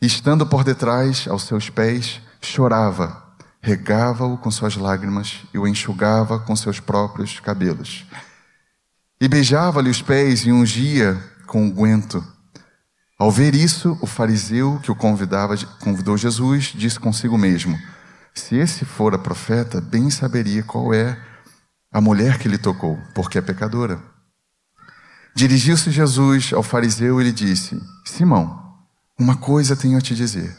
e, 0.00 0.06
estando 0.06 0.46
por 0.46 0.64
detrás, 0.64 1.26
aos 1.28 1.44
seus 1.44 1.70
pés, 1.70 2.20
chorava, 2.40 3.22
regava-o 3.60 4.36
com 4.36 4.50
suas 4.50 4.76
lágrimas 4.76 5.40
e 5.52 5.58
o 5.58 5.66
enxugava 5.66 6.38
com 6.38 6.54
seus 6.54 6.78
próprios 6.78 7.40
cabelos. 7.40 8.04
E 9.20 9.28
beijava-lhe 9.28 9.88
os 9.88 10.02
pés 10.02 10.44
e 10.44 10.52
ungia 10.52 11.18
com 11.46 11.64
unguento. 11.64 12.22
Ao 13.18 13.30
ver 13.30 13.54
isso, 13.54 13.96
o 14.02 14.06
fariseu 14.06 14.78
que 14.82 14.90
o 14.90 14.96
convidava, 14.96 15.56
convidou 15.80 16.18
Jesus, 16.18 16.72
disse 16.74 17.00
consigo 17.00 17.38
mesmo: 17.38 17.78
Se 18.34 18.56
esse 18.56 18.84
fora 18.84 19.18
profeta, 19.18 19.80
bem 19.80 20.10
saberia 20.10 20.62
qual 20.62 20.92
é 20.92 21.16
a 21.94 22.00
mulher 22.00 22.38
que 22.40 22.48
lhe 22.48 22.58
tocou, 22.58 22.98
porque 23.14 23.38
é 23.38 23.40
pecadora. 23.40 24.02
Dirigiu-se 25.32 25.92
Jesus 25.92 26.52
ao 26.52 26.60
fariseu 26.60 27.20
e 27.20 27.24
lhe 27.24 27.30
disse: 27.30 27.80
Simão, 28.04 28.74
uma 29.16 29.36
coisa 29.36 29.76
tenho 29.76 29.96
a 29.96 30.00
te 30.00 30.12
dizer. 30.12 30.56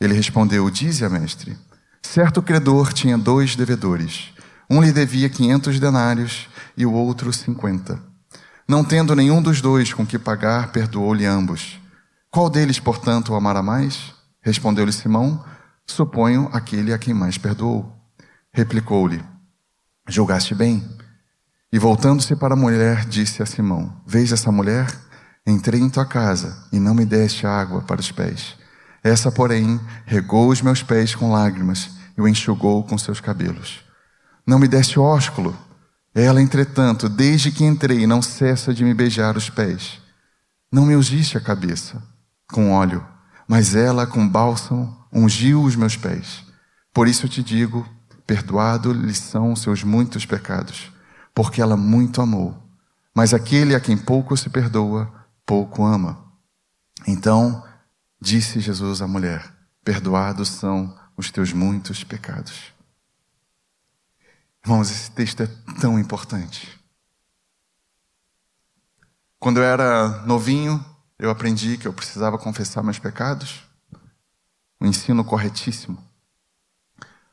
Ele 0.00 0.12
respondeu: 0.12 0.68
Dize 0.68 1.04
a 1.04 1.08
mestre. 1.08 1.56
Certo 2.02 2.42
credor 2.42 2.92
tinha 2.92 3.16
dois 3.16 3.54
devedores. 3.54 4.34
Um 4.68 4.82
lhe 4.82 4.90
devia 4.90 5.28
quinhentos 5.28 5.78
denários 5.78 6.48
e 6.76 6.84
o 6.84 6.92
outro 6.92 7.32
cinquenta. 7.32 8.02
Não 8.68 8.82
tendo 8.82 9.14
nenhum 9.14 9.40
dos 9.40 9.60
dois 9.60 9.92
com 9.92 10.04
que 10.04 10.18
pagar, 10.18 10.72
perdoou-lhe 10.72 11.26
ambos. 11.26 11.80
Qual 12.28 12.50
deles, 12.50 12.80
portanto, 12.80 13.32
o 13.32 13.36
amará 13.36 13.62
mais? 13.62 14.12
Respondeu-lhe 14.40 14.92
Simão: 14.92 15.44
Suponho 15.86 16.50
aquele 16.52 16.92
a 16.92 16.98
quem 16.98 17.14
mais 17.14 17.38
perdoou. 17.38 17.96
Replicou-lhe: 18.52 19.29
Julgaste 20.08 20.54
bem. 20.54 20.82
E 21.72 21.78
voltando-se 21.78 22.34
para 22.34 22.54
a 22.54 22.56
mulher, 22.56 23.04
disse 23.04 23.42
a 23.42 23.46
Simão: 23.46 24.02
Veja 24.06 24.34
essa 24.34 24.50
mulher? 24.50 24.86
Entrei 25.46 25.80
em 25.80 25.88
tua 25.88 26.04
casa 26.04 26.66
e 26.72 26.78
não 26.78 26.94
me 26.94 27.04
deste 27.04 27.46
água 27.46 27.80
para 27.82 28.00
os 28.00 28.10
pés. 28.12 28.56
Essa, 29.02 29.32
porém, 29.32 29.80
regou 30.04 30.48
os 30.48 30.60
meus 30.60 30.82
pés 30.82 31.14
com 31.14 31.32
lágrimas 31.32 31.90
e 32.16 32.20
o 32.20 32.28
enxugou 32.28 32.84
com 32.84 32.98
seus 32.98 33.20
cabelos. 33.20 33.80
Não 34.46 34.58
me 34.58 34.68
deste 34.68 34.98
ósculo. 34.98 35.56
Ela, 36.14 36.42
entretanto, 36.42 37.08
desde 37.08 37.52
que 37.52 37.64
entrei, 37.64 38.06
não 38.06 38.20
cessa 38.20 38.74
de 38.74 38.84
me 38.84 38.92
beijar 38.92 39.36
os 39.36 39.48
pés. 39.48 40.00
Não 40.72 40.84
me 40.84 40.96
ungiste 40.96 41.38
a 41.38 41.40
cabeça 41.40 42.02
com 42.52 42.72
óleo, 42.72 43.04
mas 43.48 43.74
ela, 43.74 44.06
com 44.06 44.28
bálsamo, 44.28 44.96
ungiu 45.12 45.62
os 45.62 45.76
meus 45.76 45.96
pés. 45.96 46.44
Por 46.92 47.08
isso 47.08 47.26
eu 47.26 47.30
te 47.30 47.42
digo: 47.42 47.88
perdoado 48.30 48.92
lhe 48.92 49.12
são 49.12 49.52
os 49.52 49.60
seus 49.60 49.82
muitos 49.82 50.24
pecados, 50.24 50.92
porque 51.34 51.60
ela 51.60 51.76
muito 51.76 52.22
amou. 52.22 52.56
Mas 53.12 53.34
aquele 53.34 53.74
a 53.74 53.80
quem 53.80 53.98
pouco 53.98 54.36
se 54.36 54.48
perdoa, 54.48 55.12
pouco 55.44 55.84
ama. 55.84 56.32
Então 57.08 57.66
disse 58.20 58.60
Jesus 58.60 59.02
à 59.02 59.08
mulher: 59.08 59.52
Perdoados 59.82 60.48
são 60.48 60.96
os 61.16 61.32
teus 61.32 61.52
muitos 61.52 62.04
pecados. 62.04 62.72
Irmãos, 64.64 64.92
esse 64.92 65.10
texto 65.10 65.42
é 65.42 65.48
tão 65.80 65.98
importante. 65.98 66.78
Quando 69.40 69.56
eu 69.56 69.64
era 69.64 70.24
novinho, 70.24 70.84
eu 71.18 71.30
aprendi 71.30 71.76
que 71.76 71.88
eu 71.88 71.92
precisava 71.92 72.38
confessar 72.38 72.84
meus 72.84 73.00
pecados. 73.00 73.64
Um 74.80 74.86
ensino 74.86 75.24
corretíssimo. 75.24 76.09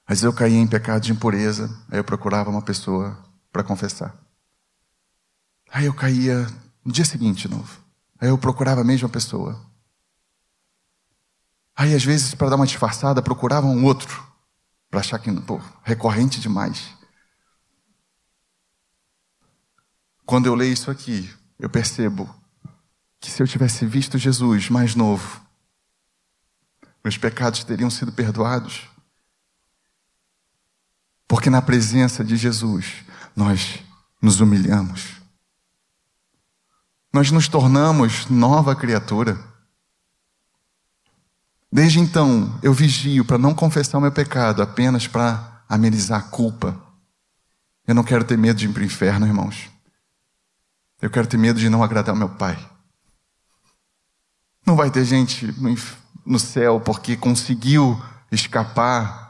Mas 0.08 0.24
eu 0.24 0.32
caía 0.32 0.58
em 0.58 0.68
pecado 0.68 1.02
de 1.02 1.12
impureza, 1.12 1.70
aí 1.92 2.00
eu 2.00 2.04
procurava 2.04 2.50
uma 2.50 2.62
pessoa 2.62 3.18
para 3.52 3.64
confessar. 3.64 4.16
Aí 5.70 5.86
eu 5.86 5.94
caía 5.94 6.48
no 6.84 6.94
dia 6.94 7.04
seguinte 7.04 7.48
de 7.48 7.54
novo. 7.54 7.82
Aí 8.20 8.30
eu 8.30 8.38
procurava 8.38 8.82
a 8.82 8.86
mesma 8.86 9.10
pessoa. 9.10 9.62
Aí, 11.76 11.94
às 11.94 12.04
vezes, 12.04 12.34
para 12.34 12.50
dar 12.50 12.56
uma 12.56 12.66
disfarçada, 12.66 13.22
procurava 13.22 13.68
um 13.68 13.86
outro, 13.86 14.26
para 14.90 15.02
achar 15.02 15.20
que, 15.20 15.32
pô, 15.42 15.62
recorrente 15.84 16.40
demais. 16.40 16.90
Quando 20.26 20.48
eu 20.48 20.56
leio 20.56 20.74
isso 20.74 20.90
aqui, 20.90 21.32
eu 21.60 21.70
percebo 21.70 22.34
que 23.20 23.30
se 23.30 23.44
eu 23.44 23.48
tivesse 23.48 23.86
visto 23.86 24.18
Jesus 24.18 24.70
mais 24.70 24.96
novo, 24.96 25.46
meus 27.04 27.18
pecados 27.18 27.64
teriam 27.64 27.90
sido 27.90 28.12
perdoados. 28.12 28.90
Porque 31.28 31.50
na 31.50 31.62
presença 31.62 32.24
de 32.24 32.38
Jesus, 32.38 33.04
nós 33.36 33.80
nos 34.22 34.40
humilhamos. 34.40 35.18
Nós 37.12 37.32
nos 37.32 37.48
tornamos 37.48 38.28
nova 38.28 38.76
criatura. 38.76 39.38
Desde 41.72 42.00
então, 42.00 42.58
eu 42.64 42.74
vigio 42.74 43.26
para 43.26 43.38
não 43.38 43.54
confessar 43.54 43.98
o 43.98 44.02
meu 44.02 44.12
pecado 44.12 44.62
apenas 44.62 45.08
para 45.08 45.64
amenizar 45.68 46.20
a 46.20 46.24
culpa. 46.24 46.80
Eu 47.86 47.94
não 47.94 48.04
quero 48.04 48.24
ter 48.24 48.38
medo 48.38 48.58
de 48.58 48.68
ir 48.68 48.74
para 48.74 48.82
o 48.82 48.86
inferno, 48.86 49.26
irmãos. 49.26 49.70
Eu 51.02 51.10
quero 51.10 51.28
ter 51.28 51.38
medo 51.38 51.60
de 51.60 51.70
não 51.70 51.84
agradar 51.84 52.16
meu 52.16 52.30
pai. 52.30 52.58
Não 54.66 54.76
vai 54.76 54.90
ter 54.90 55.06
gente 55.06 55.54
no 56.26 56.40
céu 56.40 56.80
porque 56.80 57.16
conseguiu 57.16 58.02
escapar. 58.32 59.27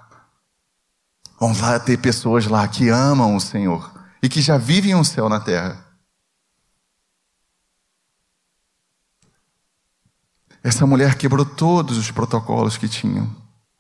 Vão 1.39 1.55
lá 1.59 1.79
ter 1.79 1.97
pessoas 1.97 2.47
lá 2.47 2.67
que 2.67 2.89
amam 2.89 3.35
o 3.35 3.39
Senhor 3.39 3.91
e 4.21 4.27
que 4.27 4.41
já 4.41 4.57
vivem 4.57 4.95
o 4.95 5.05
céu 5.05 5.29
na 5.29 5.39
terra. 5.39 5.85
Essa 10.63 10.85
mulher 10.85 11.15
quebrou 11.15 11.45
todos 11.45 11.97
os 11.97 12.11
protocolos 12.11 12.75
que 12.75 12.89
tinham, 12.89 13.33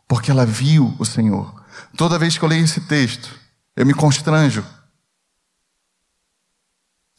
porque 0.07 0.31
ela 0.31 0.45
viu 0.45 0.95
o 0.99 1.05
Senhor. 1.05 1.65
Toda 1.97 2.19
vez 2.19 2.37
que 2.37 2.45
eu 2.45 2.49
leio 2.49 2.63
esse 2.63 2.81
texto, 2.81 3.37
eu 3.75 3.85
me 3.85 3.93
constranjo. 3.93 4.63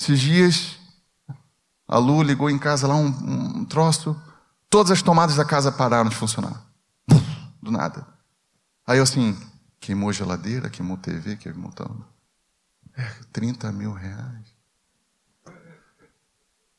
Esses 0.01 0.21
dias, 0.21 0.77
a 1.87 1.99
Lu 1.99 2.23
ligou 2.23 2.49
em 2.49 2.59
casa 2.59 2.87
lá 2.87 2.95
um, 2.95 3.09
um 3.09 3.65
troço, 3.65 4.17
todas 4.71 4.93
as 4.93 5.03
tomadas 5.03 5.37
da 5.37 5.45
casa 5.45 5.73
pararam 5.73 6.09
de 6.09 6.17
funcionar. 6.17 6.65
Do 7.61 7.71
nada. 7.71 8.07
Aí 8.87 8.99
eu 8.99 9.03
assim, 9.03 9.37
queimou 9.81 10.13
geladeira, 10.13 10.71
queimou 10.71 10.97
TV, 10.97 11.37
queimou 11.37 11.73
tudo. 11.73 12.07
É, 12.97 13.05
30 13.33 13.71
mil 13.73 13.93
reais. 13.93 14.59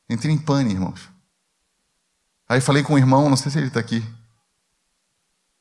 Entrei 0.08 0.34
em 0.34 0.38
pane, 0.38 0.72
irmãos. 0.72 1.08
Aí 2.48 2.60
falei 2.60 2.82
com 2.82 2.94
um 2.94 2.98
irmão, 2.98 3.30
não 3.30 3.36
sei 3.36 3.50
se 3.50 3.58
ele 3.58 3.68
está 3.68 3.78
aqui. 3.78 4.04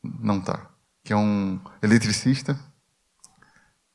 Não 0.03 0.39
está. 0.39 0.69
Que 1.03 1.13
é 1.13 1.15
um 1.15 1.59
eletricista. 1.81 2.59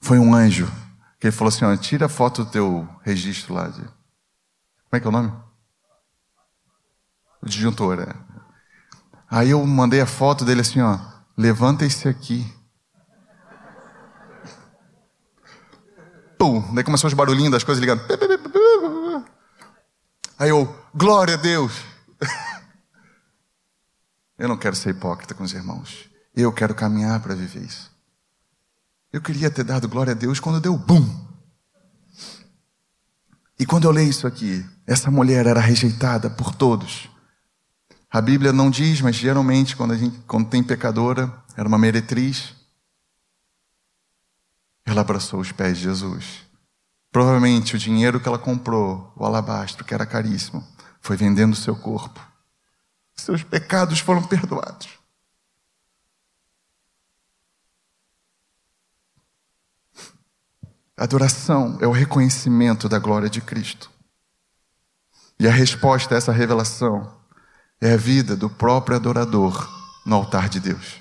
Foi 0.00 0.18
um 0.18 0.34
anjo. 0.34 0.70
Que 1.18 1.26
ele 1.26 1.36
falou 1.36 1.48
assim: 1.48 1.64
ó, 1.64 1.76
tira 1.76 2.06
a 2.06 2.08
foto 2.08 2.44
do 2.44 2.50
teu 2.50 2.88
registro 3.02 3.54
lá. 3.54 3.68
De... 3.68 3.80
Como 3.80 4.92
é 4.92 5.00
que 5.00 5.06
é 5.06 5.08
o 5.08 5.12
nome? 5.12 5.32
O 7.42 7.46
disjuntor, 7.46 8.00
é. 8.00 8.14
Aí 9.28 9.50
eu 9.50 9.66
mandei 9.66 10.00
a 10.00 10.06
foto 10.06 10.44
dele 10.44 10.60
assim: 10.60 10.80
ó, 10.80 11.00
levanta 11.36 11.84
esse 11.84 12.08
aqui. 12.08 12.46
Daí 16.72 16.84
começou 16.84 17.08
os 17.08 17.14
barulhinhos 17.14 17.52
das 17.52 17.64
coisas 17.64 17.80
ligando. 17.80 18.02
Aí 20.38 20.50
eu, 20.50 20.74
glória 20.94 21.34
a 21.34 21.36
Deus! 21.38 21.72
Eu 24.36 24.48
não 24.48 24.56
quero 24.56 24.74
ser 24.74 24.90
hipócrita 24.90 25.32
com 25.32 25.44
os 25.44 25.52
irmãos. 25.52 26.10
Eu 26.34 26.52
quero 26.52 26.74
caminhar 26.74 27.20
para 27.20 27.36
viver 27.36 27.62
isso. 27.62 27.88
Eu 29.12 29.20
queria 29.20 29.48
ter 29.48 29.62
dado 29.62 29.88
glória 29.88 30.10
a 30.10 30.14
Deus 30.14 30.40
quando 30.40 30.60
deu 30.60 30.76
bum. 30.76 31.24
E 33.56 33.64
quando 33.64 33.84
eu 33.84 33.92
leio 33.92 34.10
isso 34.10 34.26
aqui, 34.26 34.66
essa 34.84 35.10
mulher 35.10 35.46
era 35.46 35.60
rejeitada 35.60 36.28
por 36.28 36.52
todos. 36.52 37.08
A 38.10 38.20
Bíblia 38.20 38.52
não 38.52 38.70
diz, 38.70 39.00
mas 39.00 39.14
geralmente 39.14 39.76
quando, 39.76 39.96
gente, 39.96 40.18
quando 40.26 40.48
tem 40.48 40.62
pecadora, 40.62 41.32
era 41.56 41.68
uma 41.68 41.78
meretriz. 41.78 42.54
Ela 44.84 45.00
abraçou 45.00 45.40
os 45.40 45.52
pés 45.52 45.78
de 45.78 45.84
Jesus. 45.84 46.44
Provavelmente 47.10 47.76
o 47.76 47.78
dinheiro 47.78 48.20
que 48.20 48.28
ela 48.28 48.38
comprou, 48.38 49.12
o 49.16 49.24
alabastro, 49.24 49.84
que 49.84 49.94
era 49.94 50.04
caríssimo, 50.04 50.66
foi 51.00 51.16
vendendo 51.16 51.54
seu 51.54 51.76
corpo. 51.76 52.20
Seus 53.14 53.42
pecados 53.42 54.00
foram 54.00 54.22
perdoados. 54.22 54.88
Adoração 60.96 61.78
é 61.80 61.86
o 61.86 61.92
reconhecimento 61.92 62.88
da 62.88 62.98
glória 62.98 63.28
de 63.28 63.40
Cristo. 63.40 63.90
E 65.38 65.48
a 65.48 65.50
resposta 65.50 66.14
a 66.14 66.18
essa 66.18 66.32
revelação 66.32 67.12
é 67.80 67.92
a 67.92 67.96
vida 67.96 68.36
do 68.36 68.48
próprio 68.48 68.96
adorador 68.96 69.68
no 70.06 70.16
altar 70.16 70.48
de 70.48 70.60
Deus. 70.60 71.00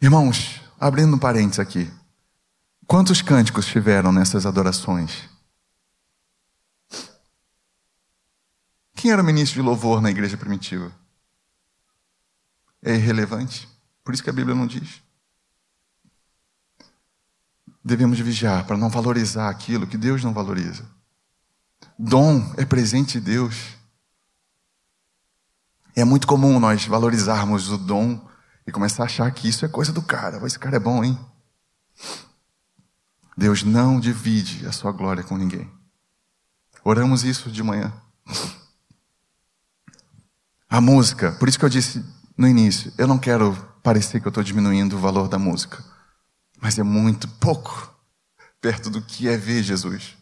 Irmãos, 0.00 0.60
abrindo 0.86 1.16
um 1.16 1.18
parênteses 1.18 1.60
aqui. 1.60 1.90
Quantos 2.86 3.22
cânticos 3.22 3.64
tiveram 3.64 4.12
nessas 4.12 4.44
adorações? 4.44 5.30
Quem 8.94 9.10
era 9.10 9.22
o 9.22 9.24
ministro 9.24 9.62
de 9.62 9.66
louvor 9.66 10.02
na 10.02 10.10
igreja 10.10 10.36
primitiva? 10.36 10.94
É 12.82 12.96
irrelevante. 12.96 13.66
Por 14.04 14.12
isso 14.12 14.22
que 14.22 14.28
a 14.28 14.32
Bíblia 14.32 14.54
não 14.54 14.66
diz. 14.66 15.02
Devemos 17.82 18.20
vigiar 18.20 18.66
para 18.66 18.76
não 18.76 18.90
valorizar 18.90 19.48
aquilo 19.48 19.86
que 19.86 19.96
Deus 19.96 20.22
não 20.22 20.34
valoriza. 20.34 20.86
Dom 21.98 22.52
é 22.58 22.64
presente 22.66 23.18
de 23.18 23.24
Deus. 23.24 23.56
É 25.96 26.04
muito 26.04 26.26
comum 26.26 26.60
nós 26.60 26.84
valorizarmos 26.84 27.70
o 27.70 27.78
dom 27.78 28.33
e 28.66 28.72
começar 28.72 29.02
a 29.02 29.06
achar 29.06 29.30
que 29.30 29.48
isso 29.48 29.64
é 29.64 29.68
coisa 29.68 29.92
do 29.92 30.02
cara. 30.02 30.44
Esse 30.46 30.58
cara 30.58 30.76
é 30.76 30.80
bom, 30.80 31.04
hein? 31.04 31.18
Deus 33.36 33.62
não 33.62 33.98
divide 33.98 34.66
a 34.66 34.72
sua 34.72 34.92
glória 34.92 35.22
com 35.22 35.36
ninguém. 35.36 35.70
Oramos 36.84 37.24
isso 37.24 37.50
de 37.50 37.62
manhã. 37.62 37.92
A 40.68 40.80
música, 40.80 41.32
por 41.32 41.48
isso 41.48 41.58
que 41.58 41.64
eu 41.64 41.68
disse 41.68 42.04
no 42.36 42.48
início, 42.48 42.92
eu 42.98 43.06
não 43.06 43.18
quero 43.18 43.54
parecer 43.82 44.20
que 44.20 44.26
eu 44.26 44.30
estou 44.30 44.42
diminuindo 44.42 44.96
o 44.96 45.00
valor 45.00 45.28
da 45.28 45.38
música, 45.38 45.84
mas 46.60 46.78
é 46.78 46.82
muito 46.82 47.28
pouco 47.28 47.94
perto 48.60 48.88
do 48.88 49.02
que 49.02 49.28
é 49.28 49.36
ver 49.36 49.62
Jesus. 49.62 50.16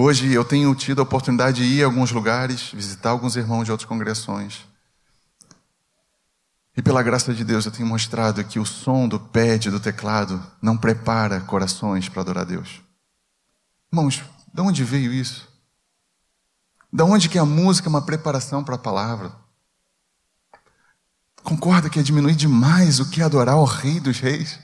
Hoje 0.00 0.32
eu 0.32 0.44
tenho 0.44 0.72
tido 0.76 1.00
a 1.00 1.02
oportunidade 1.02 1.56
de 1.56 1.64
ir 1.64 1.82
a 1.82 1.86
alguns 1.86 2.12
lugares, 2.12 2.70
visitar 2.70 3.10
alguns 3.10 3.34
irmãos 3.34 3.64
de 3.64 3.72
outras 3.72 3.88
congregações. 3.88 4.64
E 6.76 6.80
pela 6.80 7.02
graça 7.02 7.34
de 7.34 7.42
Deus 7.42 7.66
eu 7.66 7.72
tenho 7.72 7.88
mostrado 7.88 8.44
que 8.44 8.60
o 8.60 8.64
som 8.64 9.08
do 9.08 9.18
pad, 9.18 9.68
do 9.72 9.80
teclado, 9.80 10.40
não 10.62 10.78
prepara 10.78 11.40
corações 11.40 12.08
para 12.08 12.22
adorar 12.22 12.44
a 12.44 12.46
Deus. 12.46 12.80
Irmãos, 13.92 14.22
de 14.54 14.60
onde 14.60 14.84
veio 14.84 15.12
isso? 15.12 15.48
De 16.92 17.02
onde 17.02 17.28
que 17.28 17.36
a 17.36 17.44
música 17.44 17.88
é 17.88 17.90
uma 17.90 18.06
preparação 18.06 18.62
para 18.62 18.76
a 18.76 18.78
palavra? 18.78 19.34
Concorda 21.42 21.90
que 21.90 21.98
é 21.98 22.04
diminuir 22.04 22.36
demais 22.36 23.00
o 23.00 23.10
que 23.10 23.20
é 23.20 23.24
adorar 23.24 23.56
o 23.56 23.64
Rei 23.64 23.98
dos 23.98 24.20
Reis? 24.20 24.60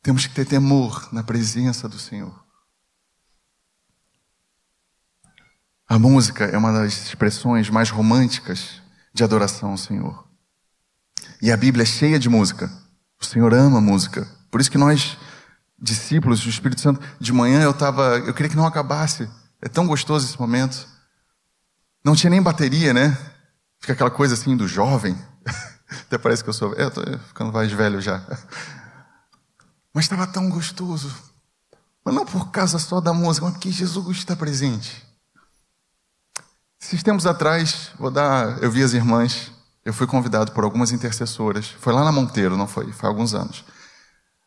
Temos 0.00 0.28
que 0.28 0.34
ter 0.34 0.46
temor 0.46 1.08
na 1.12 1.24
presença 1.24 1.88
do 1.88 1.98
Senhor. 1.98 2.46
A 5.88 5.98
música 5.98 6.44
é 6.44 6.58
uma 6.58 6.70
das 6.70 7.06
expressões 7.06 7.70
mais 7.70 7.88
românticas 7.88 8.82
de 9.14 9.24
adoração 9.24 9.70
ao 9.70 9.78
Senhor. 9.78 10.28
E 11.40 11.50
a 11.50 11.56
Bíblia 11.56 11.82
é 11.82 11.86
cheia 11.86 12.18
de 12.18 12.28
música. 12.28 12.70
O 13.18 13.24
Senhor 13.24 13.54
ama 13.54 13.80
música. 13.80 14.28
Por 14.50 14.60
isso 14.60 14.70
que 14.70 14.76
nós, 14.76 15.16
discípulos 15.78 16.40
do 16.40 16.50
Espírito 16.50 16.82
Santo, 16.82 17.00
de 17.18 17.32
manhã 17.32 17.62
eu 17.62 17.70
estava, 17.70 18.18
eu 18.18 18.34
queria 18.34 18.50
que 18.50 18.56
não 18.56 18.66
acabasse. 18.66 19.30
É 19.62 19.68
tão 19.68 19.86
gostoso 19.86 20.26
esse 20.26 20.38
momento. 20.38 20.86
Não 22.04 22.14
tinha 22.14 22.28
nem 22.28 22.42
bateria, 22.42 22.92
né? 22.92 23.16
Fica 23.80 23.94
aquela 23.94 24.10
coisa 24.10 24.34
assim 24.34 24.54
do 24.58 24.68
jovem. 24.68 25.16
Até 26.02 26.18
parece 26.18 26.44
que 26.44 26.50
eu 26.50 26.54
sou. 26.54 26.74
É, 26.74 26.84
eu 26.84 26.90
tô 26.90 27.00
ficando 27.28 27.50
mais 27.50 27.72
velho 27.72 27.98
já. 27.98 28.22
Mas 29.94 30.04
estava 30.04 30.26
tão 30.26 30.50
gostoso. 30.50 31.10
Mas 32.04 32.14
não 32.14 32.26
por 32.26 32.50
causa 32.50 32.78
só 32.78 33.00
da 33.00 33.14
música, 33.14 33.46
mas 33.46 33.54
porque 33.54 33.70
Jesus 33.70 34.18
está 34.18 34.36
presente. 34.36 35.07
Esses 36.80 37.02
tempos 37.02 37.26
atrás, 37.26 37.90
vou 37.98 38.10
dar, 38.10 38.62
eu 38.62 38.70
vi 38.70 38.82
as 38.82 38.92
irmãs, 38.92 39.50
eu 39.84 39.92
fui 39.92 40.06
convidado 40.06 40.52
por 40.52 40.64
algumas 40.64 40.92
intercessoras, 40.92 41.68
foi 41.68 41.92
lá 41.92 42.04
na 42.04 42.12
Monteiro, 42.12 42.56
não 42.56 42.68
foi? 42.68 42.92
Foi 42.92 43.08
há 43.08 43.10
alguns 43.10 43.34
anos, 43.34 43.64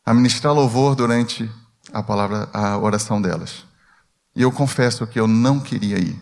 a 0.04 0.14
ministrar 0.14 0.54
louvor 0.54 0.94
durante 0.94 1.50
a 1.92 2.02
palavra, 2.02 2.48
a 2.52 2.78
oração 2.78 3.20
delas. 3.20 3.64
E 4.34 4.42
eu 4.42 4.50
confesso 4.50 5.06
que 5.06 5.20
eu 5.20 5.26
não 5.26 5.60
queria 5.60 5.98
ir. 5.98 6.20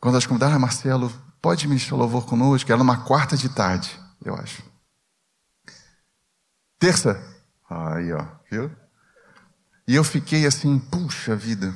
Quando 0.00 0.14
elas 0.14 0.26
convidaram, 0.26 0.54
ah, 0.54 0.58
Marcelo, 0.58 1.12
pode 1.42 1.66
ministrar 1.66 1.98
louvor 1.98 2.24
conosco? 2.24 2.70
Era 2.70 2.78
numa 2.78 3.04
quarta 3.04 3.36
de 3.36 3.48
tarde, 3.48 3.98
eu 4.24 4.34
acho. 4.34 4.62
Terça, 6.78 7.20
aí 7.68 8.12
ó, 8.12 8.24
viu? 8.50 8.70
E 9.88 9.94
eu 9.94 10.04
fiquei 10.04 10.46
assim, 10.46 10.78
puxa 10.78 11.34
vida. 11.34 11.74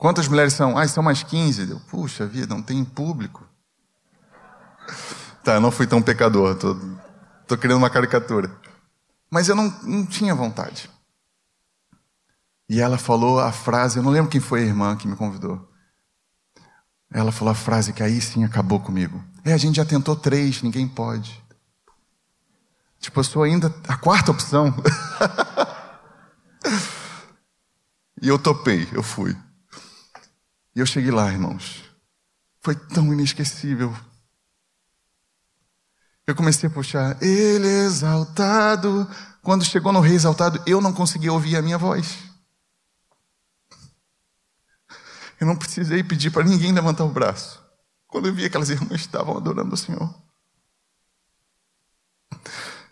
Quantas 0.00 0.26
mulheres 0.28 0.54
são? 0.54 0.78
Ah, 0.78 0.88
são 0.88 1.02
mais 1.02 1.22
15. 1.22 1.72
Eu, 1.72 1.80
Puxa 1.80 2.26
vida, 2.26 2.54
não 2.54 2.62
tem 2.62 2.82
público. 2.82 3.46
Tá, 5.44 5.56
eu 5.56 5.60
não 5.60 5.70
fui 5.70 5.86
tão 5.86 6.00
pecador, 6.00 6.56
tô, 6.56 6.74
tô 7.46 7.58
criando 7.58 7.76
uma 7.76 7.90
caricatura. 7.90 8.50
Mas 9.30 9.50
eu 9.50 9.54
não, 9.54 9.68
não 9.82 10.06
tinha 10.06 10.34
vontade. 10.34 10.88
E 12.66 12.80
ela 12.80 12.96
falou 12.96 13.40
a 13.40 13.52
frase, 13.52 13.98
eu 13.98 14.02
não 14.02 14.10
lembro 14.10 14.30
quem 14.30 14.40
foi 14.40 14.62
a 14.62 14.66
irmã 14.66 14.96
que 14.96 15.06
me 15.06 15.14
convidou. 15.16 15.68
Ela 17.12 17.30
falou 17.30 17.52
a 17.52 17.54
frase 17.54 17.92
que 17.92 18.02
aí 18.02 18.22
sim 18.22 18.42
acabou 18.42 18.80
comigo. 18.80 19.22
É, 19.44 19.52
a 19.52 19.58
gente 19.58 19.76
já 19.76 19.84
tentou 19.84 20.16
três, 20.16 20.62
ninguém 20.62 20.88
pode. 20.88 21.44
Tipo, 22.98 23.20
eu 23.20 23.24
sou 23.24 23.42
ainda 23.42 23.74
a 23.86 23.98
quarta 23.98 24.30
opção. 24.30 24.74
e 28.22 28.28
eu 28.28 28.38
topei, 28.38 28.88
eu 28.92 29.02
fui. 29.02 29.36
E 30.74 30.80
eu 30.80 30.86
cheguei 30.86 31.10
lá, 31.10 31.30
irmãos. 31.30 31.82
Foi 32.60 32.74
tão 32.74 33.12
inesquecível. 33.12 33.94
Eu 36.26 36.34
comecei 36.34 36.68
a 36.68 36.72
puxar, 36.72 37.20
Ele 37.22 37.66
é 37.66 37.84
exaltado. 37.84 39.08
Quando 39.42 39.64
chegou 39.64 39.92
no 39.92 40.00
Rei 40.00 40.14
exaltado, 40.14 40.62
eu 40.66 40.80
não 40.80 40.92
conseguia 40.92 41.32
ouvir 41.32 41.56
a 41.56 41.62
minha 41.62 41.78
voz. 41.78 42.18
Eu 45.40 45.46
não 45.46 45.56
precisei 45.56 46.04
pedir 46.04 46.30
para 46.30 46.44
ninguém 46.44 46.72
levantar 46.72 47.04
o 47.04 47.10
braço. 47.10 47.60
Quando 48.06 48.28
eu 48.28 48.34
vi 48.34 48.44
aquelas 48.44 48.68
irmãs 48.68 49.00
estavam 49.00 49.36
adorando 49.36 49.74
o 49.74 49.78
Senhor. 49.78 50.14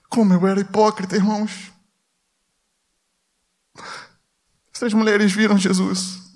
Como 0.09 0.33
eu 0.33 0.47
era 0.47 0.61
hipócrita, 0.61 1.15
irmãos. 1.15 1.71
Essas 4.75 4.95
mulheres 4.95 5.31
viram 5.33 5.59
Jesus. 5.59 6.28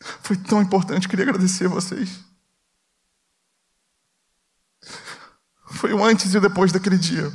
Foi 0.00 0.36
tão 0.36 0.62
importante, 0.62 1.08
queria 1.08 1.24
agradecer 1.24 1.66
a 1.66 1.68
vocês. 1.68 2.20
Foi 5.72 5.92
o 5.92 6.04
antes 6.04 6.34
e 6.34 6.40
depois 6.40 6.72
daquele 6.72 6.98
dia. 6.98 7.30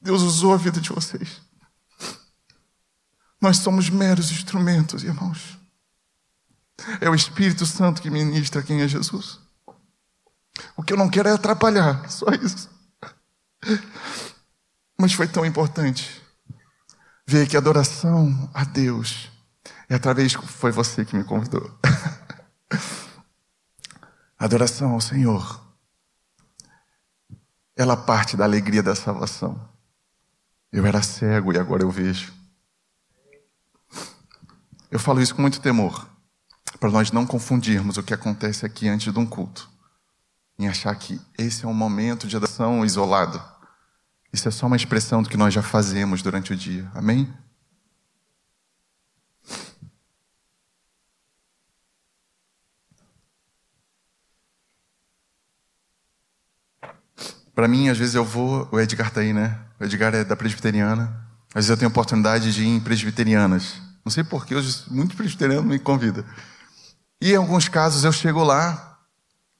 Deus 0.00 0.22
usou 0.22 0.54
a 0.54 0.56
vida 0.56 0.80
de 0.80 0.90
vocês. 0.90 1.40
Nós 3.40 3.58
somos 3.58 3.90
meros 3.90 4.30
instrumentos, 4.30 5.02
irmãos. 5.02 5.58
É 7.00 7.10
o 7.10 7.14
Espírito 7.14 7.66
Santo 7.66 8.00
que 8.00 8.10
ministra 8.10 8.62
quem 8.62 8.82
é 8.82 8.88
Jesus. 8.88 9.38
O 10.76 10.82
que 10.82 10.92
eu 10.92 10.96
não 10.96 11.08
quero 11.08 11.28
é 11.28 11.32
atrapalhar, 11.32 12.08
só 12.10 12.26
isso. 12.30 12.68
Mas 14.98 15.12
foi 15.12 15.28
tão 15.28 15.44
importante 15.44 16.22
ver 17.26 17.48
que 17.48 17.56
a 17.56 17.60
adoração 17.60 18.50
a 18.54 18.64
Deus 18.64 19.30
é 19.88 19.94
através 19.94 20.34
foi 20.34 20.70
você 20.70 21.04
que 21.04 21.16
me 21.16 21.24
convidou. 21.24 21.78
Adoração 24.38 24.92
ao 24.92 25.00
Senhor. 25.00 25.66
Ela 27.74 27.96
parte 27.96 28.36
da 28.36 28.44
alegria 28.44 28.82
da 28.82 28.94
salvação. 28.94 29.68
Eu 30.70 30.84
era 30.84 31.02
cego 31.02 31.52
e 31.52 31.58
agora 31.58 31.82
eu 31.82 31.90
vejo. 31.90 32.32
Eu 34.90 34.98
falo 34.98 35.20
isso 35.20 35.34
com 35.34 35.42
muito 35.42 35.60
temor, 35.60 36.08
para 36.80 36.90
nós 36.90 37.12
não 37.12 37.26
confundirmos 37.26 37.96
o 37.96 38.02
que 38.02 38.14
acontece 38.14 38.64
aqui 38.64 38.88
antes 38.88 39.12
de 39.12 39.18
um 39.18 39.26
culto, 39.26 39.68
em 40.58 40.66
achar 40.66 40.94
que 40.94 41.20
esse 41.38 41.64
é 41.64 41.68
um 41.68 41.74
momento 41.74 42.26
de 42.26 42.36
adoração 42.36 42.84
isolado. 42.84 43.42
Isso 44.32 44.48
é 44.48 44.50
só 44.50 44.66
uma 44.66 44.76
expressão 44.76 45.22
do 45.22 45.28
que 45.28 45.36
nós 45.36 45.52
já 45.52 45.62
fazemos 45.62 46.22
durante 46.22 46.52
o 46.52 46.56
dia. 46.56 46.90
Amém? 46.94 47.32
Para 57.58 57.66
mim, 57.66 57.88
às 57.88 57.98
vezes 57.98 58.14
eu 58.14 58.24
vou, 58.24 58.68
o 58.70 58.78
Edgar 58.78 59.10
tá 59.10 59.20
aí, 59.20 59.32
né? 59.32 59.58
O 59.80 59.84
Edgar 59.84 60.14
é 60.14 60.22
da 60.22 60.36
presbiteriana. 60.36 61.26
Às 61.48 61.54
vezes 61.54 61.70
eu 61.70 61.76
tenho 61.76 61.90
oportunidade 61.90 62.54
de 62.54 62.62
ir 62.62 62.68
em 62.68 62.78
presbiterianas. 62.78 63.82
Não 64.04 64.12
sei 64.12 64.22
porquê, 64.22 64.54
hoje 64.54 64.84
muitos 64.88 65.16
presbiterianos 65.16 65.64
me 65.64 65.76
convidam. 65.76 66.24
E 67.20 67.32
em 67.32 67.34
alguns 67.34 67.68
casos 67.68 68.04
eu 68.04 68.12
chego 68.12 68.44
lá 68.44 69.00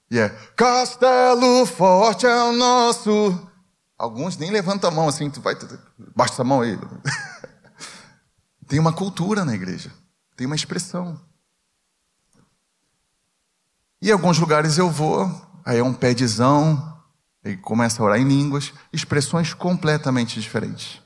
e 0.08 0.16
é 0.16 0.28
Castelo 0.54 1.66
Forte 1.66 2.24
é 2.24 2.42
o 2.44 2.52
nosso. 2.52 3.36
Alguns 3.98 4.36
nem 4.36 4.52
levantam 4.52 4.90
a 4.90 4.94
mão 4.94 5.08
assim, 5.08 5.28
tu 5.28 5.40
vai, 5.40 5.56
baixa 6.14 6.34
essa 6.34 6.44
mão 6.44 6.60
aí. 6.60 6.78
Tem 8.68 8.78
uma 8.78 8.92
cultura 8.92 9.44
na 9.44 9.56
igreja, 9.56 9.90
tem 10.36 10.46
uma 10.46 10.54
expressão. 10.54 11.20
E 14.00 14.10
em 14.10 14.12
alguns 14.12 14.38
lugares 14.38 14.78
eu 14.78 14.88
vou, 14.88 15.28
aí 15.64 15.78
é 15.78 15.82
um 15.82 15.92
pédizão, 15.92 16.96
e 17.44 17.56
começa 17.56 18.02
a 18.02 18.06
orar 18.06 18.18
em 18.18 18.26
línguas, 18.26 18.72
expressões 18.92 19.54
completamente 19.54 20.40
diferentes. 20.40 21.00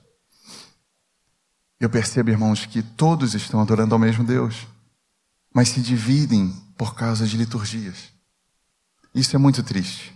Eu 1.79 1.91
percebo, 1.91 2.31
irmãos, 2.31 2.65
que 2.65 2.83
todos 2.83 3.35
estão 3.35 3.61
adorando 3.61 3.95
ao 3.95 3.99
mesmo 3.99 4.23
Deus, 4.23 4.69
mas 5.53 5.69
se 5.69 5.81
dividem 5.81 6.51
por 6.79 6.95
causa 6.95 7.27
de 7.27 7.37
liturgias. 7.37 8.13
Isso 9.13 9.35
é 9.35 9.39
muito 9.39 9.63
triste. 9.63 10.15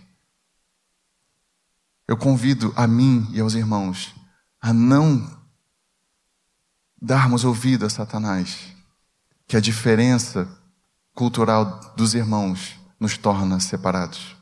Eu 2.07 2.15
convido 2.15 2.73
a 2.75 2.87
mim 2.87 3.27
e 3.33 3.41
aos 3.41 3.53
irmãos 3.53 4.15
a 4.61 4.71
não 4.71 5.37
darmos 7.01 7.43
ouvido 7.43 7.85
a 7.85 7.89
Satanás, 7.89 8.73
que 9.45 9.57
a 9.57 9.59
diferença 9.59 10.47
cultural 11.13 11.93
dos 11.97 12.13
irmãos 12.13 12.75
nos 12.97 13.17
torna 13.17 13.59
separados. 13.59 14.36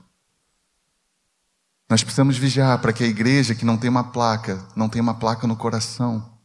Nós 1.89 2.03
precisamos 2.03 2.37
vigiar 2.37 2.79
para 2.79 2.93
que 2.93 3.03
a 3.03 3.07
igreja 3.07 3.55
que 3.55 3.65
não 3.65 3.77
tem 3.77 3.89
uma 3.89 4.11
placa, 4.11 4.65
não 4.75 4.89
tem 4.89 5.01
uma 5.01 5.13
placa 5.13 5.45
no 5.45 5.55
coração, 5.55 6.35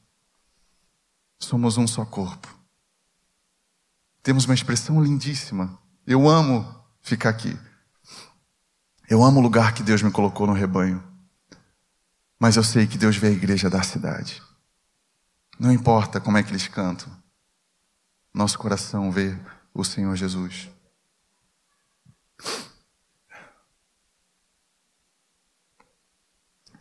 Somos 1.40 1.78
um 1.78 1.86
só 1.86 2.04
corpo. 2.04 2.54
Temos 4.22 4.44
uma 4.44 4.54
expressão 4.54 5.02
lindíssima. 5.02 5.78
Eu 6.06 6.28
amo 6.28 6.84
ficar 7.00 7.30
aqui. 7.30 7.58
Eu 9.08 9.24
amo 9.24 9.40
o 9.40 9.42
lugar 9.42 9.72
que 9.72 9.82
Deus 9.82 10.02
me 10.02 10.10
colocou 10.10 10.46
no 10.46 10.52
rebanho. 10.52 11.02
Mas 12.38 12.56
eu 12.56 12.62
sei 12.62 12.86
que 12.86 12.98
Deus 12.98 13.16
vê 13.16 13.28
a 13.28 13.32
igreja 13.32 13.70
da 13.70 13.82
cidade. 13.82 14.42
Não 15.58 15.72
importa 15.72 16.20
como 16.20 16.36
é 16.36 16.42
que 16.42 16.50
eles 16.50 16.68
cantam. 16.68 17.10
Nosso 18.32 18.58
coração 18.58 19.10
vê 19.10 19.36
o 19.74 19.82
Senhor 19.82 20.14
Jesus. 20.14 20.68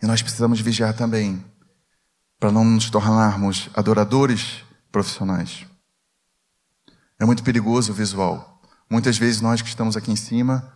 E 0.02 0.06
nós 0.06 0.22
precisamos 0.22 0.60
vigiar 0.60 0.94
também 0.94 1.44
para 2.40 2.52
não 2.52 2.64
nos 2.64 2.90
tornarmos 2.90 3.70
adoradores 3.74 4.64
profissionais. 4.92 5.66
É 7.20 7.26
muito 7.26 7.44
perigoso 7.44 7.92
o 7.92 7.96
visual. 7.96 8.62
Muitas 8.90 9.18
vezes 9.18 9.42
nós 9.42 9.62
que 9.62 9.68
estamos 9.68 9.98
aqui 9.98 10.12
em 10.12 10.16
cima, 10.16 10.74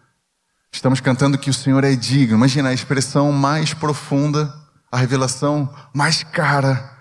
estamos 0.72 1.00
cantando 1.00 1.38
que 1.38 1.50
o 1.50 1.54
Senhor 1.54 1.84
é 1.84 1.96
digno. 1.96 2.36
Imagina 2.36 2.70
a 2.70 2.74
expressão 2.74 3.32
mais 3.32 3.74
profunda, 3.74 4.54
a 4.92 4.98
revelação 4.98 5.74
mais 5.94 6.22
cara 6.22 6.92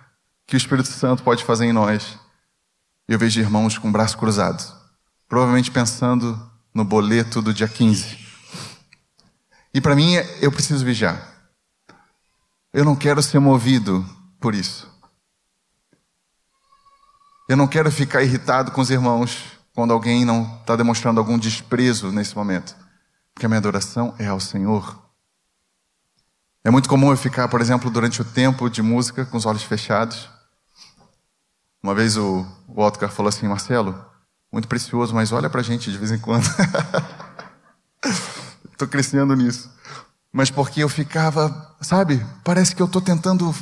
que 0.47 0.55
o 0.55 0.59
Espírito 0.59 0.89
Santo 0.89 1.25
pode 1.25 1.43
fazer 1.45 1.67
em 1.67 1.73
nós. 1.73 2.19
Eu 3.09 3.19
vejo 3.19 3.41
irmãos 3.41 3.77
com 3.77 3.89
o 3.89 3.93
braço 3.93 4.17
cruzado, 4.17 4.63
provavelmente 5.29 5.71
pensando 5.73 6.41
no 6.73 6.85
boleto 6.85 7.43
do 7.43 7.53
dia 7.53 7.69
15. 7.69 8.17
E 9.75 9.81
para 9.81 9.97
mim, 9.97 10.15
eu 10.41 10.53
preciso 10.53 10.85
vigiar. 10.85 11.32
Eu 12.73 12.87
não 12.87 12.97
quero 12.97 13.23
ser 13.23 13.39
movido 13.39 14.05
por 14.41 14.55
isso. 14.55 14.91
Eu 17.47 17.57
não 17.57 17.69
quero 17.69 17.93
ficar 17.93 18.23
irritado 18.23 18.71
com 18.71 18.81
os 18.81 18.89
irmãos 18.89 19.45
quando 19.75 19.93
alguém 19.93 20.25
não 20.25 20.59
está 20.61 20.75
demonstrando 20.75 21.21
algum 21.21 21.39
desprezo 21.39 22.11
nesse 22.11 22.35
momento, 22.35 22.75
porque 23.35 23.45
a 23.45 23.49
minha 23.49 23.59
adoração 23.59 24.15
é 24.19 24.27
ao 24.27 24.41
Senhor. 24.41 25.03
É 26.65 26.71
muito 26.71 26.89
comum 26.89 27.11
eu 27.11 27.17
ficar, 27.17 27.49
por 27.49 27.61
exemplo, 27.61 27.91
durante 27.91 28.23
o 28.23 28.25
tempo 28.25 28.71
de 28.71 28.81
música 28.81 29.27
com 29.27 29.37
os 29.37 29.45
olhos 29.45 29.65
fechados. 29.65 30.31
Uma 31.83 31.95
vez 31.95 32.17
o, 32.17 32.47
Otcar 32.69 33.11
falou 33.11 33.29
assim, 33.29 33.49
Marcelo, 33.49 34.03
muito 34.51 34.69
precioso, 34.69 35.15
mas 35.15 35.33
olha 35.33 35.51
para 35.51 35.61
a 35.61 35.65
gente 35.65 35.91
de 35.91 35.99
vez 35.99 36.11
em 36.11 36.19
quando. 36.19 36.47
Estou 38.73 38.89
crescendo 38.89 39.37
nisso. 39.37 39.71
Mas 40.33 40.51
porque 40.51 40.83
eu 40.83 40.89
ficava, 40.89 41.77
sabe, 41.81 42.25
parece 42.43 42.75
que 42.75 42.81
eu 42.81 42.87
estou 42.87 43.03
tentando 43.03 43.55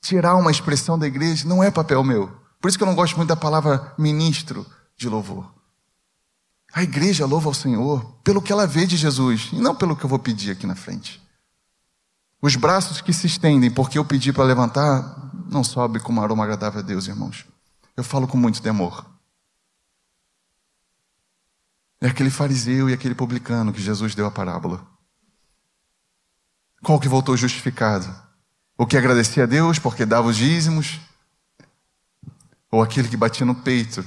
tirar 0.00 0.36
uma 0.36 0.50
expressão 0.50 0.98
da 0.98 1.06
igreja 1.06 1.46
não 1.46 1.62
é 1.62 1.70
papel 1.70 2.02
meu. 2.04 2.28
Por 2.60 2.68
isso 2.68 2.78
que 2.78 2.84
eu 2.84 2.88
não 2.88 2.94
gosto 2.94 3.16
muito 3.16 3.28
da 3.28 3.36
palavra 3.36 3.92
ministro 3.98 4.66
de 4.96 5.08
louvor. 5.08 5.52
A 6.72 6.82
igreja 6.82 7.26
louva 7.26 7.48
ao 7.48 7.54
Senhor 7.54 8.04
pelo 8.22 8.42
que 8.42 8.52
ela 8.52 8.66
vê 8.66 8.86
de 8.86 8.96
Jesus 8.96 9.50
e 9.52 9.56
não 9.56 9.74
pelo 9.74 9.96
que 9.96 10.04
eu 10.04 10.08
vou 10.08 10.18
pedir 10.18 10.50
aqui 10.50 10.66
na 10.66 10.74
frente. 10.74 11.20
Os 12.40 12.54
braços 12.56 13.00
que 13.00 13.12
se 13.12 13.26
estendem 13.26 13.70
porque 13.70 13.98
eu 13.98 14.04
pedi 14.04 14.32
para 14.32 14.44
levantar 14.44 15.32
não 15.50 15.64
sobe 15.64 15.98
com 15.98 16.12
um 16.12 16.20
aroma 16.20 16.44
agradável 16.44 16.80
a 16.80 16.82
Deus, 16.82 17.08
irmãos. 17.08 17.46
Eu 17.96 18.04
falo 18.04 18.28
com 18.28 18.36
muito 18.36 18.62
temor. 18.62 19.04
É 22.00 22.06
aquele 22.06 22.30
fariseu 22.30 22.88
e 22.88 22.92
aquele 22.92 23.14
publicano 23.14 23.72
que 23.72 23.82
Jesus 23.82 24.14
deu 24.14 24.26
a 24.26 24.30
parábola. 24.30 24.86
Qual 26.82 27.00
que 27.00 27.08
voltou 27.08 27.36
justificado? 27.36 28.14
O 28.76 28.86
que 28.86 28.96
agradecia 28.96 29.42
a 29.42 29.46
Deus 29.46 29.78
porque 29.78 30.06
dava 30.06 30.28
os 30.28 30.36
dízimos, 30.36 31.00
ou 32.70 32.82
aquele 32.82 33.08
que 33.08 33.16
batia 33.16 33.44
no 33.44 33.54
peito, 33.54 34.04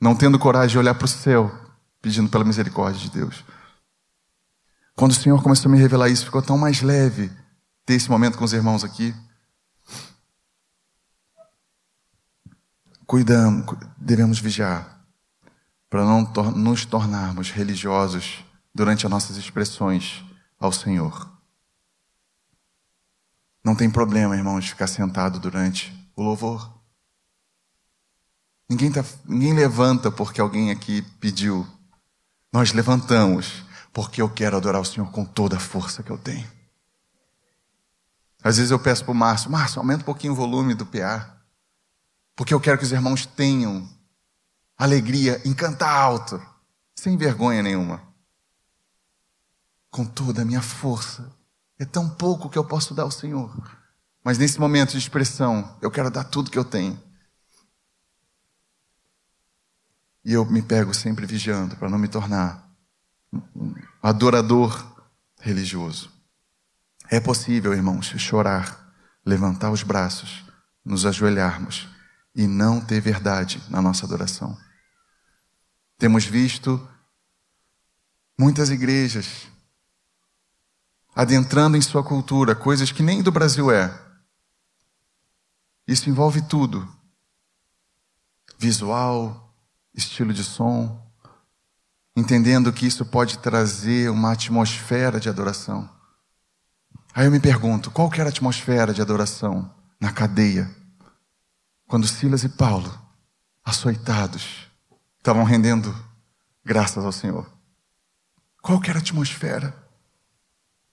não 0.00 0.14
tendo 0.14 0.38
coragem 0.38 0.70
de 0.70 0.78
olhar 0.78 0.94
para 0.94 1.06
o 1.06 1.08
céu, 1.08 1.50
pedindo 2.00 2.28
pela 2.28 2.44
misericórdia 2.44 3.00
de 3.00 3.10
Deus. 3.10 3.44
Quando 4.94 5.12
o 5.12 5.14
Senhor 5.14 5.42
começou 5.42 5.68
a 5.68 5.72
me 5.72 5.80
revelar 5.80 6.08
isso, 6.08 6.24
ficou 6.24 6.42
tão 6.42 6.58
mais 6.58 6.82
leve 6.82 7.30
ter 7.86 7.94
esse 7.94 8.10
momento 8.10 8.36
com 8.36 8.44
os 8.44 8.52
irmãos 8.52 8.84
aqui. 8.84 9.14
Cuidamos, 13.06 13.64
devemos 13.96 14.38
vigiar 14.38 14.98
para 15.88 16.04
não 16.04 16.22
nos 16.54 16.84
tornarmos 16.84 17.50
religiosos 17.50 18.44
durante 18.74 19.06
as 19.06 19.10
nossas 19.10 19.36
expressões 19.38 20.22
ao 20.60 20.70
Senhor. 20.70 21.37
Não 23.64 23.74
tem 23.74 23.90
problema, 23.90 24.36
irmãos, 24.36 24.68
ficar 24.68 24.86
sentado 24.86 25.38
durante 25.38 25.92
o 26.14 26.22
louvor. 26.22 26.78
Ninguém, 28.68 28.92
tá, 28.92 29.04
ninguém 29.24 29.54
levanta 29.54 30.10
porque 30.10 30.40
alguém 30.40 30.70
aqui 30.70 31.02
pediu. 31.20 31.66
Nós 32.52 32.72
levantamos 32.72 33.64
porque 33.92 34.20
eu 34.22 34.28
quero 34.28 34.56
adorar 34.56 34.80
o 34.80 34.84
Senhor 34.84 35.10
com 35.10 35.24
toda 35.24 35.56
a 35.56 35.60
força 35.60 36.02
que 36.02 36.10
eu 36.10 36.18
tenho. 36.18 36.48
Às 38.42 38.56
vezes 38.56 38.70
eu 38.70 38.78
peço 38.78 39.04
para 39.04 39.12
o 39.12 39.14
Márcio, 39.14 39.50
Márcio, 39.50 39.80
aumenta 39.80 40.02
um 40.02 40.06
pouquinho 40.06 40.32
o 40.32 40.36
volume 40.36 40.74
do 40.74 40.86
PA. 40.86 41.36
Porque 42.36 42.54
eu 42.54 42.60
quero 42.60 42.78
que 42.78 42.84
os 42.84 42.92
irmãos 42.92 43.26
tenham 43.26 43.88
alegria 44.76 45.42
em 45.44 45.52
cantar 45.52 45.90
alto, 45.90 46.40
sem 46.94 47.16
vergonha 47.16 47.62
nenhuma. 47.62 48.00
Com 49.90 50.04
toda 50.04 50.42
a 50.42 50.44
minha 50.44 50.62
força 50.62 51.36
é 51.78 51.84
tão 51.84 52.08
pouco 52.08 52.50
que 52.50 52.58
eu 52.58 52.64
posso 52.64 52.94
dar 52.94 53.04
ao 53.04 53.10
Senhor. 53.10 53.54
Mas 54.24 54.36
nesse 54.36 54.58
momento 54.58 54.92
de 54.92 54.98
expressão, 54.98 55.76
eu 55.80 55.90
quero 55.90 56.10
dar 56.10 56.24
tudo 56.24 56.50
que 56.50 56.58
eu 56.58 56.64
tenho. 56.64 57.00
E 60.24 60.32
eu 60.32 60.44
me 60.44 60.60
pego 60.60 60.92
sempre 60.92 61.24
vigiando 61.24 61.76
para 61.76 61.88
não 61.88 61.98
me 61.98 62.08
tornar 62.08 62.68
um 63.32 63.74
adorador 64.02 65.06
religioso. 65.40 66.10
É 67.08 67.20
possível, 67.20 67.72
irmãos, 67.72 68.06
chorar, 68.18 68.92
levantar 69.24 69.70
os 69.70 69.82
braços, 69.82 70.44
nos 70.84 71.06
ajoelharmos 71.06 71.88
e 72.34 72.46
não 72.46 72.80
ter 72.80 73.00
verdade 73.00 73.62
na 73.70 73.80
nossa 73.80 74.04
adoração. 74.04 74.58
Temos 75.96 76.24
visto 76.24 76.86
muitas 78.38 78.68
igrejas 78.70 79.48
adentrando 81.18 81.76
em 81.76 81.80
sua 81.80 82.04
cultura, 82.04 82.54
coisas 82.54 82.92
que 82.92 83.02
nem 83.02 83.24
do 83.24 83.32
Brasil 83.32 83.72
é. 83.72 83.92
Isso 85.84 86.08
envolve 86.08 86.42
tudo: 86.42 86.88
visual, 88.56 89.52
estilo 89.92 90.32
de 90.32 90.44
som, 90.44 91.04
entendendo 92.14 92.72
que 92.72 92.86
isso 92.86 93.04
pode 93.04 93.38
trazer 93.38 94.08
uma 94.10 94.30
atmosfera 94.30 95.18
de 95.18 95.28
adoração. 95.28 95.90
Aí 97.12 97.26
eu 97.26 97.32
me 97.32 97.40
pergunto, 97.40 97.90
qual 97.90 98.08
que 98.08 98.20
era 98.20 98.28
a 98.28 98.32
atmosfera 98.32 98.94
de 98.94 99.02
adoração 99.02 99.74
na 100.00 100.12
cadeia? 100.12 100.72
Quando 101.88 102.06
Silas 102.06 102.44
e 102.44 102.48
Paulo, 102.48 102.96
açoitados, 103.64 104.68
estavam 105.16 105.42
rendendo 105.42 105.92
graças 106.64 107.04
ao 107.04 107.10
Senhor. 107.10 107.44
Qual 108.62 108.80
que 108.80 108.88
era 108.88 109.00
a 109.00 109.02
atmosfera? 109.02 109.87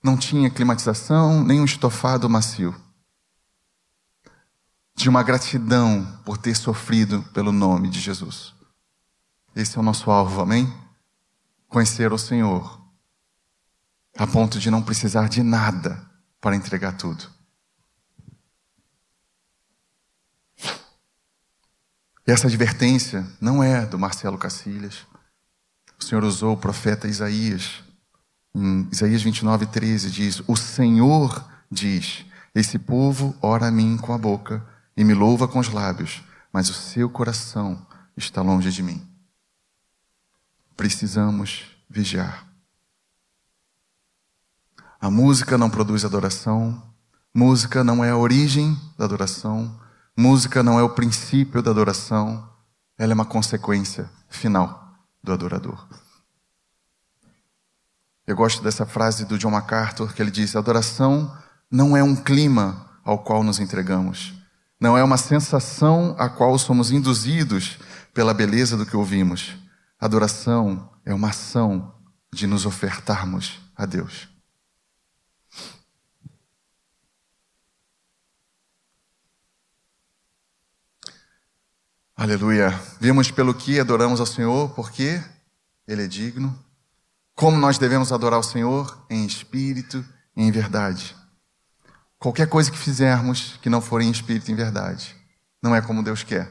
Não 0.06 0.16
tinha 0.16 0.52
climatização 0.52 1.44
nem 1.44 1.60
um 1.60 1.66
estofado 1.66 2.30
macio. 2.30 2.80
De 4.94 5.10
uma 5.10 5.24
gratidão 5.24 6.22
por 6.24 6.38
ter 6.38 6.56
sofrido 6.56 7.24
pelo 7.34 7.52
nome 7.52 7.90
de 7.90 8.00
Jesus. 8.00 8.54
Esse 9.56 9.78
é 9.78 9.80
o 9.80 9.84
nosso 9.84 10.12
alvo, 10.12 10.42
amém? 10.42 10.72
Conhecer 11.68 12.14
o 12.14 12.20
Senhor, 12.20 12.80
a 14.16 14.28
ponto 14.28 14.60
de 14.60 14.70
não 14.70 14.84
precisar 14.84 15.28
de 15.28 15.42
nada 15.42 16.08
para 16.40 16.56
entregar 16.56 16.96
tudo. 16.96 17.28
E 22.28 22.32
essa 22.32 22.46
advertência 22.46 23.26
não 23.42 23.64
é 23.64 23.88
do 23.88 23.98
Marcelo 23.98 24.38
Cacilhas. 24.38 25.08
O 26.00 26.04
Senhor 26.04 26.24
usou 26.24 26.54
o 26.54 26.58
profeta 26.58 27.08
Isaías. 27.08 27.85
Em 28.56 28.88
Isaías 28.92 29.22
29, 29.22 29.66
13 29.66 30.10
diz: 30.10 30.42
O 30.48 30.56
Senhor 30.56 31.46
diz: 31.70 32.26
Esse 32.56 32.80
povo 32.80 33.36
ora 33.42 33.68
a 33.68 33.72
mim 33.72 33.98
com 33.98 34.14
a 34.14 34.18
boca 34.18 34.66
e 34.96 35.04
me 35.04 35.14
louva 35.14 35.48
com 35.48 35.60
os 35.60 35.70
lábios, 35.70 36.24
mas 36.54 36.70
o 36.70 36.74
seu 36.74 37.10
coração 37.10 37.86
está 38.16 38.42
longe 38.42 38.72
de 38.72 38.82
mim. 38.82 39.06
Precisamos 40.78 41.66
vigiar. 41.90 42.48
A 45.02 45.12
música 45.12 45.58
não 45.58 45.70
produz 45.70 46.06
adoração, 46.06 46.82
música 47.34 47.84
não 47.84 48.04
é 48.04 48.12
a 48.12 48.18
origem 48.18 48.76
da 48.98 49.04
adoração, 49.04 49.78
Música 50.18 50.64
não 50.64 50.80
é 50.80 50.84
o 50.84 50.92
princípio 50.92 51.62
da 51.62 51.72
adoração, 51.72 52.50
ela 52.98 53.12
é 53.12 53.14
uma 53.16 53.26
consequência 53.26 54.10
final 54.30 54.96
do 55.22 55.34
adorador. 55.34 55.86
Eu 58.28 58.36
gosto 58.36 58.64
dessa 58.64 58.86
frase 58.86 59.26
do 59.26 59.38
John 59.38 59.52
MacArthur, 59.52 60.14
que 60.14 60.22
ele 60.22 60.32
diz: 60.32 60.56
adoração 60.56 61.36
não 61.70 61.96
é 61.96 62.04
um 62.04 62.16
clima 62.16 62.90
ao 63.04 63.20
qual 63.20 63.44
nos 63.44 63.60
entregamos, 63.60 64.34
não 64.80 64.98
é 64.98 65.04
uma 65.04 65.18
sensação 65.18 66.16
a 66.18 66.28
qual 66.28 66.58
somos 66.58 66.92
induzidos 66.92 67.78
pela 68.14 68.34
beleza 68.34 68.76
do 68.78 68.86
que 68.86 68.98
ouvimos. 68.98 69.56
Adoração 70.00 70.90
é 71.06 71.14
uma 71.14 71.30
ação 71.30 71.94
de 72.34 72.48
nos 72.48 72.66
ofertarmos 72.66 73.60
a 73.76 73.86
Deus. 73.86 74.28
Aleluia. 82.18 82.72
Vimos 83.00 83.30
pelo 83.30 83.54
que 83.54 83.80
adoramos 83.80 84.20
ao 84.20 84.26
Senhor, 84.26 84.70
porque 84.74 85.22
Ele 85.86 86.06
é 86.06 86.08
digno. 86.08 86.58
Como 87.36 87.58
nós 87.58 87.78
devemos 87.78 88.14
adorar 88.14 88.40
o 88.40 88.44
Senhor? 88.44 89.06
Em 89.10 89.26
espírito 89.26 90.04
e 90.36 90.42
em 90.42 90.52
verdade. 90.52 91.14
Qualquer 92.18 92.48
coisa 92.48 92.72
que 92.72 92.78
fizermos 92.78 93.60
que 93.62 93.70
não 93.70 93.82
for 93.82 94.02
em 94.02 94.10
espírito 94.10 94.50
e 94.50 94.54
em 94.54 94.56
verdade, 94.56 95.14
não 95.62 95.76
é 95.76 95.82
como 95.82 96.02
Deus 96.02 96.24
quer. 96.24 96.50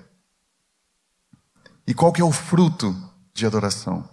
E 1.87 1.95
qual 1.95 2.13
que 2.13 2.21
é 2.21 2.25
o 2.25 2.31
fruto 2.31 2.95
de 3.33 3.47
adoração? 3.47 4.09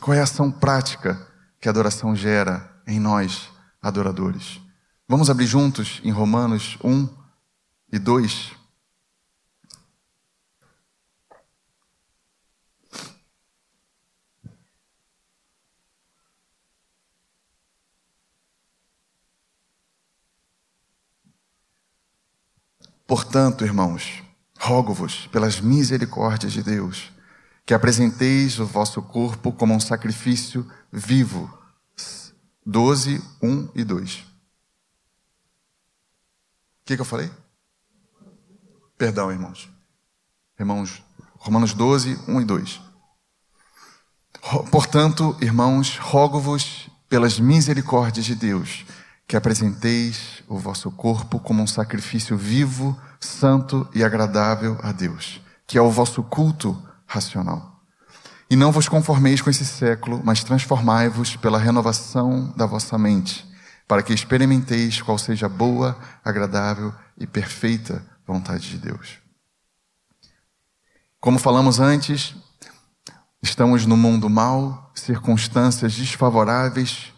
Qual 0.00 0.14
é 0.14 0.20
a 0.20 0.24
ação 0.24 0.50
prática 0.50 1.24
que 1.60 1.68
a 1.68 1.70
adoração 1.70 2.14
gera 2.14 2.68
em 2.86 2.98
nós, 2.98 3.48
adoradores? 3.80 4.60
Vamos 5.08 5.30
abrir 5.30 5.46
juntos 5.46 6.00
em 6.02 6.10
Romanos 6.10 6.76
1 6.82 7.08
e 7.92 7.98
2. 7.98 8.57
Portanto, 23.08 23.64
irmãos, 23.64 24.22
rogo-vos, 24.60 25.26
pelas 25.28 25.62
misericórdias 25.62 26.52
de 26.52 26.62
Deus, 26.62 27.10
que 27.64 27.72
apresenteis 27.72 28.58
o 28.58 28.66
vosso 28.66 29.00
corpo 29.00 29.50
como 29.50 29.72
um 29.72 29.80
sacrifício 29.80 30.70
vivo. 30.92 31.50
12, 32.66 33.24
1 33.42 33.70
e 33.74 33.82
2. 33.82 34.14
O 34.14 34.24
que, 36.84 36.96
que 36.96 37.00
eu 37.00 37.06
falei? 37.06 37.30
Perdão, 38.98 39.32
irmãos. 39.32 39.70
Irmãos, 40.60 41.02
Romanos 41.38 41.72
12, 41.72 42.18
1 42.28 42.40
e 42.42 42.44
2. 42.44 42.80
Portanto, 44.70 45.34
irmãos, 45.40 45.96
rogo-vos 45.96 46.90
pelas 47.08 47.40
misericórdias 47.40 48.26
de 48.26 48.34
Deus, 48.34 48.84
que 49.28 49.36
apresenteis 49.36 50.42
o 50.48 50.56
vosso 50.56 50.90
corpo 50.90 51.38
como 51.38 51.62
um 51.62 51.66
sacrifício 51.66 52.34
vivo, 52.34 52.98
santo 53.20 53.86
e 53.94 54.02
agradável 54.02 54.78
a 54.82 54.90
Deus, 54.90 55.42
que 55.66 55.76
é 55.76 55.82
o 55.82 55.90
vosso 55.90 56.22
culto 56.22 56.82
racional. 57.06 57.78
E 58.50 58.56
não 58.56 58.72
vos 58.72 58.88
conformeis 58.88 59.42
com 59.42 59.50
esse 59.50 59.66
século, 59.66 60.22
mas 60.24 60.42
transformai-vos 60.42 61.36
pela 61.36 61.58
renovação 61.58 62.54
da 62.56 62.64
vossa 62.64 62.96
mente, 62.96 63.46
para 63.86 64.02
que 64.02 64.14
experimenteis 64.14 65.02
qual 65.02 65.18
seja 65.18 65.44
a 65.44 65.50
boa, 65.50 65.98
agradável 66.24 66.94
e 67.18 67.26
perfeita 67.26 68.02
vontade 68.26 68.70
de 68.70 68.78
Deus. 68.78 69.18
Como 71.20 71.38
falamos 71.38 71.80
antes, 71.80 72.34
estamos 73.42 73.84
no 73.84 73.96
mundo 73.96 74.30
mal, 74.30 74.90
circunstâncias 74.94 75.94
desfavoráveis 75.94 77.12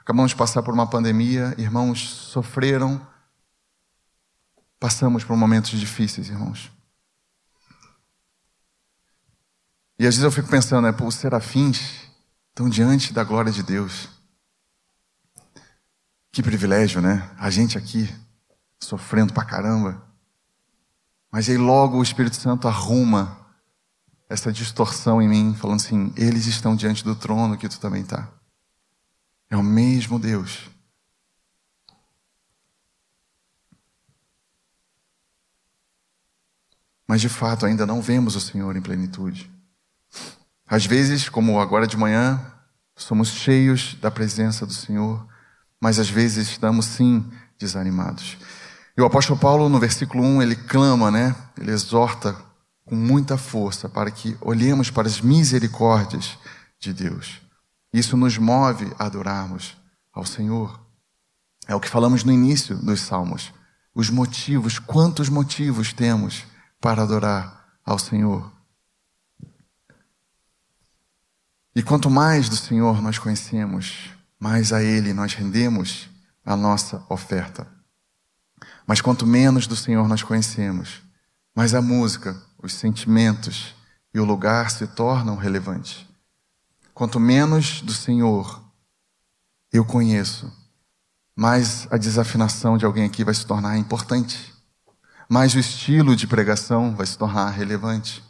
Acabamos 0.00 0.30
de 0.30 0.36
passar 0.36 0.62
por 0.62 0.74
uma 0.74 0.86
pandemia, 0.86 1.54
irmãos 1.58 2.00
sofreram. 2.00 3.06
Passamos 4.78 5.22
por 5.22 5.36
momentos 5.36 5.78
difíceis, 5.78 6.28
irmãos. 6.28 6.72
E 9.98 10.06
às 10.06 10.14
vezes 10.14 10.24
eu 10.24 10.32
fico 10.32 10.48
pensando, 10.48 10.90
né, 10.90 10.96
os 11.04 11.14
serafins 11.14 12.08
estão 12.48 12.70
diante 12.70 13.12
da 13.12 13.22
glória 13.22 13.52
de 13.52 13.62
Deus. 13.62 14.08
Que 16.32 16.42
privilégio, 16.42 17.02
né? 17.02 17.30
A 17.38 17.50
gente 17.50 17.76
aqui 17.76 18.08
sofrendo 18.82 19.34
pra 19.34 19.44
caramba. 19.44 20.02
Mas 21.30 21.48
aí 21.48 21.58
logo 21.58 21.98
o 21.98 22.02
Espírito 22.02 22.36
Santo 22.36 22.66
arruma 22.66 23.36
essa 24.28 24.50
distorção 24.52 25.20
em 25.20 25.28
mim, 25.28 25.54
falando 25.54 25.80
assim: 25.80 26.12
eles 26.16 26.46
estão 26.46 26.74
diante 26.74 27.04
do 27.04 27.14
trono 27.14 27.58
que 27.58 27.68
tu 27.68 27.78
também 27.78 28.02
está. 28.02 28.28
É 29.50 29.56
o 29.56 29.62
mesmo 29.62 30.18
Deus. 30.18 30.70
Mas 37.06 37.20
de 37.20 37.28
fato 37.28 37.66
ainda 37.66 37.84
não 37.84 38.00
vemos 38.00 38.36
o 38.36 38.40
Senhor 38.40 38.76
em 38.76 38.80
plenitude. 38.80 39.50
Às 40.64 40.86
vezes, 40.86 41.28
como 41.28 41.60
agora 41.60 41.84
de 41.84 41.96
manhã, 41.96 42.40
somos 42.94 43.30
cheios 43.30 43.96
da 44.00 44.08
presença 44.08 44.64
do 44.64 44.72
Senhor, 44.72 45.26
mas 45.80 45.98
às 45.98 46.08
vezes 46.08 46.48
estamos 46.48 46.86
sim 46.86 47.28
desanimados. 47.58 48.38
E 48.96 49.00
o 49.00 49.04
apóstolo 49.04 49.40
Paulo, 49.40 49.68
no 49.68 49.80
versículo 49.80 50.22
1, 50.22 50.42
ele 50.42 50.54
clama, 50.54 51.10
né? 51.10 51.34
Ele 51.58 51.72
exorta 51.72 52.36
com 52.84 52.94
muita 52.94 53.36
força 53.36 53.88
para 53.88 54.12
que 54.12 54.36
olhemos 54.40 54.90
para 54.90 55.08
as 55.08 55.20
misericórdias 55.20 56.38
de 56.78 56.92
Deus. 56.92 57.40
Isso 57.92 58.16
nos 58.16 58.38
move 58.38 58.92
a 58.98 59.06
adorarmos 59.06 59.76
ao 60.12 60.24
Senhor. 60.24 60.80
É 61.66 61.74
o 61.74 61.80
que 61.80 61.88
falamos 61.88 62.24
no 62.24 62.32
início 62.32 62.76
dos 62.76 63.00
Salmos. 63.00 63.52
Os 63.94 64.10
motivos, 64.10 64.78
quantos 64.78 65.28
motivos 65.28 65.92
temos 65.92 66.44
para 66.80 67.02
adorar 67.02 67.78
ao 67.84 67.98
Senhor? 67.98 68.52
E 71.74 71.82
quanto 71.82 72.10
mais 72.10 72.48
do 72.48 72.56
Senhor 72.56 73.00
nós 73.00 73.18
conhecemos, 73.18 74.10
mais 74.38 74.72
a 74.72 74.82
Ele 74.82 75.12
nós 75.12 75.34
rendemos 75.34 76.08
a 76.44 76.56
nossa 76.56 77.04
oferta. 77.08 77.66
Mas 78.86 79.00
quanto 79.00 79.26
menos 79.26 79.66
do 79.66 79.76
Senhor 79.76 80.08
nós 80.08 80.22
conhecemos, 80.22 81.02
mais 81.54 81.74
a 81.74 81.82
música, 81.82 82.40
os 82.62 82.74
sentimentos 82.74 83.74
e 84.12 84.18
o 84.18 84.24
lugar 84.24 84.70
se 84.70 84.86
tornam 84.88 85.36
relevantes. 85.36 86.09
Quanto 87.00 87.18
menos 87.18 87.80
do 87.80 87.94
Senhor 87.94 88.62
eu 89.72 89.86
conheço, 89.86 90.52
mais 91.34 91.88
a 91.90 91.96
desafinação 91.96 92.76
de 92.76 92.84
alguém 92.84 93.06
aqui 93.06 93.24
vai 93.24 93.32
se 93.32 93.46
tornar 93.46 93.78
importante. 93.78 94.52
Mais 95.26 95.54
o 95.54 95.58
estilo 95.58 96.14
de 96.14 96.26
pregação 96.26 96.94
vai 96.94 97.06
se 97.06 97.16
tornar 97.16 97.48
relevante. 97.52 98.22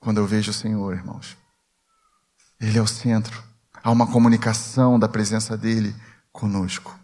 Quando 0.00 0.18
eu 0.18 0.26
vejo 0.26 0.50
o 0.50 0.52
Senhor, 0.52 0.92
irmãos. 0.92 1.36
Ele 2.58 2.78
é 2.78 2.82
o 2.82 2.86
centro. 2.88 3.40
Há 3.80 3.92
uma 3.92 4.10
comunicação 4.10 4.98
da 4.98 5.06
presença 5.06 5.56
dele 5.56 5.94
conosco. 6.32 6.98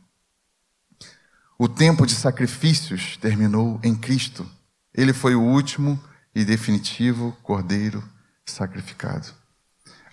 O 1.56 1.68
tempo 1.68 2.04
de 2.04 2.16
sacrifícios 2.16 3.16
terminou 3.18 3.78
em 3.80 3.94
Cristo. 3.94 4.44
Ele 4.92 5.12
foi 5.12 5.36
o 5.36 5.40
último 5.40 6.02
e 6.34 6.44
definitivo 6.44 7.30
cordeiro 7.44 8.02
sacrificado. 8.44 9.37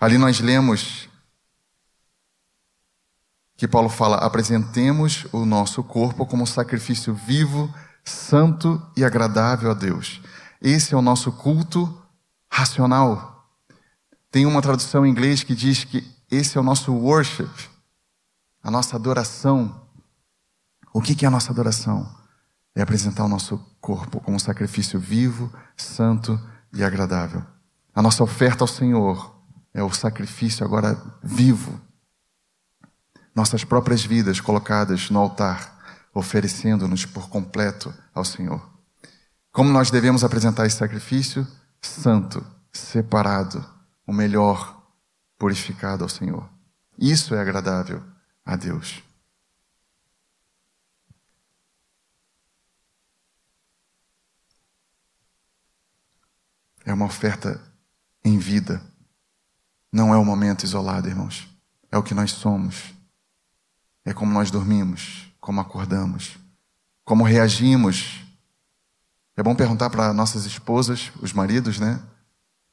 Ali 0.00 0.18
nós 0.18 0.40
lemos 0.40 1.08
que 3.56 3.66
Paulo 3.66 3.88
fala: 3.88 4.16
apresentemos 4.18 5.26
o 5.32 5.44
nosso 5.44 5.82
corpo 5.82 6.26
como 6.26 6.46
sacrifício 6.46 7.14
vivo, 7.14 7.72
santo 8.04 8.80
e 8.96 9.04
agradável 9.04 9.70
a 9.70 9.74
Deus. 9.74 10.20
Esse 10.60 10.94
é 10.94 10.96
o 10.96 11.02
nosso 11.02 11.32
culto 11.32 12.02
racional. 12.50 13.48
Tem 14.30 14.44
uma 14.44 14.62
tradução 14.62 15.06
em 15.06 15.10
inglês 15.10 15.42
que 15.42 15.54
diz 15.54 15.84
que 15.84 16.06
esse 16.30 16.58
é 16.58 16.60
o 16.60 16.64
nosso 16.64 16.92
worship, 16.92 17.50
a 18.62 18.70
nossa 18.70 18.96
adoração. 18.96 19.82
O 20.92 21.00
que 21.00 21.24
é 21.24 21.28
a 21.28 21.30
nossa 21.30 21.52
adoração? 21.52 22.14
É 22.74 22.82
apresentar 22.82 23.24
o 23.24 23.28
nosso 23.28 23.58
corpo 23.80 24.20
como 24.20 24.40
sacrifício 24.40 24.98
vivo, 24.98 25.52
santo 25.76 26.38
e 26.72 26.82
agradável. 26.82 27.42
A 27.94 28.02
nossa 28.02 28.22
oferta 28.22 28.64
ao 28.64 28.68
Senhor 28.68 29.35
é 29.76 29.82
o 29.82 29.92
sacrifício 29.92 30.64
agora 30.64 30.96
vivo. 31.22 31.78
Nossas 33.34 33.62
próprias 33.62 34.02
vidas 34.02 34.40
colocadas 34.40 35.10
no 35.10 35.18
altar, 35.20 36.08
oferecendo-nos 36.14 37.04
por 37.04 37.28
completo 37.28 37.92
ao 38.14 38.24
Senhor. 38.24 38.66
Como 39.52 39.70
nós 39.70 39.90
devemos 39.90 40.24
apresentar 40.24 40.64
esse 40.64 40.78
sacrifício? 40.78 41.46
Santo, 41.82 42.44
separado, 42.72 43.62
o 44.06 44.14
melhor, 44.14 44.82
purificado 45.38 46.02
ao 46.04 46.08
Senhor. 46.08 46.48
Isso 46.98 47.34
é 47.34 47.38
agradável 47.38 48.02
a 48.46 48.56
Deus. 48.56 49.02
É 56.82 56.94
uma 56.94 57.04
oferta 57.04 57.60
em 58.24 58.38
vida. 58.38 58.95
Não 59.96 60.12
é 60.12 60.18
um 60.18 60.24
momento 60.26 60.62
isolado, 60.62 61.08
irmãos. 61.08 61.48
É 61.90 61.96
o 61.96 62.02
que 62.02 62.12
nós 62.12 62.30
somos. 62.32 62.92
É 64.04 64.12
como 64.12 64.30
nós 64.30 64.50
dormimos, 64.50 65.32
como 65.40 65.58
acordamos, 65.58 66.36
como 67.02 67.24
reagimos. 67.24 68.22
É 69.38 69.42
bom 69.42 69.54
perguntar 69.54 69.88
para 69.88 70.12
nossas 70.12 70.44
esposas, 70.44 71.10
os 71.22 71.32
maridos, 71.32 71.80
né? 71.80 71.98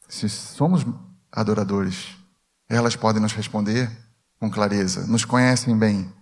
Se 0.09 0.27
somos 0.27 0.85
adoradores. 1.31 2.09
Elas 2.67 2.97
podem 2.97 3.21
nos 3.21 3.31
responder 3.31 3.89
com 4.37 4.51
clareza. 4.51 5.07
Nos 5.07 5.23
conhecem 5.23 5.77
bem. 5.77 6.13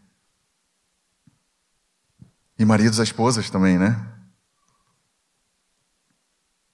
E 2.60 2.64
maridos, 2.64 2.99
as 2.99 3.08
esposas 3.08 3.49
também, 3.49 3.80
né? 3.80 4.08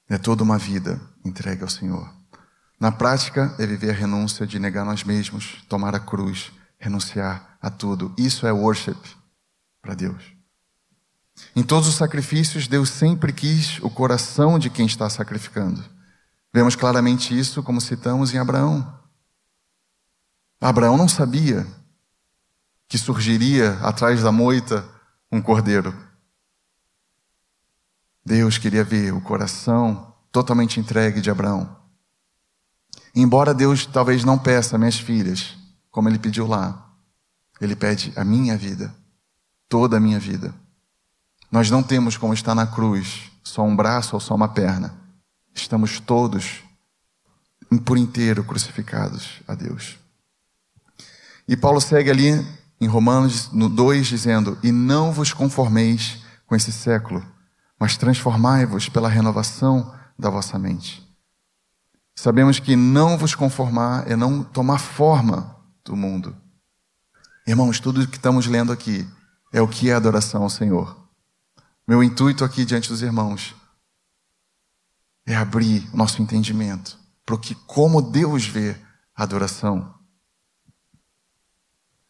É 0.09 0.17
toda 0.17 0.43
uma 0.43 0.57
vida 0.57 0.99
entregue 1.23 1.63
ao 1.63 1.69
Senhor. 1.69 2.13
Na 2.80 2.91
prática, 2.91 3.55
é 3.57 3.65
viver 3.65 3.89
a 3.89 3.93
renúncia 3.93 4.45
de 4.45 4.59
negar 4.59 4.86
nós 4.86 5.03
mesmos, 5.03 5.63
tomar 5.67 5.95
a 5.95 5.99
cruz, 5.99 6.51
renunciar 6.78 7.57
a 7.61 7.69
tudo. 7.69 8.13
Isso 8.17 8.45
é 8.45 8.51
worship 8.51 8.97
para 9.82 9.95
Deus. 9.95 10.23
Em 11.55 11.63
todos 11.63 11.88
os 11.88 11.95
sacrifícios, 11.95 12.67
Deus 12.67 12.89
sempre 12.89 13.34
quis 13.34 13.80
o 13.80 13.89
coração 13.89 14.59
de 14.59 14.69
quem 14.69 14.86
está 14.86 15.09
sacrificando. 15.09 15.84
Vemos 16.53 16.75
claramente 16.75 17.38
isso, 17.38 17.63
como 17.63 17.82
citamos 17.82 18.34
em 18.34 18.38
Abraão. 18.38 18.95
Abraão 20.59 20.97
não 20.97 21.07
sabia 21.07 21.65
que 22.88 22.97
surgiria 22.97 23.73
atrás 23.82 24.23
da 24.23 24.32
moita 24.32 24.88
um 25.32 25.41
cordeiro. 25.41 25.95
Deus 28.25 28.57
queria 28.57 28.84
ver 28.84 29.13
o 29.13 29.21
coração 29.21 30.13
totalmente 30.32 30.80
entregue 30.80 31.21
de 31.21 31.30
Abraão. 31.30 31.75
Embora 33.20 33.51
Deus 33.51 33.84
talvez 33.84 34.24
não 34.24 34.38
peça 34.38 34.78
minhas 34.78 34.99
filhas, 34.99 35.55
como 35.89 36.07
ele 36.07 36.20
pediu 36.20 36.45
lá, 36.45 36.88
ele 37.59 37.76
pede 37.76 38.13
a 38.15 38.24
minha 38.24 38.55
vida, 38.55 38.93
toda 39.68 39.97
a 39.97 39.99
minha 39.99 40.20
vida. 40.20 40.53
Nós 41.51 41.72
não 41.72 41.82
temos 41.82 42.15
como 42.15 42.32
estar 42.32 42.53
na 42.53 42.68
cruz, 42.68 43.32
só 43.43 43.63
um 43.63 43.76
braço 43.76 44.15
ou 44.15 44.20
só 44.20 44.36
uma 44.36 44.47
perna. 44.47 44.95
Estamos 45.51 45.99
todos 45.99 46.61
por 47.84 47.97
inteiro 47.97 48.43
crucificados 48.43 49.41
a 49.47 49.55
Deus. 49.55 49.97
E 51.47 51.57
Paulo 51.57 51.82
segue 51.82 52.11
ali 52.11 52.45
em 52.80 52.88
Romanos 52.88 53.51
no 53.51 53.68
2 53.68 54.05
dizendo: 54.05 54.59
"E 54.61 54.72
não 54.72 55.11
vos 55.11 55.34
conformeis 55.34 56.20
com 56.45 56.55
esse 56.55 56.72
século, 56.72 57.26
mas 57.80 57.97
transformai-vos 57.97 58.88
pela 58.89 59.09
renovação 59.09 59.91
da 60.20 60.30
vossa 60.30 60.59
mente." 60.59 61.06
Sabemos 62.18 62.59
que 62.59 62.76
não 62.76 63.15
vos 63.15 63.36
conformar 63.36 64.09
é 64.09 64.15
não 64.15 64.43
tomar 64.43 64.80
forma 64.80 65.55
do 65.86 65.95
mundo. 65.95 66.36
Irmãos, 67.45 67.80
tudo 67.80 68.07
que 68.07 68.18
estamos 68.18 68.47
lendo 68.47 68.72
aqui 68.72 69.07
é 69.53 69.61
o 69.61 69.68
que 69.68 69.91
é 69.91 69.93
adoração 69.93 70.41
ao 70.41 70.49
Senhor. 70.49 70.97
Meu 71.88 72.01
intuito 72.01 72.43
aqui 72.43 72.65
diante 72.65 72.89
dos 72.89 73.03
irmãos 73.03 73.55
é 75.28 75.36
abrir 75.36 75.88
o 75.93 75.97
nosso 75.97 76.20
entendimento 76.20 76.97
para 77.24 77.36
o 77.36 77.39
que 77.39 77.53
como 77.53 78.01
Deus 78.01 78.47
vê 78.47 78.76
a 79.15 79.22
adoração. 79.22 79.93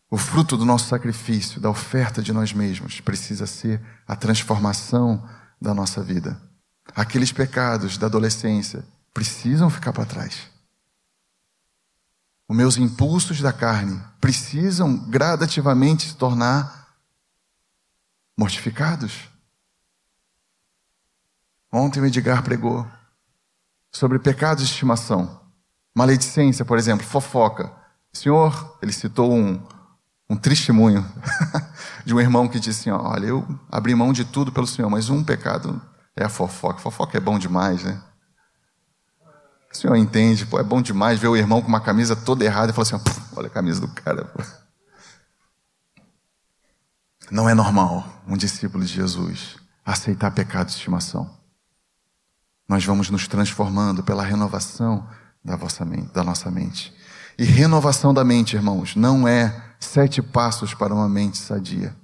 O 0.10 0.18
fruto 0.18 0.56
do 0.56 0.64
nosso 0.64 0.88
sacrifício, 0.88 1.60
da 1.60 1.70
oferta 1.70 2.24
de 2.24 2.32
nós 2.32 2.54
mesmos, 2.54 3.02
precisa 3.02 3.46
ser 3.46 3.82
a 4.08 4.16
transformação 4.16 5.28
da 5.62 5.74
nossa 5.74 6.02
vida. 6.02 6.42
Aqueles 6.96 7.34
pecados 7.34 7.98
da 7.98 8.08
adolescência 8.08 8.86
precisam 9.14 9.70
ficar 9.70 9.94
para 9.94 10.06
trás. 10.06 10.48
Os 12.48 12.56
meus 12.56 12.78
impulsos 12.78 13.42
da 13.42 13.52
carne 13.52 14.02
precisam 14.22 14.98
gradativamente 15.10 16.08
se 16.08 16.16
tornar 16.16 16.88
mortificados. 18.38 19.28
Ontem 21.72 22.00
o 22.00 22.06
Edgar 22.06 22.44
pregou 22.44 22.88
sobre 23.92 24.20
pecados 24.20 24.64
de 24.64 24.72
estimação. 24.72 25.42
Maledicência, 25.94 26.64
por 26.64 26.78
exemplo, 26.78 27.06
fofoca. 27.06 27.72
O 28.14 28.18
senhor, 28.18 28.78
ele 28.82 28.94
citou 28.94 29.34
um, 29.34 29.62
um 30.30 30.38
testemunho 30.38 31.06
de 32.06 32.14
um 32.14 32.20
irmão 32.20 32.48
que 32.48 32.60
disse 32.60 32.90
assim: 32.90 32.92
Olha, 32.92 33.26
eu 33.26 33.46
abri 33.70 33.94
mão 33.94 34.14
de 34.14 34.24
tudo 34.24 34.52
pelo 34.52 34.68
Senhor, 34.68 34.90
mas 34.90 35.10
um 35.10 35.24
pecado 35.24 35.82
é 36.16 36.24
a 36.24 36.30
fofoca. 36.30 36.80
Fofoca 36.80 37.18
é 37.18 37.22
bom 37.22 37.38
demais, 37.38 37.84
né? 37.84 38.02
O 39.72 39.76
senhor 39.76 39.96
entende, 39.96 40.46
pô, 40.46 40.60
é 40.60 40.64
bom 40.64 40.82
demais 40.82 41.20
ver 41.20 41.28
o 41.28 41.36
irmão 41.36 41.62
com 41.62 41.68
uma 41.68 41.82
camisa 41.82 42.16
toda 42.16 42.46
errada 42.46 42.72
e 42.72 42.76
falar 42.76 42.84
assim: 42.84 43.30
olha 43.36 43.48
a 43.48 43.52
camisa 43.52 43.82
do 43.82 43.88
cara. 43.90 44.26
Pô. 44.26 44.44
Não 47.30 47.50
é 47.50 47.54
normal 47.54 48.24
um 48.28 48.38
discípulo 48.38 48.84
de 48.84 48.94
Jesus 48.94 49.58
aceitar 49.86 50.32
pecado 50.32 50.68
de 50.68 50.74
estimação. 50.74 51.30
Nós 52.68 52.84
vamos 52.84 53.10
nos 53.10 53.28
transformando 53.28 54.04
pela 54.04 54.24
renovação 54.24 55.08
da, 55.44 55.58
mente, 55.86 56.14
da 56.14 56.24
nossa 56.24 56.50
mente. 56.52 56.94
E 57.38 57.44
renovação 57.44 58.14
da 58.14 58.24
mente, 58.24 58.56
irmãos, 58.56 58.96
não 58.96 59.28
é 59.28 59.76
sete 59.80 60.22
passos 60.22 60.74
para 60.74 60.94
uma 60.94 61.08
mente 61.08 61.38
sadia. 61.38 61.96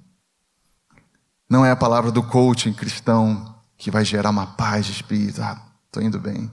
Não 1.48 1.64
é 1.64 1.70
a 1.70 1.76
palavra 1.76 2.10
do 2.10 2.22
coaching 2.22 2.72
cristão 2.72 3.54
que 3.76 3.90
vai 3.90 4.04
gerar 4.04 4.30
uma 4.30 4.46
paz 4.46 4.86
de 4.86 4.92
espírito. 4.92 5.42
Ah, 5.42 5.60
estou 5.86 6.02
indo 6.02 6.18
bem 6.18 6.50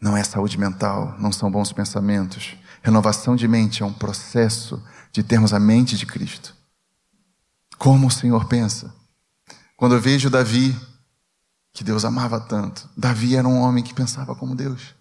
não 0.00 0.16
é 0.16 0.22
saúde 0.22 0.58
mental, 0.58 1.16
não 1.18 1.32
são 1.32 1.50
bons 1.50 1.72
pensamentos. 1.72 2.56
Renovação 2.82 3.34
de 3.34 3.48
mente 3.48 3.82
é 3.82 3.86
um 3.86 3.92
processo 3.92 4.82
de 5.12 5.22
termos 5.22 5.52
a 5.52 5.58
mente 5.58 5.96
de 5.96 6.06
Cristo. 6.06 6.54
Como 7.76 8.06
o 8.06 8.10
Senhor 8.10 8.46
pensa? 8.46 8.94
Quando 9.76 9.94
eu 9.94 10.00
vejo 10.00 10.30
Davi, 10.30 10.76
que 11.72 11.84
Deus 11.84 12.04
amava 12.04 12.40
tanto, 12.40 12.88
Davi 12.96 13.36
era 13.36 13.46
um 13.46 13.60
homem 13.60 13.84
que 13.84 13.94
pensava 13.94 14.34
como 14.34 14.54
Deus. 14.54 14.94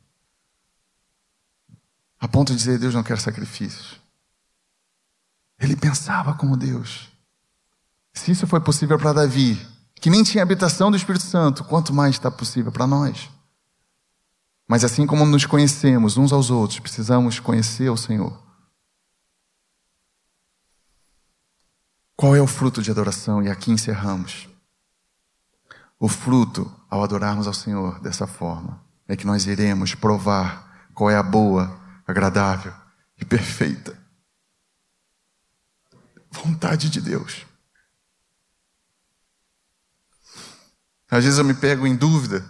A 2.20 2.28
ponto 2.28 2.52
de 2.52 2.58
dizer: 2.58 2.80
Deus 2.80 2.94
não 2.94 3.04
quer 3.04 3.20
sacrifícios. 3.20 4.00
Ele 5.60 5.76
pensava 5.76 6.34
como 6.34 6.58
Deus. 6.58 7.10
Se 8.14 8.32
isso 8.32 8.48
foi 8.48 8.60
possível 8.60 8.98
para 8.98 9.14
Davi, 9.14 9.60
que 9.96 10.10
nem 10.10 10.24
tinha 10.24 10.44
habitação 10.44 10.90
do 10.90 10.98
Espírito 10.98 11.26
Santo, 11.26 11.64
quanto 11.64 11.94
mais 11.94 12.16
está 12.16 12.30
possível 12.30 12.72
para 12.72 12.88
nós? 12.88 13.30
Mas 14.68 14.84
assim 14.84 15.08
como 15.08 15.26
nos 15.26 15.46
conhecemos 15.46 16.18
uns 16.18 16.34
aos 16.34 16.50
outros, 16.50 16.80
precisamos 16.80 17.40
conhecer 17.40 17.90
o 17.90 17.98
Senhor. 17.98 18.38
Qual 22.16 22.36
é 22.36 22.42
o 22.42 22.48
fruto 22.48 22.82
de 22.82 22.92
adoração? 22.92 23.42
E 23.42 23.50
aqui 23.50 23.72
encerramos. 23.72 24.50
O 26.00 26.10
fruto, 26.10 26.72
ao 26.90 27.04
adorarmos 27.04 27.48
ao 27.48 27.54
Senhor 27.54 28.00
dessa 28.02 28.28
forma, 28.28 28.84
é 29.08 29.16
que 29.16 29.26
nós 29.26 29.46
iremos 29.46 29.96
provar 29.96 30.90
qual 30.94 31.10
é 31.10 31.16
a 31.16 31.24
boa, 31.24 31.80
agradável 32.06 32.74
e 33.20 33.24
perfeita 33.24 34.08
vontade 36.38 36.90
de 36.90 37.02
Deus. 37.02 37.46
Às 41.10 41.24
vezes 41.24 41.40
eu 41.40 41.46
me 41.46 41.54
pego 41.54 41.88
em 41.88 41.96
dúvida 41.96 42.46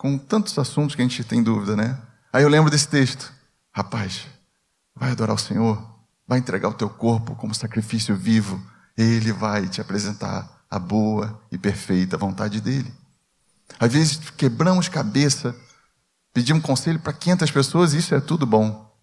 com 0.00 0.16
tantos 0.16 0.58
assuntos 0.58 0.96
que 0.96 1.02
a 1.02 1.04
gente 1.04 1.22
tem 1.22 1.42
dúvida, 1.42 1.76
né? 1.76 2.00
Aí 2.32 2.42
eu 2.42 2.48
lembro 2.48 2.70
desse 2.70 2.88
texto. 2.88 3.30
Rapaz, 3.70 4.26
vai 4.96 5.10
adorar 5.10 5.36
o 5.36 5.38
Senhor? 5.38 5.90
vai 6.30 6.38
entregar 6.38 6.68
o 6.68 6.74
teu 6.74 6.88
corpo 6.88 7.34
como 7.34 7.52
sacrifício 7.52 8.14
vivo, 8.14 8.64
ele 8.96 9.32
vai 9.32 9.66
te 9.68 9.80
apresentar 9.80 10.48
a 10.70 10.78
boa 10.78 11.42
e 11.50 11.58
perfeita 11.58 12.16
vontade 12.16 12.60
dele. 12.60 12.94
Às 13.80 13.92
vezes 13.92 14.30
quebramos 14.36 14.88
cabeça, 14.88 15.56
pedimos 16.32 16.62
conselho 16.62 17.00
para 17.00 17.12
500 17.12 17.50
pessoas, 17.50 17.94
isso 17.94 18.14
é 18.14 18.20
tudo 18.20 18.46
bom. 18.46 18.96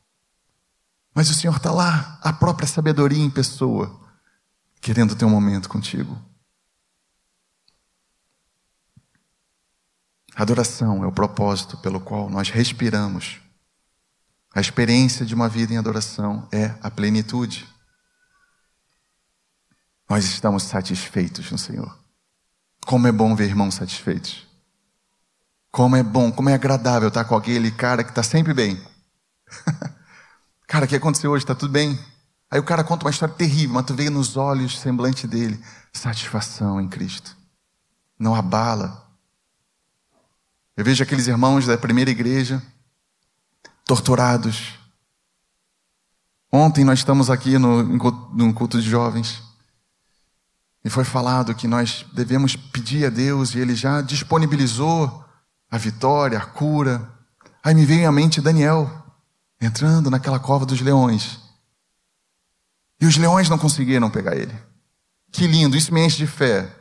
Mas 1.13 1.29
o 1.29 1.33
Senhor 1.33 1.57
está 1.57 1.69
lá, 1.69 2.17
a 2.23 2.31
própria 2.31 2.65
sabedoria 2.65 3.21
em 3.21 3.29
pessoa, 3.29 3.99
querendo 4.79 5.13
ter 5.13 5.25
um 5.25 5.29
momento 5.29 5.67
contigo. 5.67 6.17
Adoração 10.37 11.03
é 11.03 11.07
o 11.07 11.11
propósito 11.11 11.77
pelo 11.77 11.99
qual 11.99 12.29
nós 12.29 12.51
respiramos. 12.51 13.41
A 14.53 14.61
experiência 14.61 15.25
de 15.25 15.33
uma 15.33 15.49
vida 15.49 15.73
em 15.73 15.77
adoração 15.77 16.47
é 16.51 16.75
a 16.79 16.91
plenitude. 16.91 17.67
Nós 20.07 20.25
estamos 20.25 20.61
satisfeitos 20.61 21.49
no 21.49 21.57
Senhor. 21.57 21.97
Como 22.85 23.07
é 23.07 23.11
bom 23.11 23.35
ver 23.35 23.45
irmãos 23.45 23.73
satisfeitos. 23.73 24.45
Como 25.71 25.95
é 25.95 26.03
bom, 26.03 26.31
como 26.31 26.49
é 26.49 26.53
agradável 26.53 27.07
estar 27.07 27.25
com 27.25 27.35
aquele 27.35 27.71
cara 27.71 28.03
que 28.03 28.11
está 28.11 28.21
sempre 28.21 28.53
bem. 28.53 28.79
cara, 30.67 30.85
o 30.85 30.87
que 30.87 30.95
aconteceu 30.95 31.31
hoje? 31.31 31.45
Está 31.45 31.55
tudo 31.55 31.71
bem? 31.71 31.97
Aí 32.51 32.59
o 32.59 32.63
cara 32.63 32.83
conta 32.83 33.05
uma 33.05 33.11
história 33.11 33.33
terrível, 33.33 33.73
mas 33.73 33.87
tu 33.87 33.95
vê 33.95 34.07
nos 34.07 34.37
olhos, 34.37 34.77
semblante 34.77 35.27
dele, 35.27 35.59
satisfação 35.91 36.79
em 36.79 36.87
Cristo. 36.87 37.35
Não 38.19 38.35
abala, 38.35 39.06
eu 40.77 40.85
vejo 40.85 41.01
aqueles 41.01 41.25
irmãos 41.25 41.65
da 41.65 41.75
primeira 41.75 42.11
igreja 42.11 42.61
torturados. 43.83 44.75
Ontem 46.51 46.85
nós 46.85 46.99
estamos 46.99 47.31
aqui 47.31 47.57
no, 47.57 47.81
no 47.81 48.53
culto 48.53 48.79
de 48.79 48.87
jovens 48.87 49.41
e 50.85 50.89
foi 50.89 51.03
falado 51.03 51.55
que 51.55 51.67
nós 51.67 52.05
devemos 52.13 52.55
pedir 52.55 53.07
a 53.07 53.09
Deus 53.09 53.55
e 53.55 53.59
Ele 53.59 53.75
já 53.75 54.01
disponibilizou 54.01 55.25
a 55.69 55.79
vitória, 55.79 56.37
a 56.37 56.45
cura. 56.45 57.11
Aí 57.63 57.73
me 57.73 57.83
veio 57.83 58.07
à 58.07 58.11
mente 58.11 58.39
Daniel 58.39 59.03
entrando 59.59 60.11
naquela 60.11 60.39
cova 60.39 60.63
dos 60.63 60.79
leões. 60.79 61.39
E 63.01 63.07
os 63.07 63.17
leões 63.17 63.49
não 63.49 63.57
conseguiram 63.57 64.11
pegar 64.11 64.35
ele. 64.35 64.53
Que 65.31 65.47
lindo, 65.47 65.75
isso 65.75 65.91
me 65.91 66.05
enche 66.05 66.17
de 66.17 66.27
fé. 66.27 66.71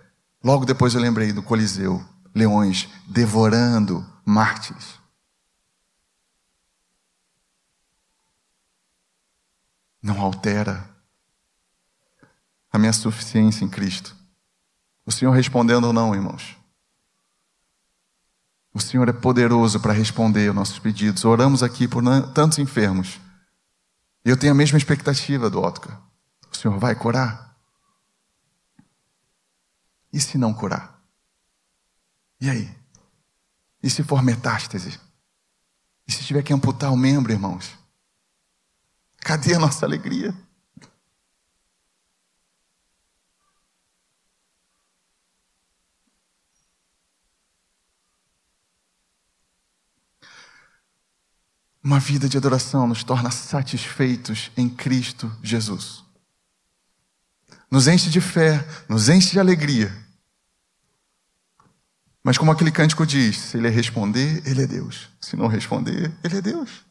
Logo 0.44 0.66
depois 0.66 0.94
eu 0.94 1.00
lembrei 1.00 1.32
do 1.32 1.42
Coliseu 1.42 2.04
leões 2.36 2.86
devorando 3.06 4.06
mártires. 4.22 5.00
Não 10.02 10.20
altera 10.20 10.88
a 12.70 12.78
minha 12.78 12.92
suficiência 12.92 13.64
em 13.64 13.68
Cristo. 13.70 14.14
O 15.06 15.10
Senhor 15.10 15.32
respondendo 15.32 15.84
ou 15.84 15.94
não, 15.94 16.14
irmãos. 16.14 16.54
O 18.74 18.80
Senhor 18.80 19.08
é 19.08 19.14
poderoso 19.14 19.80
para 19.80 19.94
responder 19.94 20.48
aos 20.48 20.54
nossos 20.54 20.78
pedidos. 20.78 21.24
Oramos 21.24 21.62
aqui 21.62 21.88
por 21.88 22.02
tantos 22.34 22.58
enfermos. 22.58 23.18
Eu 24.22 24.36
tenho 24.36 24.52
a 24.52 24.56
mesma 24.56 24.76
expectativa 24.76 25.48
do 25.48 25.62
Otcar. 25.62 26.02
O 26.52 26.54
Senhor 26.54 26.78
vai 26.78 26.94
curar? 26.94 27.56
E 30.12 30.20
se 30.20 30.36
não 30.36 30.52
curar? 30.52 30.95
E 32.40 32.50
aí? 32.50 32.74
E 33.82 33.88
se 33.88 34.02
for 34.02 34.22
metástase? 34.22 34.98
E 36.06 36.12
se 36.12 36.24
tiver 36.24 36.42
que 36.42 36.52
amputar 36.52 36.92
o 36.92 36.96
membro, 36.96 37.32
irmãos? 37.32 37.76
Cadê 39.18 39.54
a 39.54 39.58
nossa 39.58 39.84
alegria? 39.84 40.34
Uma 51.82 52.00
vida 52.00 52.28
de 52.28 52.36
adoração 52.36 52.86
nos 52.86 53.04
torna 53.04 53.30
satisfeitos 53.30 54.50
em 54.56 54.68
Cristo 54.68 55.32
Jesus. 55.42 56.04
Nos 57.70 57.86
enche 57.86 58.10
de 58.10 58.20
fé, 58.20 58.66
nos 58.88 59.08
enche 59.08 59.30
de 59.30 59.40
alegria 59.40 60.05
mas 62.26 62.36
como 62.36 62.50
aquele 62.50 62.72
cântico 62.72 63.06
diz, 63.06 63.38
se 63.38 63.56
ele 63.56 63.68
responder, 63.68 64.42
ele 64.44 64.60
é 64.60 64.66
Deus. 64.66 65.10
Se 65.20 65.36
não 65.36 65.46
responder, 65.46 66.12
ele 66.24 66.38
é 66.38 66.42
Deus. 66.42 66.84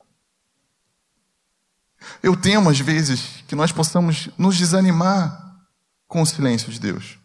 Eu 2.23 2.38
temo 2.38 2.69
às 2.69 2.79
vezes 2.79 3.43
que 3.45 3.53
nós 3.53 3.69
possamos 3.69 4.29
nos 4.38 4.55
desanimar 4.55 5.59
com 6.07 6.21
o 6.21 6.25
silêncio 6.25 6.71
de 6.71 6.79
Deus. 6.79 7.19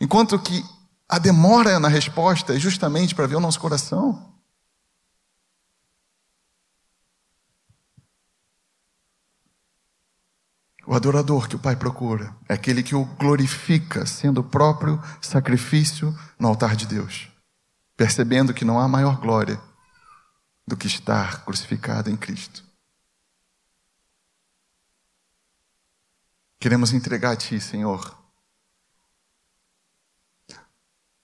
Enquanto 0.00 0.38
que 0.38 0.64
a 1.08 1.18
demora 1.18 1.80
na 1.80 1.88
resposta 1.88 2.54
é 2.54 2.60
justamente 2.60 3.12
para 3.12 3.26
ver 3.26 3.34
o 3.34 3.40
nosso 3.40 3.58
coração. 3.58 4.32
O 10.86 10.94
adorador 10.94 11.48
que 11.48 11.56
o 11.56 11.58
Pai 11.58 11.76
procura 11.76 12.36
é 12.48 12.54
aquele 12.54 12.82
que 12.82 12.94
o 12.94 13.04
glorifica, 13.04 14.04
sendo 14.04 14.40
o 14.40 14.44
próprio 14.44 15.02
sacrifício 15.20 16.14
no 16.38 16.48
altar 16.48 16.76
de 16.76 16.86
Deus, 16.86 17.30
percebendo 17.96 18.52
que 18.52 18.64
não 18.64 18.78
há 18.78 18.86
maior 18.86 19.18
glória 19.18 19.60
do 20.66 20.76
que 20.76 20.86
estar 20.86 21.44
crucificado 21.44 22.10
em 22.10 22.16
Cristo. 22.16 22.62
Queremos 26.58 26.92
entregar 26.92 27.32
a 27.32 27.36
Ti, 27.36 27.60
Senhor, 27.60 28.18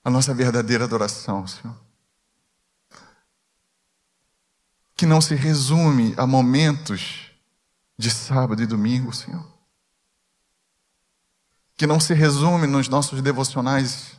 a 0.03 0.11
nossa 0.11 0.33
verdadeira 0.35 0.85
adoração, 0.85 1.47
Senhor. 1.47 1.77
Que 4.95 5.07
não 5.07 5.21
se 5.21 5.35
resume 5.35 6.15
a 6.17 6.27
momentos 6.27 7.30
de 8.01 8.11
sábado 8.11 8.63
e 8.63 8.67
domingo, 8.67 9.13
Senhor. 9.13 9.47
Que 11.77 11.87
não 11.87 12.01
se 12.01 12.15
resume 12.15 12.67
nos 12.67 12.89
nossos 12.89 13.21
devocionais, 13.21 14.19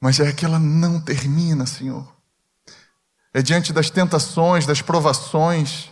mas 0.00 0.18
é 0.18 0.32
que 0.32 0.44
ela 0.44 0.58
não 0.58 1.00
termina, 1.00 1.64
Senhor. 1.64 2.12
É 3.32 3.40
diante 3.40 3.72
das 3.72 3.88
tentações, 3.88 4.66
das 4.66 4.82
provações, 4.82 5.90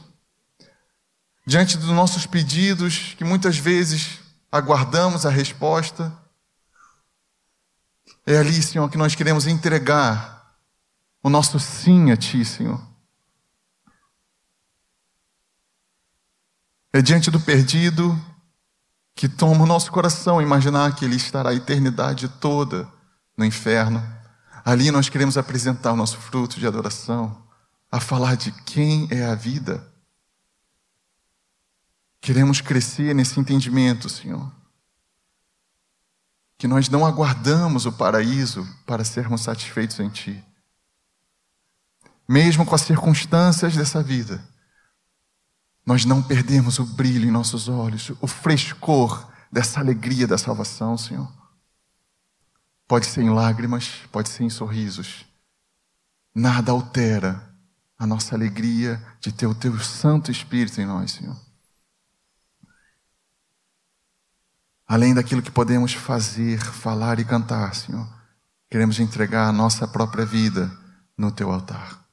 diante 1.46 1.76
dos 1.76 1.90
nossos 1.90 2.26
pedidos, 2.26 3.14
que 3.16 3.24
muitas 3.24 3.56
vezes 3.56 4.18
aguardamos 4.50 5.24
a 5.24 5.30
resposta. 5.30 6.12
É 8.26 8.36
ali, 8.36 8.60
Senhor, 8.60 8.90
que 8.90 8.98
nós 8.98 9.14
queremos 9.14 9.46
entregar 9.46 10.58
o 11.22 11.30
nosso 11.30 11.60
sim 11.60 12.10
a 12.10 12.16
Ti, 12.16 12.44
Senhor. 12.44 12.93
É 16.94 17.02
diante 17.02 17.28
do 17.28 17.40
perdido 17.40 18.16
que 19.16 19.28
toma 19.28 19.64
o 19.64 19.66
nosso 19.66 19.90
coração 19.90 20.40
imaginar 20.40 20.94
que 20.94 21.04
ele 21.04 21.16
estará 21.16 21.50
a 21.50 21.54
eternidade 21.54 22.28
toda 22.28 22.88
no 23.36 23.44
inferno. 23.44 24.00
Ali 24.64 24.92
nós 24.92 25.08
queremos 25.08 25.36
apresentar 25.36 25.92
o 25.92 25.96
nosso 25.96 26.18
fruto 26.18 26.60
de 26.60 26.68
adoração, 26.68 27.42
a 27.90 27.98
falar 27.98 28.36
de 28.36 28.52
quem 28.62 29.08
é 29.10 29.24
a 29.24 29.34
vida. 29.34 29.84
Queremos 32.20 32.60
crescer 32.60 33.12
nesse 33.12 33.40
entendimento, 33.40 34.08
Senhor. 34.08 34.52
Que 36.56 36.68
nós 36.68 36.88
não 36.88 37.04
aguardamos 37.04 37.86
o 37.86 37.92
paraíso 37.92 38.64
para 38.86 39.02
sermos 39.02 39.40
satisfeitos 39.40 39.98
em 39.98 40.08
Ti. 40.10 40.44
Mesmo 42.28 42.64
com 42.64 42.76
as 42.76 42.82
circunstâncias 42.82 43.74
dessa 43.74 44.00
vida, 44.00 44.53
nós 45.86 46.04
não 46.04 46.22
perdemos 46.22 46.78
o 46.78 46.84
brilho 46.84 47.28
em 47.28 47.30
nossos 47.30 47.68
olhos, 47.68 48.10
o 48.20 48.26
frescor 48.26 49.30
dessa 49.52 49.80
alegria 49.80 50.26
da 50.26 50.38
salvação, 50.38 50.96
Senhor. 50.96 51.30
Pode 52.88 53.06
ser 53.06 53.22
em 53.22 53.30
lágrimas, 53.30 54.00
pode 54.10 54.28
ser 54.28 54.44
em 54.44 54.50
sorrisos. 54.50 55.26
Nada 56.34 56.72
altera 56.72 57.54
a 57.98 58.06
nossa 58.06 58.34
alegria 58.34 59.02
de 59.20 59.30
ter 59.32 59.46
o 59.46 59.54
Teu 59.54 59.78
Santo 59.78 60.30
Espírito 60.30 60.80
em 60.80 60.86
nós, 60.86 61.12
Senhor. 61.12 61.36
Além 64.86 65.14
daquilo 65.14 65.42
que 65.42 65.50
podemos 65.50 65.94
fazer, 65.94 66.60
falar 66.60 67.18
e 67.18 67.24
cantar, 67.24 67.74
Senhor, 67.74 68.06
queremos 68.70 68.98
entregar 69.00 69.48
a 69.48 69.52
nossa 69.52 69.88
própria 69.88 70.26
vida 70.26 70.70
no 71.16 71.30
Teu 71.30 71.50
altar. 71.50 72.04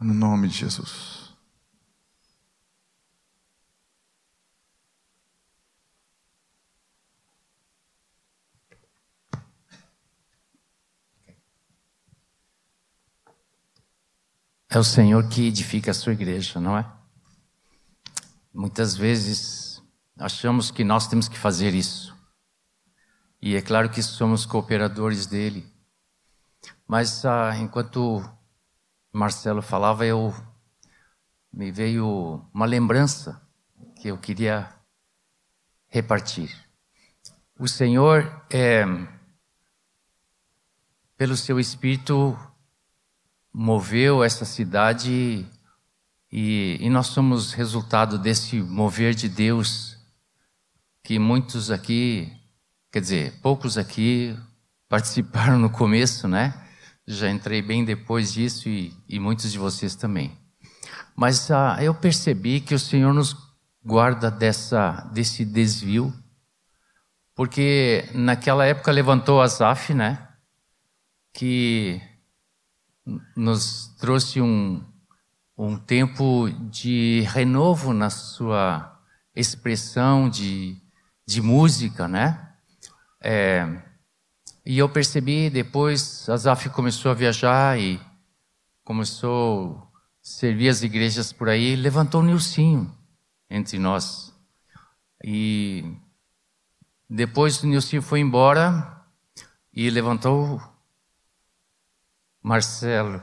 No 0.00 0.14
nome 0.14 0.48
de 0.48 0.58
Jesus. 0.58 1.21
É 14.74 14.78
o 14.78 14.84
Senhor 14.84 15.28
que 15.28 15.48
edifica 15.48 15.90
a 15.90 15.94
sua 15.94 16.14
igreja, 16.14 16.58
não 16.58 16.78
é? 16.78 16.90
Muitas 18.54 18.96
vezes 18.96 19.82
achamos 20.18 20.70
que 20.70 20.82
nós 20.82 21.06
temos 21.06 21.28
que 21.28 21.38
fazer 21.38 21.74
isso. 21.74 22.16
E 23.40 23.54
é 23.54 23.60
claro 23.60 23.90
que 23.90 24.02
somos 24.02 24.46
cooperadores 24.46 25.26
dele. 25.26 25.70
Mas 26.88 27.22
ah, 27.26 27.54
enquanto 27.58 28.24
Marcelo 29.12 29.60
falava, 29.60 30.06
eu 30.06 30.34
me 31.52 31.70
veio 31.70 32.42
uma 32.54 32.64
lembrança 32.64 33.46
que 34.00 34.08
eu 34.08 34.16
queria 34.16 34.74
repartir. 35.86 36.50
O 37.58 37.68
Senhor, 37.68 38.42
é, 38.50 38.86
pelo 41.18 41.36
seu 41.36 41.60
Espírito, 41.60 42.38
moveu 43.52 44.24
essa 44.24 44.44
cidade 44.44 45.46
e, 46.30 46.78
e 46.80 46.88
nós 46.88 47.08
somos 47.08 47.52
resultado 47.52 48.18
desse 48.18 48.56
mover 48.60 49.14
de 49.14 49.28
Deus 49.28 49.98
que 51.04 51.18
muitos 51.18 51.70
aqui, 51.70 52.32
quer 52.90 53.00
dizer, 53.00 53.40
poucos 53.42 53.76
aqui 53.76 54.38
participaram 54.88 55.58
no 55.58 55.68
começo, 55.68 56.28
né? 56.28 56.54
Já 57.06 57.28
entrei 57.28 57.60
bem 57.60 57.84
depois 57.84 58.32
disso 58.32 58.68
e, 58.68 58.94
e 59.08 59.18
muitos 59.18 59.50
de 59.50 59.58
vocês 59.58 59.94
também. 59.94 60.38
Mas 61.14 61.50
ah, 61.50 61.76
eu 61.80 61.94
percebi 61.94 62.60
que 62.60 62.74
o 62.74 62.78
Senhor 62.78 63.12
nos 63.12 63.36
guarda 63.84 64.30
dessa, 64.30 65.02
desse 65.12 65.44
desvio, 65.44 66.14
porque 67.34 68.08
naquela 68.14 68.64
época 68.64 68.92
levantou 68.92 69.42
Asaf, 69.42 69.92
né? 69.92 70.28
Que 71.34 72.00
nos 73.36 73.88
trouxe 73.98 74.40
um, 74.40 74.82
um 75.56 75.76
tempo 75.76 76.48
de 76.70 77.20
renovo 77.28 77.92
na 77.92 78.10
sua 78.10 79.00
expressão 79.34 80.28
de, 80.28 80.76
de 81.26 81.40
música, 81.40 82.06
né? 82.06 82.54
É, 83.20 83.82
e 84.64 84.78
eu 84.78 84.88
percebi 84.88 85.50
depois, 85.50 86.28
Azaf 86.28 86.68
começou 86.70 87.10
a 87.10 87.14
viajar 87.14 87.78
e 87.78 88.00
começou 88.84 89.76
a 89.76 89.86
servir 90.20 90.68
as 90.68 90.82
igrejas 90.82 91.32
por 91.32 91.48
aí, 91.48 91.74
levantou 91.76 92.20
o 92.20 92.24
Nilcinho 92.24 92.92
entre 93.50 93.78
nós. 93.78 94.32
E 95.24 95.84
depois 97.08 97.62
o 97.62 97.66
Nilcinho 97.66 98.02
foi 98.02 98.20
embora 98.20 99.04
e 99.72 99.88
levantou 99.90 100.60
Marcelo. 102.42 103.22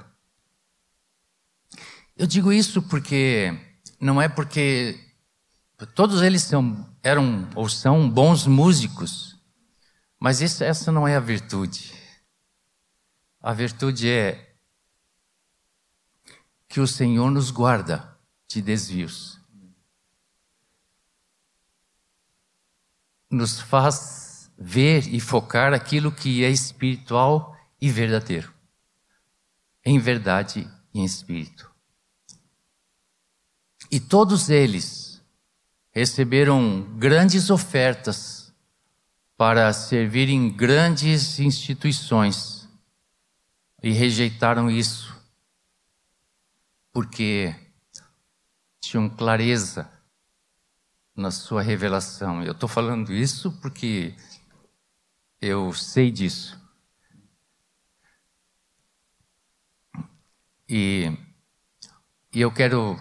Eu 2.16 2.26
digo 2.26 2.54
isso 2.54 2.82
porque 2.82 3.52
não 4.00 4.22
é 4.22 4.30
porque 4.30 4.98
todos 5.94 6.22
eles 6.22 6.44
são, 6.44 6.90
eram 7.04 7.50
ou 7.56 7.68
são 7.68 8.10
bons 8.10 8.48
músicos, 8.48 9.38
mas 10.20 10.42
isso, 10.42 10.64
essa 10.64 10.92
não 10.92 11.08
é 11.08 11.16
a 11.16 11.20
virtude. 11.20 11.94
A 13.42 13.54
virtude 13.54 14.10
é 14.10 14.56
que 16.68 16.80
o 16.80 16.88
Senhor 16.88 17.30
nos 17.30 17.52
guarda 17.52 18.18
de 18.48 18.62
desvios. 18.62 19.40
Nos 23.30 23.60
faz 23.60 24.52
ver 24.58 25.08
e 25.14 25.20
focar 25.20 25.74
aquilo 25.74 26.12
que 26.12 26.44
é 26.44 26.50
espiritual 26.50 27.56
e 27.80 27.90
verdadeiro 27.90 28.59
em 29.90 29.98
verdade 29.98 30.70
e 30.94 31.00
em 31.00 31.04
espírito. 31.04 31.68
E 33.90 34.00
todos 34.00 34.48
eles 34.48 35.20
receberam 35.90 36.84
grandes 37.00 37.50
ofertas 37.50 38.54
para 39.36 39.74
servir 39.74 40.30
em 40.30 40.52
grandes 40.52 41.40
instituições 41.40 42.70
e 43.82 43.90
rejeitaram 43.90 44.70
isso 44.70 45.18
porque 46.94 47.56
tinham 48.80 49.10
clareza 49.10 49.92
na 51.16 51.32
sua 51.32 51.64
revelação. 51.64 52.44
Eu 52.44 52.52
estou 52.52 52.70
falando 52.70 53.12
isso 53.12 53.52
porque 53.60 54.14
eu 55.42 55.74
sei 55.74 56.12
disso. 56.12 56.59
E, 60.70 61.12
e 62.32 62.42
eu 62.42 62.52
quero 62.52 62.96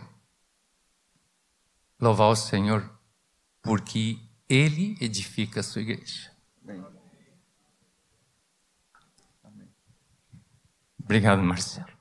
louvar 2.01 2.29
o 2.29 2.37
Senhor 2.37 2.89
porque 3.61 4.19
Ele 4.49 4.97
edifica 5.01 5.61
a 5.61 5.63
sua 5.63 5.83
igreja. 5.83 6.33
Obrigado, 10.99 11.43
Marcelo. 11.43 11.98